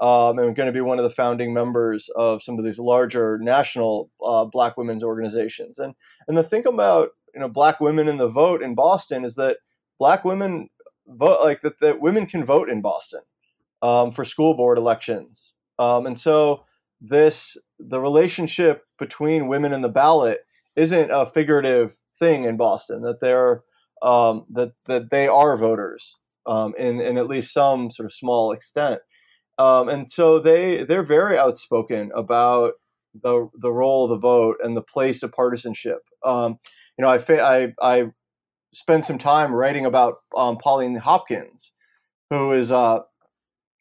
Um, 0.00 0.40
and 0.40 0.56
going 0.56 0.66
to 0.66 0.72
be 0.72 0.80
one 0.80 0.98
of 0.98 1.04
the 1.04 1.10
founding 1.10 1.54
members 1.54 2.08
of 2.16 2.42
some 2.42 2.58
of 2.58 2.64
these 2.64 2.80
larger 2.80 3.38
national 3.38 4.10
uh, 4.20 4.44
Black 4.44 4.76
women's 4.76 5.04
organizations. 5.04 5.78
And 5.78 5.94
and 6.26 6.36
the 6.36 6.42
thing 6.42 6.66
about 6.66 7.10
you 7.34 7.40
know 7.40 7.48
Black 7.48 7.78
women 7.80 8.08
in 8.08 8.16
the 8.16 8.26
vote 8.26 8.62
in 8.62 8.74
Boston 8.74 9.24
is 9.24 9.36
that 9.36 9.58
Black 10.00 10.24
women 10.24 10.68
vote 11.06 11.40
like 11.42 11.60
that, 11.60 11.78
that 11.78 12.00
women 12.00 12.26
can 12.26 12.44
vote 12.44 12.68
in 12.68 12.80
Boston 12.80 13.20
um, 13.82 14.10
for 14.10 14.24
school 14.24 14.54
board 14.54 14.76
elections 14.76 15.52
Um, 15.78 16.06
and 16.06 16.18
so 16.18 16.64
this 17.02 17.56
the 17.78 18.00
relationship 18.00 18.84
between 18.98 19.48
women 19.48 19.72
and 19.72 19.82
the 19.82 19.88
ballot 19.88 20.40
isn't 20.76 21.10
a 21.10 21.26
figurative 21.26 21.96
thing 22.18 22.44
in 22.44 22.56
Boston. 22.56 23.02
That 23.02 23.20
they're 23.20 23.62
um, 24.02 24.46
that 24.50 24.72
that 24.86 25.10
they 25.10 25.28
are 25.28 25.56
voters 25.56 26.16
um, 26.46 26.74
in 26.78 27.00
in 27.00 27.18
at 27.18 27.28
least 27.28 27.52
some 27.52 27.90
sort 27.90 28.06
of 28.06 28.12
small 28.12 28.52
extent. 28.52 29.00
Um, 29.58 29.88
and 29.88 30.10
so 30.10 30.38
they 30.38 30.84
they're 30.84 31.02
very 31.02 31.36
outspoken 31.36 32.10
about 32.14 32.74
the 33.20 33.48
the 33.58 33.72
role 33.72 34.04
of 34.04 34.10
the 34.10 34.18
vote 34.18 34.56
and 34.62 34.76
the 34.76 34.82
place 34.82 35.22
of 35.22 35.32
partisanship. 35.32 35.98
Um, 36.24 36.58
you 36.96 37.04
know, 37.04 37.08
I 37.08 37.18
I 37.28 37.72
I 37.82 38.04
spent 38.72 39.04
some 39.04 39.18
time 39.18 39.52
writing 39.52 39.86
about 39.86 40.16
um, 40.36 40.56
Pauline 40.56 40.96
Hopkins, 40.96 41.72
who 42.30 42.52
is 42.52 42.70
uh, 42.70 43.00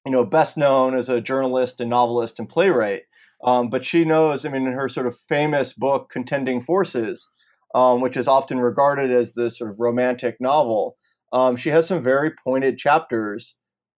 you 0.05 0.11
know 0.11 0.25
best 0.25 0.57
known 0.57 0.95
as 0.95 1.09
a 1.09 1.21
journalist 1.21 1.79
and 1.79 1.89
novelist 1.89 2.39
and 2.39 2.49
playwright. 2.49 3.03
Um, 3.43 3.69
but 3.69 3.83
she 3.83 4.05
knows, 4.05 4.45
I 4.45 4.49
mean, 4.49 4.67
in 4.67 4.73
her 4.73 4.89
sort 4.89 5.07
of 5.07 5.17
famous 5.17 5.73
book 5.73 6.09
"Contending 6.11 6.61
Forces," 6.61 7.27
um, 7.73 8.01
which 8.01 8.17
is 8.17 8.27
often 8.27 8.59
regarded 8.59 9.11
as 9.11 9.33
this 9.33 9.57
sort 9.57 9.71
of 9.71 9.79
romantic 9.79 10.37
novel, 10.39 10.97
um, 11.33 11.55
she 11.55 11.69
has 11.69 11.87
some 11.87 12.01
very 12.01 12.31
pointed 12.43 12.77
chapters 12.77 13.55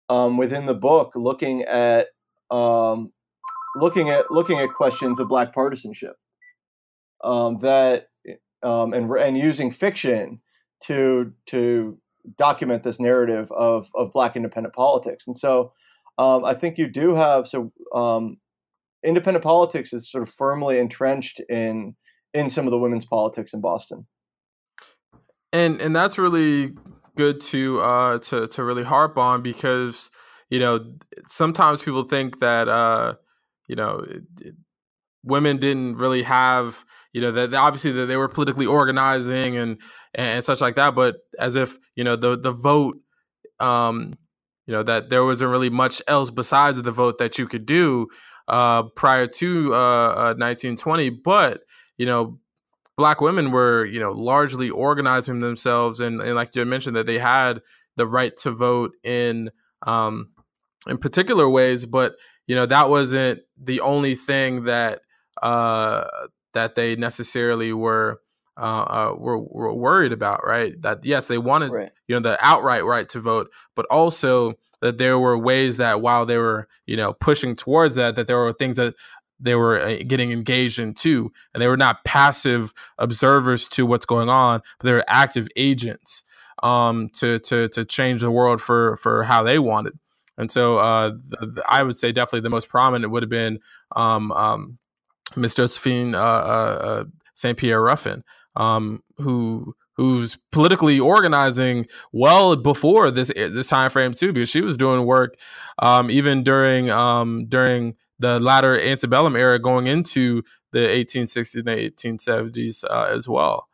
um, 0.10 0.38
within 0.38 0.66
the 0.66 0.74
book 0.74 1.14
looking 1.16 1.64
at 1.64 2.08
um, 2.52 3.12
looking 3.76 4.10
at 4.10 4.32
looking 4.32 4.60
at 4.60 4.74
questions 4.74 5.20
of 5.20 5.28
black 5.28 5.54
partisanship 5.54 6.16
um, 7.24 7.60
that 7.62 8.08
and 8.62 9.12
and 9.12 9.38
using 9.38 9.72
fiction 9.72 10.40
to 10.82 11.34
to 11.48 11.98
document 12.38 12.84
this 12.84 13.00
narrative 13.00 13.52
of 13.52 13.90
of 13.96 14.14
black 14.14 14.36
independent 14.36 14.74
politics. 14.74 15.28
And 15.28 15.38
so 15.38 15.74
I 16.18 16.54
think 16.54 16.78
you 16.78 16.88
do 16.88 17.16
have 17.16 17.48
so 17.48 17.72
independent 19.04 19.44
politics 19.44 19.94
is 19.94 20.10
sort 20.10 20.24
of 20.24 20.30
firmly 20.30 20.80
entrenched 20.80 21.40
in 21.50 21.96
in 22.34 22.50
some 22.50 22.66
of 22.66 22.72
the 22.72 22.80
women's 22.80 23.06
politics 23.06 23.54
in 23.54 23.62
Boston. 23.62 24.06
And 25.52 25.80
and 25.82 25.96
that's 25.96 26.18
really 26.18 26.74
good 27.16 27.40
to 27.40 27.80
uh 27.82 28.18
to 28.18 28.48
to 28.48 28.64
really 28.64 28.84
harp 28.84 29.18
on 29.18 29.42
because 29.42 30.10
you 30.50 30.60
know 30.60 30.94
sometimes 31.28 31.84
people 31.84 32.04
think 32.04 32.40
that 32.40 32.68
uh 32.68 33.14
you 33.68 33.76
know 33.76 34.00
it, 34.00 34.24
it, 34.42 34.56
women 35.24 35.58
didn't 35.58 35.98
really 35.98 36.24
have 36.24 36.84
you 37.14 37.22
know 37.22 37.32
that 37.32 37.54
obviously 37.54 37.92
that 37.92 38.08
they 38.08 38.18
were 38.18 38.28
politically 38.28 38.66
organizing 38.66 39.56
and 39.58 39.78
and 40.16 40.44
such 40.44 40.60
like 40.60 40.76
that 40.76 40.96
but 40.96 41.18
as 41.40 41.56
if 41.56 41.78
you 41.96 42.04
know 42.04 42.16
the 42.16 42.38
the 42.38 42.52
vote 42.52 42.98
um 43.60 44.14
you 44.66 44.74
know 44.74 44.84
that 44.84 45.10
there 45.10 45.24
wasn't 45.24 45.50
really 45.50 45.70
much 45.70 46.02
else 46.08 46.30
besides 46.30 46.82
the 46.82 46.92
vote 46.92 47.20
that 47.20 47.38
you 47.38 47.48
could 47.48 47.66
do 47.66 48.08
uh 48.48 48.84
prior 48.96 49.28
to 49.28 49.74
uh, 49.74 49.78
uh 49.78 50.36
1920 50.38 51.10
but 51.10 51.62
you 51.98 52.06
know 52.06 52.40
black 52.98 53.22
women 53.22 53.52
were 53.52 53.86
you 53.86 54.00
know 54.00 54.12
largely 54.12 54.70
organizing 54.70 55.40
themselves 55.40 56.00
and, 56.00 56.22
and 56.22 56.36
like 56.36 56.56
you 56.56 56.66
mentioned 56.66 56.96
that 56.96 57.06
they 57.06 57.20
had 57.20 57.62
the 57.96 58.06
right 58.06 58.36
to 58.38 58.52
vote 58.52 58.92
in 59.04 59.50
um 59.88 60.30
in 60.88 60.98
particular 60.98 61.48
ways 61.50 61.86
but 61.86 62.16
you 62.48 62.56
know 62.56 62.66
that 62.66 62.90
wasn't 62.90 63.42
the 63.58 63.82
only 63.82 64.16
thing 64.16 64.64
that 64.64 65.02
uh, 65.42 66.06
that 66.54 66.76
they 66.76 66.96
necessarily 66.96 67.74
were 67.74 68.22
uh, 68.56 68.62
uh, 68.62 69.16
were, 69.18 69.40
were 69.40 69.74
worried 69.74 70.14
about, 70.14 70.46
right? 70.46 70.80
That 70.82 71.04
yes, 71.06 71.28
they 71.28 71.38
wanted 71.38 71.72
right. 71.72 71.92
you 72.08 72.16
know 72.16 72.22
the 72.22 72.38
outright 72.46 72.86
right 72.86 73.08
to 73.10 73.20
vote, 73.20 73.50
but 73.76 73.86
also 73.90 74.54
that 74.84 74.98
there 74.98 75.18
were 75.18 75.38
ways 75.38 75.78
that 75.78 76.02
while 76.02 76.26
they 76.26 76.38
were 76.38 76.68
you 76.86 76.98
know 76.98 77.14
pushing 77.14 77.56
towards 77.56 77.96
that, 77.96 78.16
that 78.16 78.28
there 78.28 78.38
were 78.38 78.54
things 78.54 78.76
that 78.76 78.94
they 79.40 79.56
were 79.56 79.80
uh, 79.80 79.98
getting 80.06 80.32
engaged 80.32 80.78
in 80.78 80.94
too, 80.94 81.32
and 81.54 81.62
they 81.62 81.68
were 81.68 81.78
not 81.78 82.04
passive 82.06 82.74
observers 82.98 83.68
to 83.70 83.86
what's 83.86 84.06
going 84.06 84.30
on, 84.30 84.62
but 84.80 84.86
they 84.86 84.94
were 84.94 85.06
active 85.08 85.48
agents 85.56 86.24
um, 86.62 87.10
to 87.16 87.40
to 87.40 87.68
to 87.70 87.86
change 87.86 88.22
the 88.22 88.32
world 88.32 88.62
for 88.62 88.98
for 88.98 89.24
how 89.24 89.42
they 89.42 89.58
wanted. 89.58 89.98
And 90.38 90.52
so 90.52 90.80
uh, 90.80 91.16
I 91.70 91.84
would 91.84 91.98
say 91.98 92.12
definitely 92.12 92.42
the 92.42 92.50
most 92.50 92.68
prominent 92.70 93.12
would 93.12 93.24
have 93.24 93.30
been 93.30 93.60
um, 93.96 94.32
um, 94.32 94.80
Miss 95.36 95.56
Josephine 95.56 96.16
uh, 96.16 96.20
uh, 96.20 96.80
uh 96.82 97.04
St. 97.36 97.58
Pierre 97.58 97.82
Ruffin, 97.82 98.24
um, 98.56 99.02
who 99.18 99.76
who's 99.96 100.38
politically 100.52 101.00
organizing 101.00 101.86
well 102.12 102.56
before 102.56 103.12
this 103.12 103.32
this 103.36 103.68
time 103.68 103.90
frame 103.90 104.14
too, 104.14 104.34
because 104.34 104.50
she 104.50 104.62
was 104.62 104.78
doing 104.78 105.06
work 105.06 105.36
um, 105.80 106.10
even 106.10 106.44
during 106.44 106.90
um, 106.90 107.46
during 107.48 107.96
the 108.20 108.40
latter 108.40 108.80
antebellum 108.80 109.36
era, 109.36 109.60
going 109.60 109.88
into 109.88 110.44
the 110.72 110.80
1860s 110.80 111.56
and 111.56 111.68
1870s 111.68 112.84
uh, 112.90 113.08
as 113.14 113.28
well. 113.28 113.68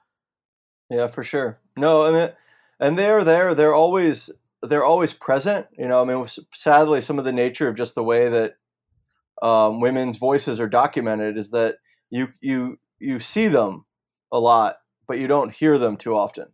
Yeah, 0.90 1.08
for 1.08 1.24
sure. 1.24 1.60
No, 1.78 2.02
I 2.04 2.12
mean, 2.12 2.30
and 2.80 2.98
they're 2.98 3.24
there. 3.24 3.54
They're 3.54 3.76
always 3.76 4.30
they're 4.62 4.84
always 4.84 5.14
present. 5.14 5.68
You 5.78 5.88
know, 5.88 6.02
I 6.02 6.06
mean, 6.06 6.26
sadly, 6.54 7.02
some 7.02 7.20
of 7.20 7.26
the 7.26 7.32
nature 7.32 7.68
of 7.68 7.76
just 7.76 7.96
the 7.96 8.04
way 8.04 8.30
that 8.30 8.56
um, 9.42 9.80
women's 9.80 10.18
voices 10.18 10.60
are 10.60 10.68
documented 10.68 11.38
is 11.38 11.52
that 11.52 11.76
you 12.10 12.30
you 12.42 12.80
you 13.00 13.20
see 13.20 13.48
them 13.48 13.86
a 14.32 14.40
lot, 14.40 14.78
but 15.10 15.20
you 15.20 15.28
don't 15.28 15.52
hear 15.52 15.78
them 15.78 15.98
too 15.98 16.16
often. 16.16 16.46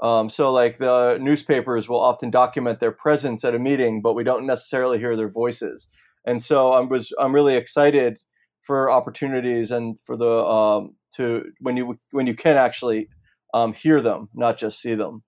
Um, 0.00 0.30
so, 0.30 0.50
like 0.50 0.78
the 0.78 1.18
newspapers 1.20 1.88
will 1.88 2.00
often 2.00 2.30
document 2.30 2.80
their 2.80 2.92
presence 2.92 3.44
at 3.44 3.54
a 3.54 3.58
meeting, 3.58 4.00
but 4.00 4.14
we 4.14 4.24
don't 4.24 4.46
necessarily 4.46 4.98
hear 4.98 5.16
their 5.16 5.28
voices. 5.28 5.88
And 6.24 6.42
so, 6.42 6.70
I 6.70 6.80
was 6.80 7.12
I'm 7.18 7.34
really 7.34 7.56
excited 7.56 8.18
for 8.62 8.90
opportunities 8.90 9.70
and 9.70 10.00
for 10.00 10.16
the 10.16 10.44
um, 10.46 10.94
to 11.16 11.44
when 11.60 11.76
you 11.76 11.94
when 12.12 12.26
you 12.26 12.34
can 12.34 12.56
actually 12.56 13.08
um, 13.52 13.74
hear 13.74 14.00
them, 14.00 14.30
not 14.34 14.56
just 14.56 14.80
see 14.80 14.94
them 14.94 15.22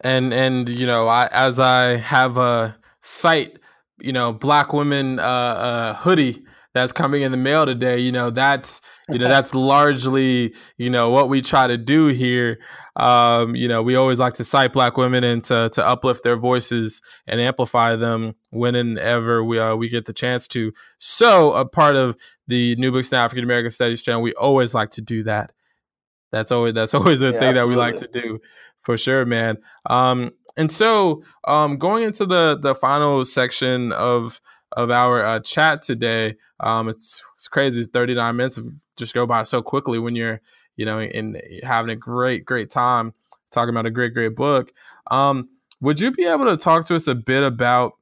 and 0.00 0.32
and 0.32 0.68
you 0.68 0.86
know 0.86 1.08
I 1.08 1.28
as 1.32 1.58
I 1.58 1.96
have 1.96 2.36
a 2.36 2.76
cite 3.00 3.58
you 4.00 4.12
know 4.12 4.32
black 4.32 4.72
women 4.72 5.18
uh, 5.18 5.22
uh, 5.22 5.94
hoodie 5.94 6.44
that's 6.74 6.92
coming 6.92 7.22
in 7.22 7.32
the 7.32 7.38
mail 7.38 7.66
today 7.66 7.98
you 7.98 8.12
know 8.12 8.30
that's 8.30 8.80
you 9.08 9.18
know 9.18 9.28
that's 9.28 9.54
largely 9.54 10.54
you 10.76 10.90
know 10.90 11.10
what 11.10 11.28
we 11.28 11.40
try 11.40 11.66
to 11.66 11.76
do 11.76 12.08
here 12.08 12.58
um, 12.96 13.54
you 13.54 13.68
know 13.68 13.82
we 13.82 13.94
always 13.94 14.18
like 14.18 14.34
to 14.34 14.44
cite 14.44 14.72
black 14.72 14.96
women 14.96 15.24
and 15.24 15.44
to, 15.44 15.68
to 15.70 15.86
uplift 15.86 16.24
their 16.24 16.36
voices 16.36 17.00
and 17.26 17.40
amplify 17.40 17.96
them 17.96 18.34
whenever 18.50 19.42
we 19.44 19.58
uh, 19.58 19.74
we 19.74 19.88
get 19.88 20.04
the 20.04 20.12
chance 20.12 20.46
to 20.48 20.72
so 20.98 21.52
a 21.52 21.64
part 21.64 21.96
of 21.96 22.16
the 22.48 22.76
new 22.76 22.92
books 22.92 23.10
now 23.12 23.24
african 23.24 23.44
american 23.44 23.70
studies 23.70 24.02
channel 24.02 24.20
we 24.20 24.32
always 24.34 24.74
like 24.74 24.90
to 24.90 25.00
do 25.00 25.22
that 25.22 25.52
that's 26.32 26.52
always 26.52 26.74
that's 26.74 26.94
always 26.94 27.22
a 27.22 27.26
yeah, 27.26 27.32
thing 27.32 27.56
absolutely. 27.56 27.60
that 27.60 27.68
we 27.68 27.76
like 27.76 27.96
to 27.96 28.08
do 28.08 28.40
for 28.88 28.96
sure, 28.96 29.26
man. 29.26 29.58
Um, 29.84 30.30
and 30.56 30.72
so 30.72 31.22
um, 31.46 31.76
going 31.76 32.04
into 32.04 32.24
the 32.24 32.58
the 32.58 32.74
final 32.74 33.22
section 33.24 33.92
of 33.92 34.40
of 34.72 34.90
our 34.90 35.24
uh, 35.24 35.40
chat 35.40 35.82
today, 35.82 36.36
um, 36.60 36.88
it's 36.88 37.22
it's 37.34 37.48
crazy. 37.48 37.84
Thirty 37.84 38.14
nine 38.14 38.36
minutes 38.36 38.60
just 38.96 39.14
go 39.14 39.26
by 39.26 39.42
so 39.44 39.62
quickly 39.62 39.98
when 39.98 40.16
you're 40.16 40.40
you 40.76 40.84
know 40.84 41.00
in 41.00 41.40
having 41.62 41.90
a 41.90 41.96
great 41.96 42.44
great 42.44 42.70
time 42.70 43.14
talking 43.50 43.70
about 43.70 43.86
a 43.86 43.90
great 43.90 44.14
great 44.14 44.36
book. 44.36 44.72
Um, 45.10 45.48
would 45.80 46.00
you 46.00 46.10
be 46.10 46.24
able 46.24 46.46
to 46.46 46.56
talk 46.56 46.86
to 46.86 46.94
us 46.94 47.06
a 47.06 47.14
bit 47.14 47.42
about 47.42 47.92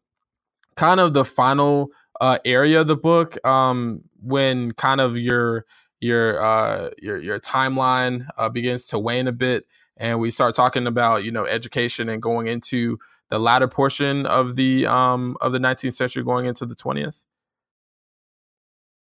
kind 0.76 1.00
of 1.00 1.12
the 1.12 1.24
final 1.24 1.90
uh, 2.20 2.38
area 2.44 2.80
of 2.80 2.86
the 2.86 2.96
book 2.96 3.44
um, 3.46 4.02
when 4.20 4.72
kind 4.72 5.00
of 5.00 5.16
your 5.16 5.64
your 6.00 6.42
uh, 6.42 6.90
your 6.98 7.18
your 7.18 7.38
timeline 7.38 8.26
uh, 8.38 8.48
begins 8.48 8.86
to 8.86 8.98
wane 8.98 9.28
a 9.28 9.32
bit 9.32 9.66
and 9.96 10.20
we 10.20 10.30
start 10.30 10.54
talking 10.54 10.86
about 10.86 11.24
you 11.24 11.30
know 11.30 11.46
education 11.46 12.08
and 12.08 12.22
going 12.22 12.46
into 12.46 12.98
the 13.30 13.38
latter 13.38 13.68
portion 13.68 14.26
of 14.26 14.56
the 14.56 14.86
um 14.86 15.36
of 15.40 15.52
the 15.52 15.58
19th 15.58 15.94
century 15.94 16.22
going 16.22 16.46
into 16.46 16.66
the 16.66 16.74
20th 16.74 17.26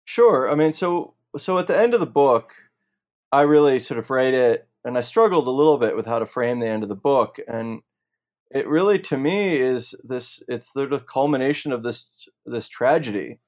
sure 0.04 0.50
i 0.50 0.54
mean 0.54 0.72
so 0.72 1.14
so 1.36 1.58
at 1.58 1.66
the 1.66 1.78
end 1.78 1.94
of 1.94 2.00
the 2.00 2.06
book 2.06 2.52
i 3.32 3.42
really 3.42 3.78
sort 3.78 3.98
of 3.98 4.10
write 4.10 4.34
it 4.34 4.68
and 4.84 4.96
i 4.96 5.00
struggled 5.00 5.46
a 5.46 5.50
little 5.50 5.78
bit 5.78 5.96
with 5.96 6.06
how 6.06 6.18
to 6.18 6.26
frame 6.26 6.60
the 6.60 6.66
end 6.66 6.82
of 6.82 6.88
the 6.88 6.96
book 6.96 7.38
and 7.48 7.80
it 8.50 8.66
really 8.66 8.98
to 8.98 9.18
me 9.18 9.56
is 9.56 9.94
this 10.02 10.42
it's 10.48 10.72
the, 10.72 10.86
culmination 11.06 11.72
of 11.72 11.82
this 11.82 12.08
this 12.46 12.68
tragedy 12.68 13.38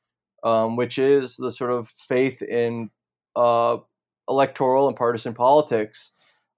um, 0.43 0.77
which 0.77 0.99
is 0.99 1.37
the 1.37 1.51
sort 1.51 1.71
of 1.71 1.89
faith 1.89 2.43
in 2.43 2.91
uh, 3.37 3.79
electoral 4.29 4.89
and 4.89 4.97
partisan 4.97 5.35
politics 5.35 6.13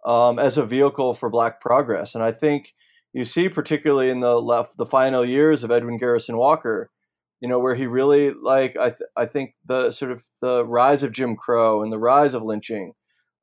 um, 0.04 0.38
as 0.38 0.58
a 0.58 0.66
vehicle 0.66 1.14
for 1.14 1.30
Black 1.30 1.60
progress. 1.60 2.14
And 2.14 2.22
I 2.22 2.32
think 2.32 2.74
you 3.12 3.24
see, 3.24 3.48
particularly 3.48 4.10
in 4.10 4.20
the 4.20 4.40
left, 4.40 4.76
the 4.76 4.86
final 4.86 5.24
years 5.24 5.64
of 5.64 5.70
Edwin 5.70 5.98
Garrison 5.98 6.36
Walker, 6.36 6.90
you 7.40 7.48
know, 7.48 7.58
where 7.58 7.74
he 7.74 7.86
really 7.86 8.32
like 8.32 8.76
I 8.76 8.90
th- 8.90 9.10
I 9.16 9.26
think 9.26 9.54
the 9.66 9.90
sort 9.90 10.12
of 10.12 10.24
the 10.40 10.64
rise 10.66 11.02
of 11.02 11.12
Jim 11.12 11.36
Crow 11.36 11.82
and 11.82 11.92
the 11.92 11.98
rise 11.98 12.34
of 12.34 12.42
lynching 12.42 12.92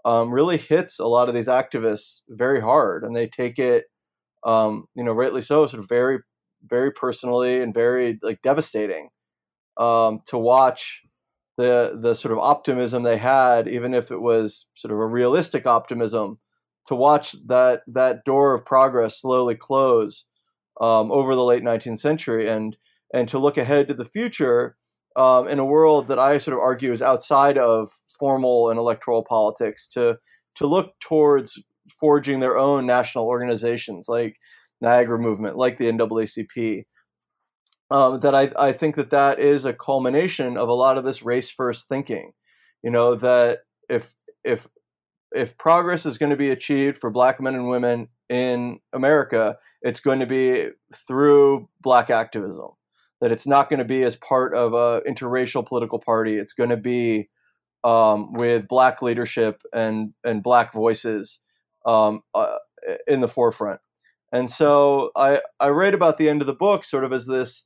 um, 0.06 0.32
really 0.34 0.58
hits 0.58 1.00
a 1.00 1.08
lot 1.08 1.30
of 1.30 1.36
these 1.36 1.48
activists 1.48 2.20
very 2.30 2.62
hard, 2.62 3.04
and 3.04 3.16
they 3.16 3.28
take 3.28 3.60
it, 3.60 3.86
um, 4.46 4.86
you 4.96 5.04
know, 5.04 5.14
rightly 5.14 5.42
so, 5.42 5.68
sort 5.68 5.82
of 5.84 5.90
very 5.90 6.20
very 6.66 6.92
personally 6.92 7.62
and 7.62 7.74
very 7.74 8.20
like 8.24 8.42
devastating. 8.42 9.10
um, 9.78 10.22
to 10.28 10.38
watch 10.38 11.02
the 11.58 11.98
the 12.02 12.14
sort 12.16 12.32
of 12.32 12.40
optimism 12.40 13.04
they 13.04 13.18
had, 13.18 13.68
even 13.68 13.94
if 13.94 14.12
it 14.12 14.20
was 14.22 14.66
sort 14.76 14.92
of 14.94 15.00
a 15.00 15.06
realistic 15.08 15.66
optimism, 15.68 16.40
to 16.90 16.96
watch 16.96 17.36
that 17.46 17.84
that 17.86 18.26
door 18.26 18.56
of 18.56 18.66
progress 18.66 19.22
slowly 19.22 19.54
close 19.54 20.26
um, 20.82 21.12
over 21.12 21.36
the 21.36 21.44
late 21.44 21.62
19th 21.62 22.00
century, 22.00 22.50
and 22.50 22.76
and 23.14 23.30
to 23.30 23.38
look 23.38 23.60
ahead 23.60 23.88
to 23.88 23.94
the 23.94 24.04
future 24.04 24.76
um, 25.16 25.48
in 25.48 25.60
a 25.60 25.66
world 25.66 26.08
that 26.08 26.18
I 26.18 26.40
sort 26.40 26.58
of 26.58 26.62
argue 26.62 26.92
is 26.92 27.04
outside 27.04 27.60
of 27.60 27.92
formal 28.20 28.72
and 28.72 28.80
electoral 28.80 29.24
politics, 29.24 29.88
to 29.90 30.18
to 30.56 30.66
look 30.66 31.00
towards 31.00 31.62
forging 32.00 32.40
their 32.40 32.58
own 32.58 32.88
national 32.88 33.26
organizations 33.26 34.08
like 34.10 34.36
Niagara 34.82 35.20
Movement, 35.20 35.58
like 35.58 35.78
the 35.78 35.92
NAACP, 35.92 36.86
um, 37.92 38.20
that 38.22 38.34
I, 38.34 38.52
I 38.58 38.72
think 38.72 38.96
that 38.96 39.12
that 39.12 39.40
is 39.40 39.66
a 39.66 39.74
culmination 39.74 40.58
of 40.58 40.70
a 40.70 40.74
lot 40.74 40.98
of 40.98 41.04
this 41.04 41.22
race 41.22 41.52
first 41.52 41.88
thinking. 41.88 42.32
You 42.82 42.90
know 42.90 43.14
that 43.14 43.60
if 43.90 44.16
if 44.44 44.68
if 45.32 45.58
progress 45.58 46.06
is 46.06 46.18
going 46.18 46.32
to 46.32 46.36
be 46.36 46.50
achieved 46.50 46.98
for 46.98 47.10
black 47.10 47.40
men 47.40 47.56
and 47.56 47.70
women 47.70 48.08
in 48.30 48.80
America, 48.94 49.58
it's 49.82 50.00
going 50.00 50.20
to 50.20 50.26
be 50.26 50.70
through 51.08 51.70
black 51.82 52.10
activism. 52.10 52.70
That 53.22 53.32
it's 53.32 53.48
not 53.48 53.70
going 53.70 53.80
to 53.80 53.86
be 53.86 54.04
as 54.04 54.16
part 54.16 54.54
of 54.54 54.74
a 54.74 55.02
interracial 55.08 55.66
political 55.66 56.00
party. 56.00 56.38
It's 56.38 56.54
going 56.54 56.70
to 56.70 56.78
be 56.78 57.30
um, 57.84 58.34
with 58.34 58.68
black 58.68 59.02
leadership 59.02 59.62
and 59.74 60.14
and 60.24 60.42
black 60.42 60.74
voices 60.74 61.40
um, 61.86 62.22
uh, 62.34 62.58
in 63.08 63.20
the 63.20 63.28
forefront. 63.28 63.82
And 64.32 64.50
so 64.50 65.12
I 65.16 65.42
I 65.60 65.70
write 65.70 65.94
about 65.94 66.18
the 66.18 66.30
end 66.30 66.42
of 66.42 66.48
the 66.48 66.54
book 66.54 66.86
sort 66.86 67.04
of 67.04 67.12
as 67.12 67.26
this 67.26 67.66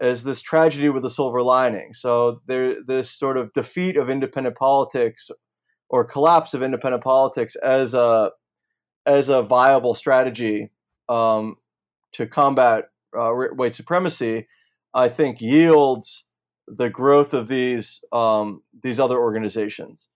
as 0.00 0.22
this 0.22 0.40
tragedy 0.40 0.88
with 0.88 1.04
a 1.04 1.10
silver 1.10 1.42
lining. 1.42 1.92
So 1.92 2.40
there, 2.46 2.76
this 2.84 3.10
sort 3.10 3.36
of 3.36 3.52
defeat 3.52 3.96
of 3.96 4.08
independent 4.08 4.56
politics 4.56 5.28
or 5.90 6.04
collapse 6.04 6.54
of 6.54 6.62
independent 6.62 7.02
politics 7.02 7.56
as 7.56 7.94
a 7.94 8.30
as 9.06 9.28
a 9.30 9.42
viable 9.42 9.94
strategy 9.94 10.70
um, 11.08 11.56
to 12.12 12.26
combat 12.26 12.86
uh, 13.16 13.30
white 13.30 13.74
supremacy, 13.74 14.46
I 14.92 15.08
think 15.08 15.40
yields 15.40 16.24
the 16.66 16.90
growth 16.90 17.32
of 17.32 17.48
these 17.48 18.00
um, 18.12 18.62
these 18.82 19.00
other 19.00 19.18
organizations 19.18 20.08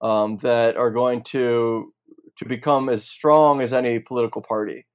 um, 0.00 0.38
that 0.38 0.76
are 0.76 0.90
going 0.90 1.22
to 1.24 1.92
to 2.36 2.44
become 2.44 2.88
as 2.88 3.04
strong 3.04 3.60
as 3.60 3.72
any 3.72 3.98
political 3.98 4.40
party. 4.40 4.86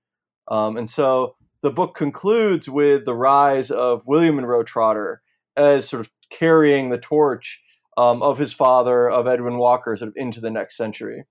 Um, 0.47 0.77
and 0.77 0.89
so 0.89 1.35
the 1.61 1.71
book 1.71 1.95
concludes 1.95 2.69
with 2.69 3.05
the 3.05 3.15
rise 3.15 3.69
of 3.69 4.05
William 4.07 4.35
Monroe 4.35 4.63
Trotter 4.63 5.21
as 5.55 5.87
sort 5.89 5.99
of 6.01 6.09
carrying 6.29 6.89
the 6.89 6.97
torch 6.97 7.59
um, 7.97 8.21
of 8.21 8.37
his 8.37 8.53
father, 8.53 9.09
of 9.09 9.27
Edwin 9.27 9.57
Walker, 9.57 9.95
sort 9.95 10.09
of 10.09 10.13
into 10.15 10.41
the 10.41 10.51
next 10.51 10.77
century. 10.77 11.25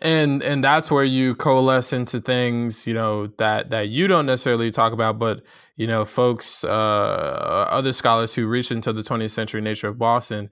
And 0.00 0.42
and 0.42 0.62
that's 0.62 0.90
where 0.90 1.04
you 1.04 1.36
coalesce 1.36 1.92
into 1.92 2.20
things, 2.20 2.86
you 2.86 2.94
know, 2.94 3.28
that 3.38 3.70
that 3.70 3.88
you 3.88 4.08
don't 4.08 4.26
necessarily 4.26 4.70
talk 4.70 4.92
about, 4.92 5.18
but 5.18 5.42
you 5.76 5.86
know, 5.86 6.04
folks, 6.04 6.64
uh, 6.64 6.68
other 6.68 7.92
scholars 7.92 8.34
who 8.34 8.46
reach 8.46 8.70
into 8.70 8.92
the 8.92 9.02
20th 9.02 9.30
century 9.30 9.60
nature 9.60 9.88
of 9.88 9.98
Boston, 9.98 10.50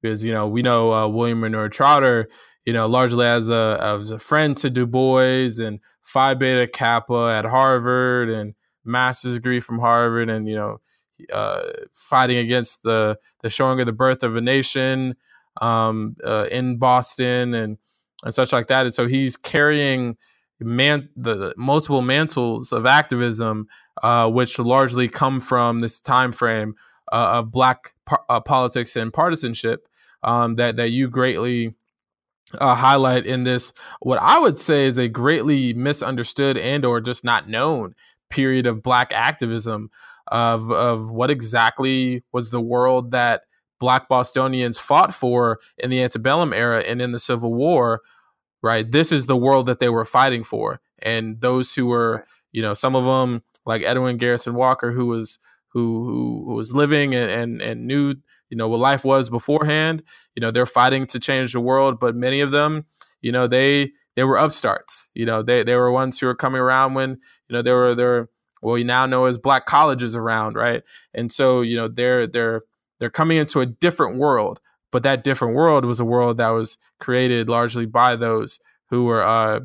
because 0.00 0.24
you 0.24 0.32
know 0.32 0.46
we 0.46 0.62
know 0.62 0.92
uh, 0.92 1.08
William 1.08 1.40
Monroe 1.40 1.68
Trotter, 1.68 2.28
you 2.66 2.72
know, 2.72 2.86
largely 2.86 3.26
as 3.26 3.48
a 3.48 3.78
as 3.80 4.10
a 4.10 4.18
friend 4.18 4.56
to 4.58 4.70
Du 4.70 4.86
Bois 4.86 5.48
and 5.58 5.80
Phi 6.02 6.34
Beta 6.34 6.66
Kappa 6.66 7.34
at 7.34 7.44
Harvard 7.44 8.28
and 8.28 8.54
master's 8.84 9.34
degree 9.34 9.60
from 9.60 9.78
Harvard, 9.78 10.28
and 10.28 10.48
you 10.48 10.56
know, 10.56 10.80
uh, 11.32 11.62
fighting 11.92 12.38
against 12.38 12.82
the 12.82 13.18
the 13.42 13.50
showing 13.50 13.80
of 13.80 13.86
the 13.86 13.92
birth 13.92 14.22
of 14.22 14.36
a 14.36 14.40
nation 14.40 15.16
um, 15.60 16.16
uh, 16.24 16.46
in 16.50 16.78
Boston 16.78 17.54
and 17.54 17.78
and 18.24 18.34
such 18.34 18.52
like 18.52 18.68
that. 18.68 18.86
And 18.86 18.94
so 18.94 19.08
he's 19.08 19.36
carrying 19.36 20.16
man 20.60 21.08
the, 21.16 21.34
the 21.34 21.54
multiple 21.56 22.02
mantles 22.02 22.72
of 22.72 22.86
activism, 22.86 23.66
uh, 24.02 24.30
which 24.30 24.58
largely 24.58 25.08
come 25.08 25.40
from 25.40 25.80
this 25.80 26.00
time 26.00 26.32
frame 26.32 26.76
uh, 27.10 27.32
of 27.34 27.50
black 27.50 27.94
uh, 28.28 28.40
politics 28.40 28.96
and 28.96 29.12
partisanship 29.12 29.88
um, 30.22 30.54
that 30.54 30.76
that 30.76 30.90
you 30.90 31.08
greatly 31.08 31.74
uh, 32.58 32.74
highlight 32.74 33.26
in 33.26 33.44
this 33.44 33.72
what 34.00 34.18
I 34.20 34.38
would 34.38 34.58
say 34.58 34.86
is 34.86 34.98
a 34.98 35.08
greatly 35.08 35.72
misunderstood 35.72 36.56
and 36.56 36.84
or 36.84 37.00
just 37.00 37.24
not 37.24 37.48
known 37.48 37.94
period 38.30 38.66
of 38.66 38.82
black 38.82 39.10
activism 39.12 39.90
of 40.32 40.70
of 40.72 41.10
what 41.10 41.30
exactly 41.30 42.24
was 42.32 42.50
the 42.50 42.60
world 42.60 43.10
that 43.10 43.42
black 43.78 44.08
Bostonians 44.08 44.78
fought 44.78 45.14
for 45.14 45.60
in 45.76 45.90
the 45.90 46.02
antebellum 46.02 46.52
era 46.52 46.80
and 46.80 47.02
in 47.02 47.12
the 47.12 47.18
Civil 47.18 47.52
War, 47.52 48.00
right? 48.62 48.90
This 48.90 49.12
is 49.12 49.26
the 49.26 49.36
world 49.36 49.66
that 49.66 49.78
they 49.78 49.90
were 49.90 50.04
fighting 50.04 50.42
for. 50.42 50.80
And 51.02 51.40
those 51.40 51.74
who 51.74 51.86
were, 51.86 52.24
you 52.52 52.62
know, 52.62 52.74
some 52.74 52.96
of 52.96 53.04
them 53.04 53.42
like 53.66 53.82
Edwin 53.82 54.16
Garrison 54.16 54.54
Walker, 54.54 54.90
who 54.92 55.06
was 55.06 55.38
who 55.68 56.44
who, 56.46 56.54
was 56.54 56.74
living 56.74 57.14
and, 57.14 57.30
and 57.30 57.60
and 57.60 57.86
knew 57.86 58.14
you 58.48 58.56
know 58.56 58.68
what 58.68 58.80
life 58.80 59.04
was 59.04 59.30
beforehand 59.30 60.02
you 60.36 60.40
know 60.42 60.50
they're 60.50 60.66
fighting 60.66 61.06
to 61.06 61.18
change 61.18 61.54
the 61.54 61.60
world 61.60 61.98
but 61.98 62.14
many 62.14 62.42
of 62.42 62.50
them 62.50 62.84
you 63.22 63.32
know 63.32 63.46
they 63.46 63.90
they 64.14 64.24
were 64.24 64.36
upstarts 64.36 65.08
you 65.14 65.24
know 65.24 65.42
they 65.42 65.62
they 65.62 65.74
were 65.74 65.90
ones 65.90 66.20
who 66.20 66.26
were 66.26 66.34
coming 66.34 66.60
around 66.60 66.92
when 66.92 67.12
you 67.48 67.56
know 67.56 67.62
there 67.62 67.76
were 67.76 67.94
there 67.94 68.28
well 68.62 68.78
you 68.78 68.84
now 68.84 69.06
know 69.06 69.26
as 69.26 69.38
black 69.38 69.66
colleges 69.66 70.16
around 70.16 70.54
right 70.54 70.82
and 71.14 71.30
so 71.30 71.60
you 71.60 71.76
know 71.76 71.88
they're 71.88 72.26
they're 72.26 72.62
they're 72.98 73.10
coming 73.10 73.36
into 73.36 73.60
a 73.60 73.66
different 73.66 74.18
world 74.18 74.60
but 74.90 75.02
that 75.02 75.24
different 75.24 75.54
world 75.54 75.84
was 75.84 76.00
a 76.00 76.04
world 76.04 76.36
that 76.36 76.50
was 76.50 76.78
created 77.00 77.48
largely 77.48 77.86
by 77.86 78.16
those 78.16 78.60
who 78.88 79.04
were 79.04 79.22
uh 79.22 79.60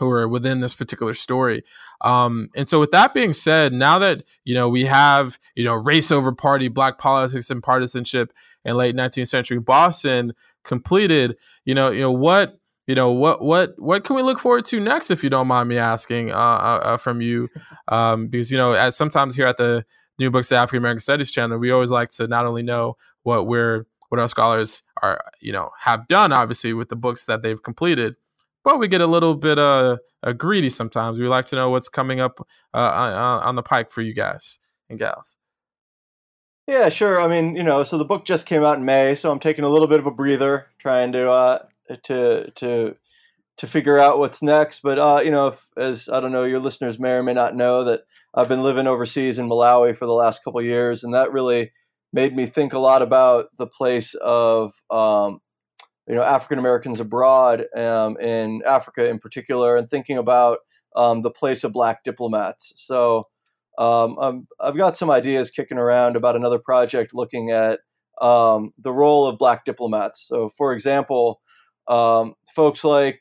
who 0.00 0.10
are 0.10 0.26
within 0.26 0.60
this 0.60 0.72
particular 0.72 1.12
story. 1.12 1.62
Um, 2.00 2.48
and 2.56 2.66
so, 2.68 2.80
with 2.80 2.90
that 2.92 3.12
being 3.12 3.34
said, 3.34 3.72
now 3.72 3.98
that 3.98 4.24
you 4.44 4.54
know 4.54 4.68
we 4.68 4.86
have 4.86 5.38
you 5.54 5.62
know 5.62 5.74
race 5.74 6.10
over 6.10 6.32
party, 6.32 6.68
black 6.68 6.98
politics, 6.98 7.50
and 7.50 7.62
partisanship 7.62 8.32
in 8.64 8.76
late 8.76 8.96
19th 8.96 9.28
century 9.28 9.60
Boston 9.60 10.32
completed, 10.64 11.36
you 11.64 11.74
know, 11.74 11.90
you 11.90 12.00
know 12.00 12.10
what. 12.10 12.58
You 12.90 12.96
know 12.96 13.12
what? 13.12 13.40
What? 13.40 13.74
What 13.78 14.02
can 14.02 14.16
we 14.16 14.22
look 14.22 14.40
forward 14.40 14.64
to 14.64 14.80
next? 14.80 15.12
If 15.12 15.22
you 15.22 15.30
don't 15.30 15.46
mind 15.46 15.68
me 15.68 15.78
asking, 15.78 16.32
uh, 16.32 16.34
uh, 16.34 16.80
uh 16.82 16.96
from 16.96 17.20
you, 17.20 17.48
um, 17.86 18.26
because 18.26 18.50
you 18.50 18.58
know, 18.58 18.72
as 18.72 18.96
sometimes 18.96 19.36
here 19.36 19.46
at 19.46 19.58
the 19.58 19.84
New 20.18 20.28
Books 20.28 20.50
of 20.50 20.56
African 20.56 20.78
American 20.78 20.98
Studies 20.98 21.30
channel, 21.30 21.56
we 21.56 21.70
always 21.70 21.92
like 21.92 22.08
to 22.08 22.26
not 22.26 22.46
only 22.46 22.64
know 22.64 22.96
what 23.22 23.46
we're 23.46 23.86
what 24.08 24.18
our 24.18 24.26
scholars 24.26 24.82
are, 25.04 25.20
you 25.40 25.52
know, 25.52 25.70
have 25.78 26.08
done, 26.08 26.32
obviously 26.32 26.72
with 26.72 26.88
the 26.88 26.96
books 26.96 27.26
that 27.26 27.42
they've 27.42 27.62
completed, 27.62 28.16
but 28.64 28.80
we 28.80 28.88
get 28.88 29.00
a 29.00 29.06
little 29.06 29.36
bit 29.36 29.60
uh, 29.60 29.98
uh, 30.24 30.32
greedy 30.32 30.68
sometimes. 30.68 31.20
We 31.20 31.28
like 31.28 31.44
to 31.46 31.54
know 31.54 31.70
what's 31.70 31.88
coming 31.88 32.18
up 32.18 32.44
uh, 32.74 32.78
on, 32.78 33.42
on 33.44 33.54
the 33.54 33.62
pike 33.62 33.92
for 33.92 34.02
you 34.02 34.14
guys 34.14 34.58
and 34.88 34.98
gals. 34.98 35.36
Yeah, 36.66 36.88
sure. 36.88 37.20
I 37.20 37.28
mean, 37.28 37.54
you 37.54 37.62
know, 37.62 37.84
so 37.84 37.98
the 37.98 38.04
book 38.04 38.24
just 38.24 38.46
came 38.46 38.64
out 38.64 38.78
in 38.78 38.84
May, 38.84 39.14
so 39.14 39.30
I'm 39.30 39.38
taking 39.38 39.62
a 39.62 39.68
little 39.68 39.86
bit 39.86 40.00
of 40.00 40.06
a 40.06 40.10
breather, 40.10 40.66
trying 40.80 41.12
to 41.12 41.30
uh, 41.30 41.58
to 42.04 42.50
to 42.52 42.96
to 43.58 43.66
figure 43.66 43.98
out 43.98 44.18
what's 44.18 44.42
next. 44.42 44.80
But 44.82 44.98
uh, 44.98 45.20
you 45.24 45.30
know, 45.30 45.48
if, 45.48 45.66
as 45.76 46.08
I 46.08 46.20
don't 46.20 46.32
know, 46.32 46.44
your 46.44 46.60
listeners 46.60 46.98
may 46.98 47.12
or 47.12 47.22
may 47.22 47.34
not 47.34 47.56
know 47.56 47.84
that 47.84 48.02
I've 48.34 48.48
been 48.48 48.62
living 48.62 48.86
overseas 48.86 49.38
in 49.38 49.48
Malawi 49.48 49.96
for 49.96 50.06
the 50.06 50.14
last 50.14 50.42
couple 50.42 50.62
years, 50.62 51.04
and 51.04 51.14
that 51.14 51.32
really 51.32 51.72
made 52.12 52.34
me 52.34 52.46
think 52.46 52.72
a 52.72 52.78
lot 52.78 53.02
about 53.02 53.48
the 53.58 53.66
place 53.66 54.14
of 54.14 54.72
um, 54.90 55.40
you 56.08 56.14
know 56.14 56.22
African 56.22 56.58
Americans 56.58 57.00
abroad 57.00 57.66
um, 57.76 58.18
in 58.18 58.62
Africa 58.66 59.08
in 59.08 59.18
particular, 59.18 59.76
and 59.76 59.88
thinking 59.88 60.16
about 60.16 60.58
um, 60.96 61.22
the 61.22 61.30
place 61.30 61.62
of 61.64 61.72
Black 61.72 62.02
diplomats. 62.02 62.72
So 62.76 63.28
um, 63.78 64.44
i 64.60 64.66
have 64.66 64.76
got 64.76 64.96
some 64.96 65.10
ideas 65.10 65.50
kicking 65.50 65.78
around 65.78 66.16
about 66.16 66.36
another 66.36 66.58
project 66.58 67.14
looking 67.14 67.50
at 67.50 67.80
um, 68.20 68.72
the 68.78 68.92
role 68.92 69.26
of 69.26 69.38
Black 69.38 69.64
diplomats. 69.64 70.26
So, 70.28 70.48
for 70.48 70.72
example, 70.72 71.40
um, 71.90 72.34
folks 72.54 72.84
like 72.84 73.20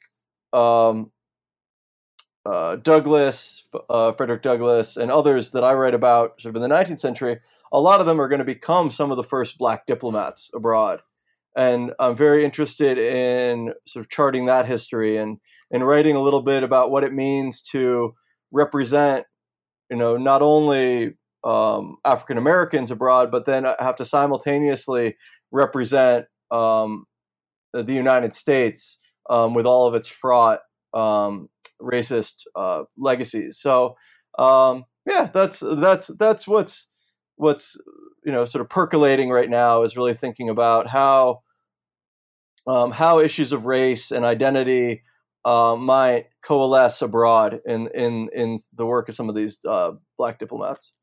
um, 0.53 1.11
uh, 2.45 2.77
Douglass, 2.77 3.63
uh, 3.89 4.11
Frederick 4.13 4.43
Douglass, 4.43 4.95
and 4.95 5.11
others 5.11 5.51
that 5.51 5.63
I 5.63 5.73
write 5.73 5.95
about 5.95 6.39
sort 6.39 6.55
of 6.55 6.61
in 6.61 6.69
the 6.69 6.75
19th 6.75 6.99
century, 6.99 7.39
a 7.71 7.81
lot 7.81 7.99
of 7.99 8.05
them 8.05 8.21
are 8.21 8.29
going 8.29 8.39
to 8.39 8.45
become 8.45 8.91
some 8.91 9.11
of 9.11 9.17
the 9.17 9.23
first 9.23 9.57
black 9.57 9.85
diplomats 9.87 10.49
abroad. 10.53 11.01
And 11.57 11.93
I'm 11.99 12.15
very 12.15 12.45
interested 12.45 12.97
in 12.97 13.73
sort 13.85 14.05
of 14.05 14.09
charting 14.09 14.45
that 14.45 14.65
history 14.65 15.17
and 15.17 15.39
and 15.71 15.85
writing 15.85 16.15
a 16.15 16.21
little 16.21 16.41
bit 16.41 16.63
about 16.63 16.89
what 16.89 17.03
it 17.03 17.13
means 17.13 17.61
to 17.61 18.15
represent, 18.51 19.25
you 19.89 19.97
know, 19.97 20.15
not 20.15 20.41
only 20.41 21.15
um, 21.43 21.97
African 22.05 22.37
Americans 22.37 22.91
abroad, 22.91 23.31
but 23.31 23.45
then 23.45 23.65
have 23.79 23.95
to 23.97 24.05
simultaneously 24.05 25.15
represent 25.51 26.25
um, 26.51 27.05
the 27.73 27.93
United 27.93 28.33
States 28.33 28.97
um, 29.29 29.53
with 29.53 29.65
all 29.65 29.87
of 29.87 29.95
its 29.95 30.07
fraught 30.07 30.59
um, 30.93 31.49
racist 31.81 32.43
uh, 32.55 32.83
legacies. 32.97 33.59
So 33.59 33.95
um, 34.37 34.85
yeah, 35.05 35.29
that's 35.33 35.61
that's 35.61 36.07
that's 36.19 36.47
what's 36.47 36.87
what's 37.35 37.77
you 38.25 38.31
know 38.31 38.45
sort 38.45 38.61
of 38.61 38.69
percolating 38.69 39.29
right 39.29 39.49
now 39.49 39.83
is 39.83 39.97
really 39.97 40.13
thinking 40.13 40.49
about 40.49 40.87
how 40.87 41.41
um, 42.67 42.91
how 42.91 43.19
issues 43.19 43.51
of 43.51 43.65
race 43.65 44.11
and 44.11 44.25
identity 44.25 45.03
uh, 45.45 45.75
might 45.75 46.27
coalesce 46.43 47.01
abroad 47.01 47.59
in 47.65 47.87
in 47.93 48.29
in 48.33 48.57
the 48.75 48.85
work 48.85 49.09
of 49.09 49.15
some 49.15 49.29
of 49.29 49.35
these 49.35 49.59
uh, 49.65 49.93
black 50.17 50.39
diplomats. 50.39 50.93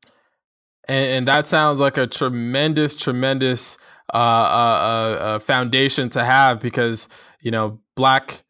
And, 0.89 1.05
and, 1.05 1.27
that 1.27 1.47
sounds 1.47 1.81
like 1.81 1.97
a 1.97 2.07
tremendous, 2.07 2.95
tremendous 2.95 3.77
uh, 4.13 4.17
uh, 4.17 5.17
uh, 5.19 5.39
foundation 5.39 6.09
to 6.09 6.23
have 6.23 6.59
because 6.59 7.07
you 7.41 7.51
know 7.51 7.79
black 7.95 8.43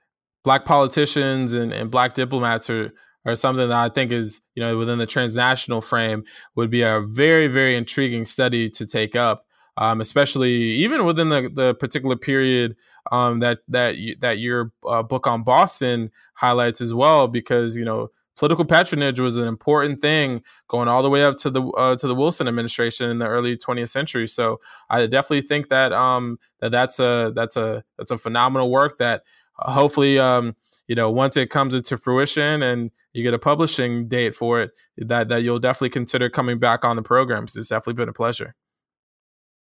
black 0.43 0.65
politicians 0.65 1.53
and, 1.53 1.73
and 1.73 1.89
black 1.91 2.13
diplomats 2.13 2.69
are 2.69 2.93
are 3.25 3.35
something 3.35 3.67
that 3.67 3.77
I 3.77 3.89
think 3.89 4.11
is 4.11 4.41
you 4.55 4.63
know 4.63 4.77
within 4.77 4.99
the 4.99 5.05
transnational 5.05 5.81
frame 5.81 6.23
would 6.55 6.69
be 6.69 6.81
a 6.81 7.01
very 7.01 7.47
very 7.47 7.75
intriguing 7.75 8.25
study 8.25 8.69
to 8.71 8.85
take 8.85 9.15
up, 9.15 9.45
um, 9.77 9.99
especially 9.99 10.53
even 10.53 11.05
within 11.05 11.29
the, 11.29 11.49
the 11.53 11.73
particular 11.73 12.15
period 12.15 12.75
um, 13.11 13.39
that 13.39 13.59
that 13.67 13.97
you, 13.97 14.15
that 14.21 14.39
your 14.39 14.71
uh, 14.87 15.03
book 15.03 15.27
on 15.27 15.43
Boston 15.43 16.11
highlights 16.33 16.81
as 16.81 16.93
well, 16.93 17.27
because 17.27 17.75
you 17.75 17.85
know 17.85 18.09
political 18.37 18.63
patronage 18.63 19.19
was 19.19 19.37
an 19.37 19.47
important 19.47 19.99
thing 19.99 20.41
going 20.67 20.87
all 20.87 21.03
the 21.03 21.09
way 21.09 21.23
up 21.23 21.35
to 21.37 21.49
the 21.49 21.63
uh, 21.63 21.95
to 21.95 22.07
the 22.07 22.15
Wilson 22.15 22.47
administration 22.47 23.09
in 23.09 23.17
the 23.17 23.27
early 23.27 23.55
20th 23.57 23.89
century. 23.89 24.27
So 24.27 24.59
I 24.89 25.05
definitely 25.07 25.41
think 25.41 25.69
that 25.69 25.91
um, 25.91 26.37
that 26.59 26.71
that's 26.71 26.99
a 26.99 27.33
that's 27.35 27.57
a 27.57 27.83
that's 27.97 28.11
a 28.11 28.17
phenomenal 28.17 28.71
work 28.71 28.97
that 28.99 29.23
uh, 29.59 29.71
hopefully 29.71 30.19
um, 30.19 30.55
you 30.87 30.95
know 30.95 31.11
once 31.11 31.35
it 31.35 31.49
comes 31.49 31.73
into 31.73 31.97
fruition 31.97 32.61
and 32.61 32.91
you 33.13 33.23
get 33.23 33.33
a 33.33 33.39
publishing 33.39 34.07
date 34.07 34.35
for 34.35 34.61
it, 34.61 34.71
that 34.97 35.29
that 35.29 35.43
you'll 35.43 35.59
definitely 35.59 35.89
consider 35.89 36.29
coming 36.29 36.59
back 36.59 36.85
on 36.85 36.95
the 36.95 37.01
program. 37.01 37.43
because 37.43 37.57
It's 37.57 37.69
definitely 37.69 37.93
been 37.93 38.09
a 38.09 38.13
pleasure. 38.13 38.55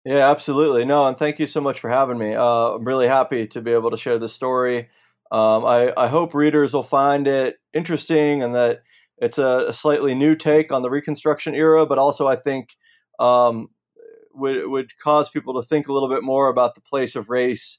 Yeah, 0.04 0.30
absolutely. 0.30 0.84
No, 0.84 1.06
and 1.06 1.16
thank 1.16 1.38
you 1.38 1.46
so 1.46 1.60
much 1.60 1.78
for 1.78 1.88
having 1.88 2.18
me. 2.18 2.34
Uh, 2.34 2.74
I'm 2.74 2.84
really 2.84 3.06
happy 3.06 3.46
to 3.46 3.60
be 3.60 3.72
able 3.72 3.90
to 3.92 3.96
share 3.96 4.18
this 4.18 4.32
story. 4.32 4.88
Um, 5.32 5.64
I, 5.64 5.94
I, 5.96 6.08
hope 6.08 6.34
readers 6.34 6.74
will 6.74 6.82
find 6.82 7.26
it 7.26 7.56
interesting 7.72 8.42
and 8.42 8.54
that 8.54 8.82
it's 9.16 9.38
a, 9.38 9.64
a, 9.68 9.72
slightly 9.72 10.14
new 10.14 10.36
take 10.36 10.70
on 10.70 10.82
the 10.82 10.90
Reconstruction 10.90 11.54
era, 11.54 11.86
but 11.86 11.96
also 11.96 12.28
I 12.28 12.36
think 12.36 12.76
um, 13.18 13.68
would, 14.34 14.66
would 14.66 14.98
cause 14.98 15.30
people 15.30 15.58
to 15.58 15.66
think 15.66 15.88
a 15.88 15.92
little 15.94 16.10
bit 16.10 16.22
more 16.22 16.48
about 16.48 16.74
the 16.74 16.82
place 16.82 17.16
of 17.16 17.30
race 17.30 17.78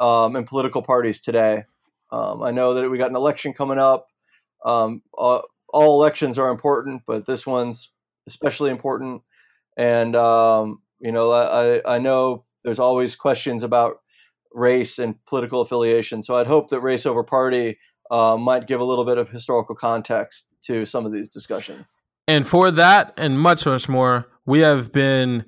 um, 0.00 0.34
in 0.34 0.44
political 0.44 0.80
parties 0.80 1.20
today. 1.20 1.64
Um, 2.10 2.42
I 2.42 2.52
know 2.52 2.72
that 2.72 2.88
we 2.88 2.96
got 2.96 3.10
an 3.10 3.16
election 3.16 3.52
coming 3.52 3.78
up. 3.78 4.06
Um, 4.64 5.02
all, 5.12 5.42
all, 5.74 6.00
elections 6.00 6.38
are 6.38 6.48
important, 6.48 7.02
but 7.06 7.26
this 7.26 7.46
one's 7.46 7.90
especially 8.26 8.70
important. 8.70 9.20
And 9.76 10.16
um, 10.16 10.80
you 11.00 11.12
know, 11.12 11.32
I, 11.32 11.82
I 11.84 11.98
know 11.98 12.44
there's 12.64 12.78
always 12.78 13.14
questions 13.14 13.62
about 13.62 13.98
race 14.54 14.98
and 14.98 15.14
political 15.26 15.60
affiliation. 15.60 16.22
So 16.22 16.36
I'd 16.36 16.46
hope 16.46 16.70
that 16.70 16.80
race 16.80 17.04
over 17.04 17.22
party 17.22 17.78
uh, 18.10 18.36
might 18.36 18.66
give 18.66 18.80
a 18.80 18.84
little 18.84 19.04
bit 19.04 19.18
of 19.18 19.28
historical 19.28 19.74
context 19.74 20.54
to 20.62 20.86
some 20.86 21.04
of 21.04 21.12
these 21.12 21.28
discussions. 21.28 21.96
And 22.26 22.46
for 22.46 22.70
that 22.70 23.12
and 23.16 23.38
much, 23.38 23.66
much 23.66 23.88
more, 23.88 24.26
we 24.46 24.60
have 24.60 24.92
been 24.92 25.44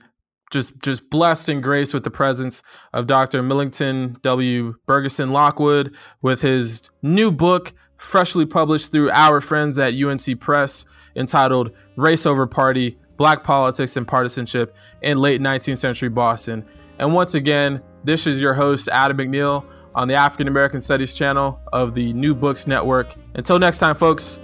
just 0.52 0.78
just 0.80 1.08
blessed 1.10 1.48
and 1.48 1.62
graced 1.62 1.92
with 1.92 2.04
the 2.04 2.10
presence 2.10 2.62
of 2.92 3.06
Dr. 3.06 3.42
Millington 3.42 4.16
W. 4.22 4.74
Bergeson 4.86 5.32
Lockwood 5.32 5.94
with 6.22 6.42
his 6.42 6.82
new 7.02 7.30
book, 7.32 7.72
freshly 7.96 8.46
published 8.46 8.92
through 8.92 9.10
our 9.10 9.40
friends 9.40 9.78
at 9.78 9.94
UNC 9.94 10.40
Press, 10.40 10.86
entitled 11.16 11.72
Race 11.96 12.26
Over 12.26 12.46
Party 12.46 12.96
Black 13.16 13.42
Politics 13.42 13.96
and 13.96 14.06
Partisanship 14.06 14.76
in 15.02 15.18
Late 15.18 15.40
19th 15.40 15.78
Century 15.78 16.10
Boston. 16.10 16.64
And 16.98 17.14
once 17.14 17.34
again, 17.34 17.82
this 18.06 18.26
is 18.26 18.40
your 18.40 18.54
host, 18.54 18.88
Adam 18.90 19.18
McNeil, 19.18 19.66
on 19.94 20.06
the 20.06 20.14
African 20.14 20.46
American 20.46 20.80
Studies 20.80 21.12
channel 21.12 21.60
of 21.72 21.92
the 21.94 22.12
New 22.12 22.34
Books 22.34 22.66
Network. 22.66 23.12
Until 23.34 23.58
next 23.58 23.78
time, 23.78 23.96
folks, 23.96 24.40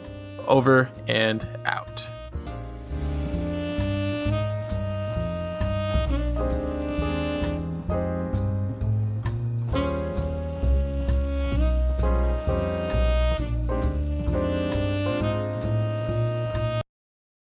over 0.46 0.90
and 1.06 1.48
out. 1.64 2.06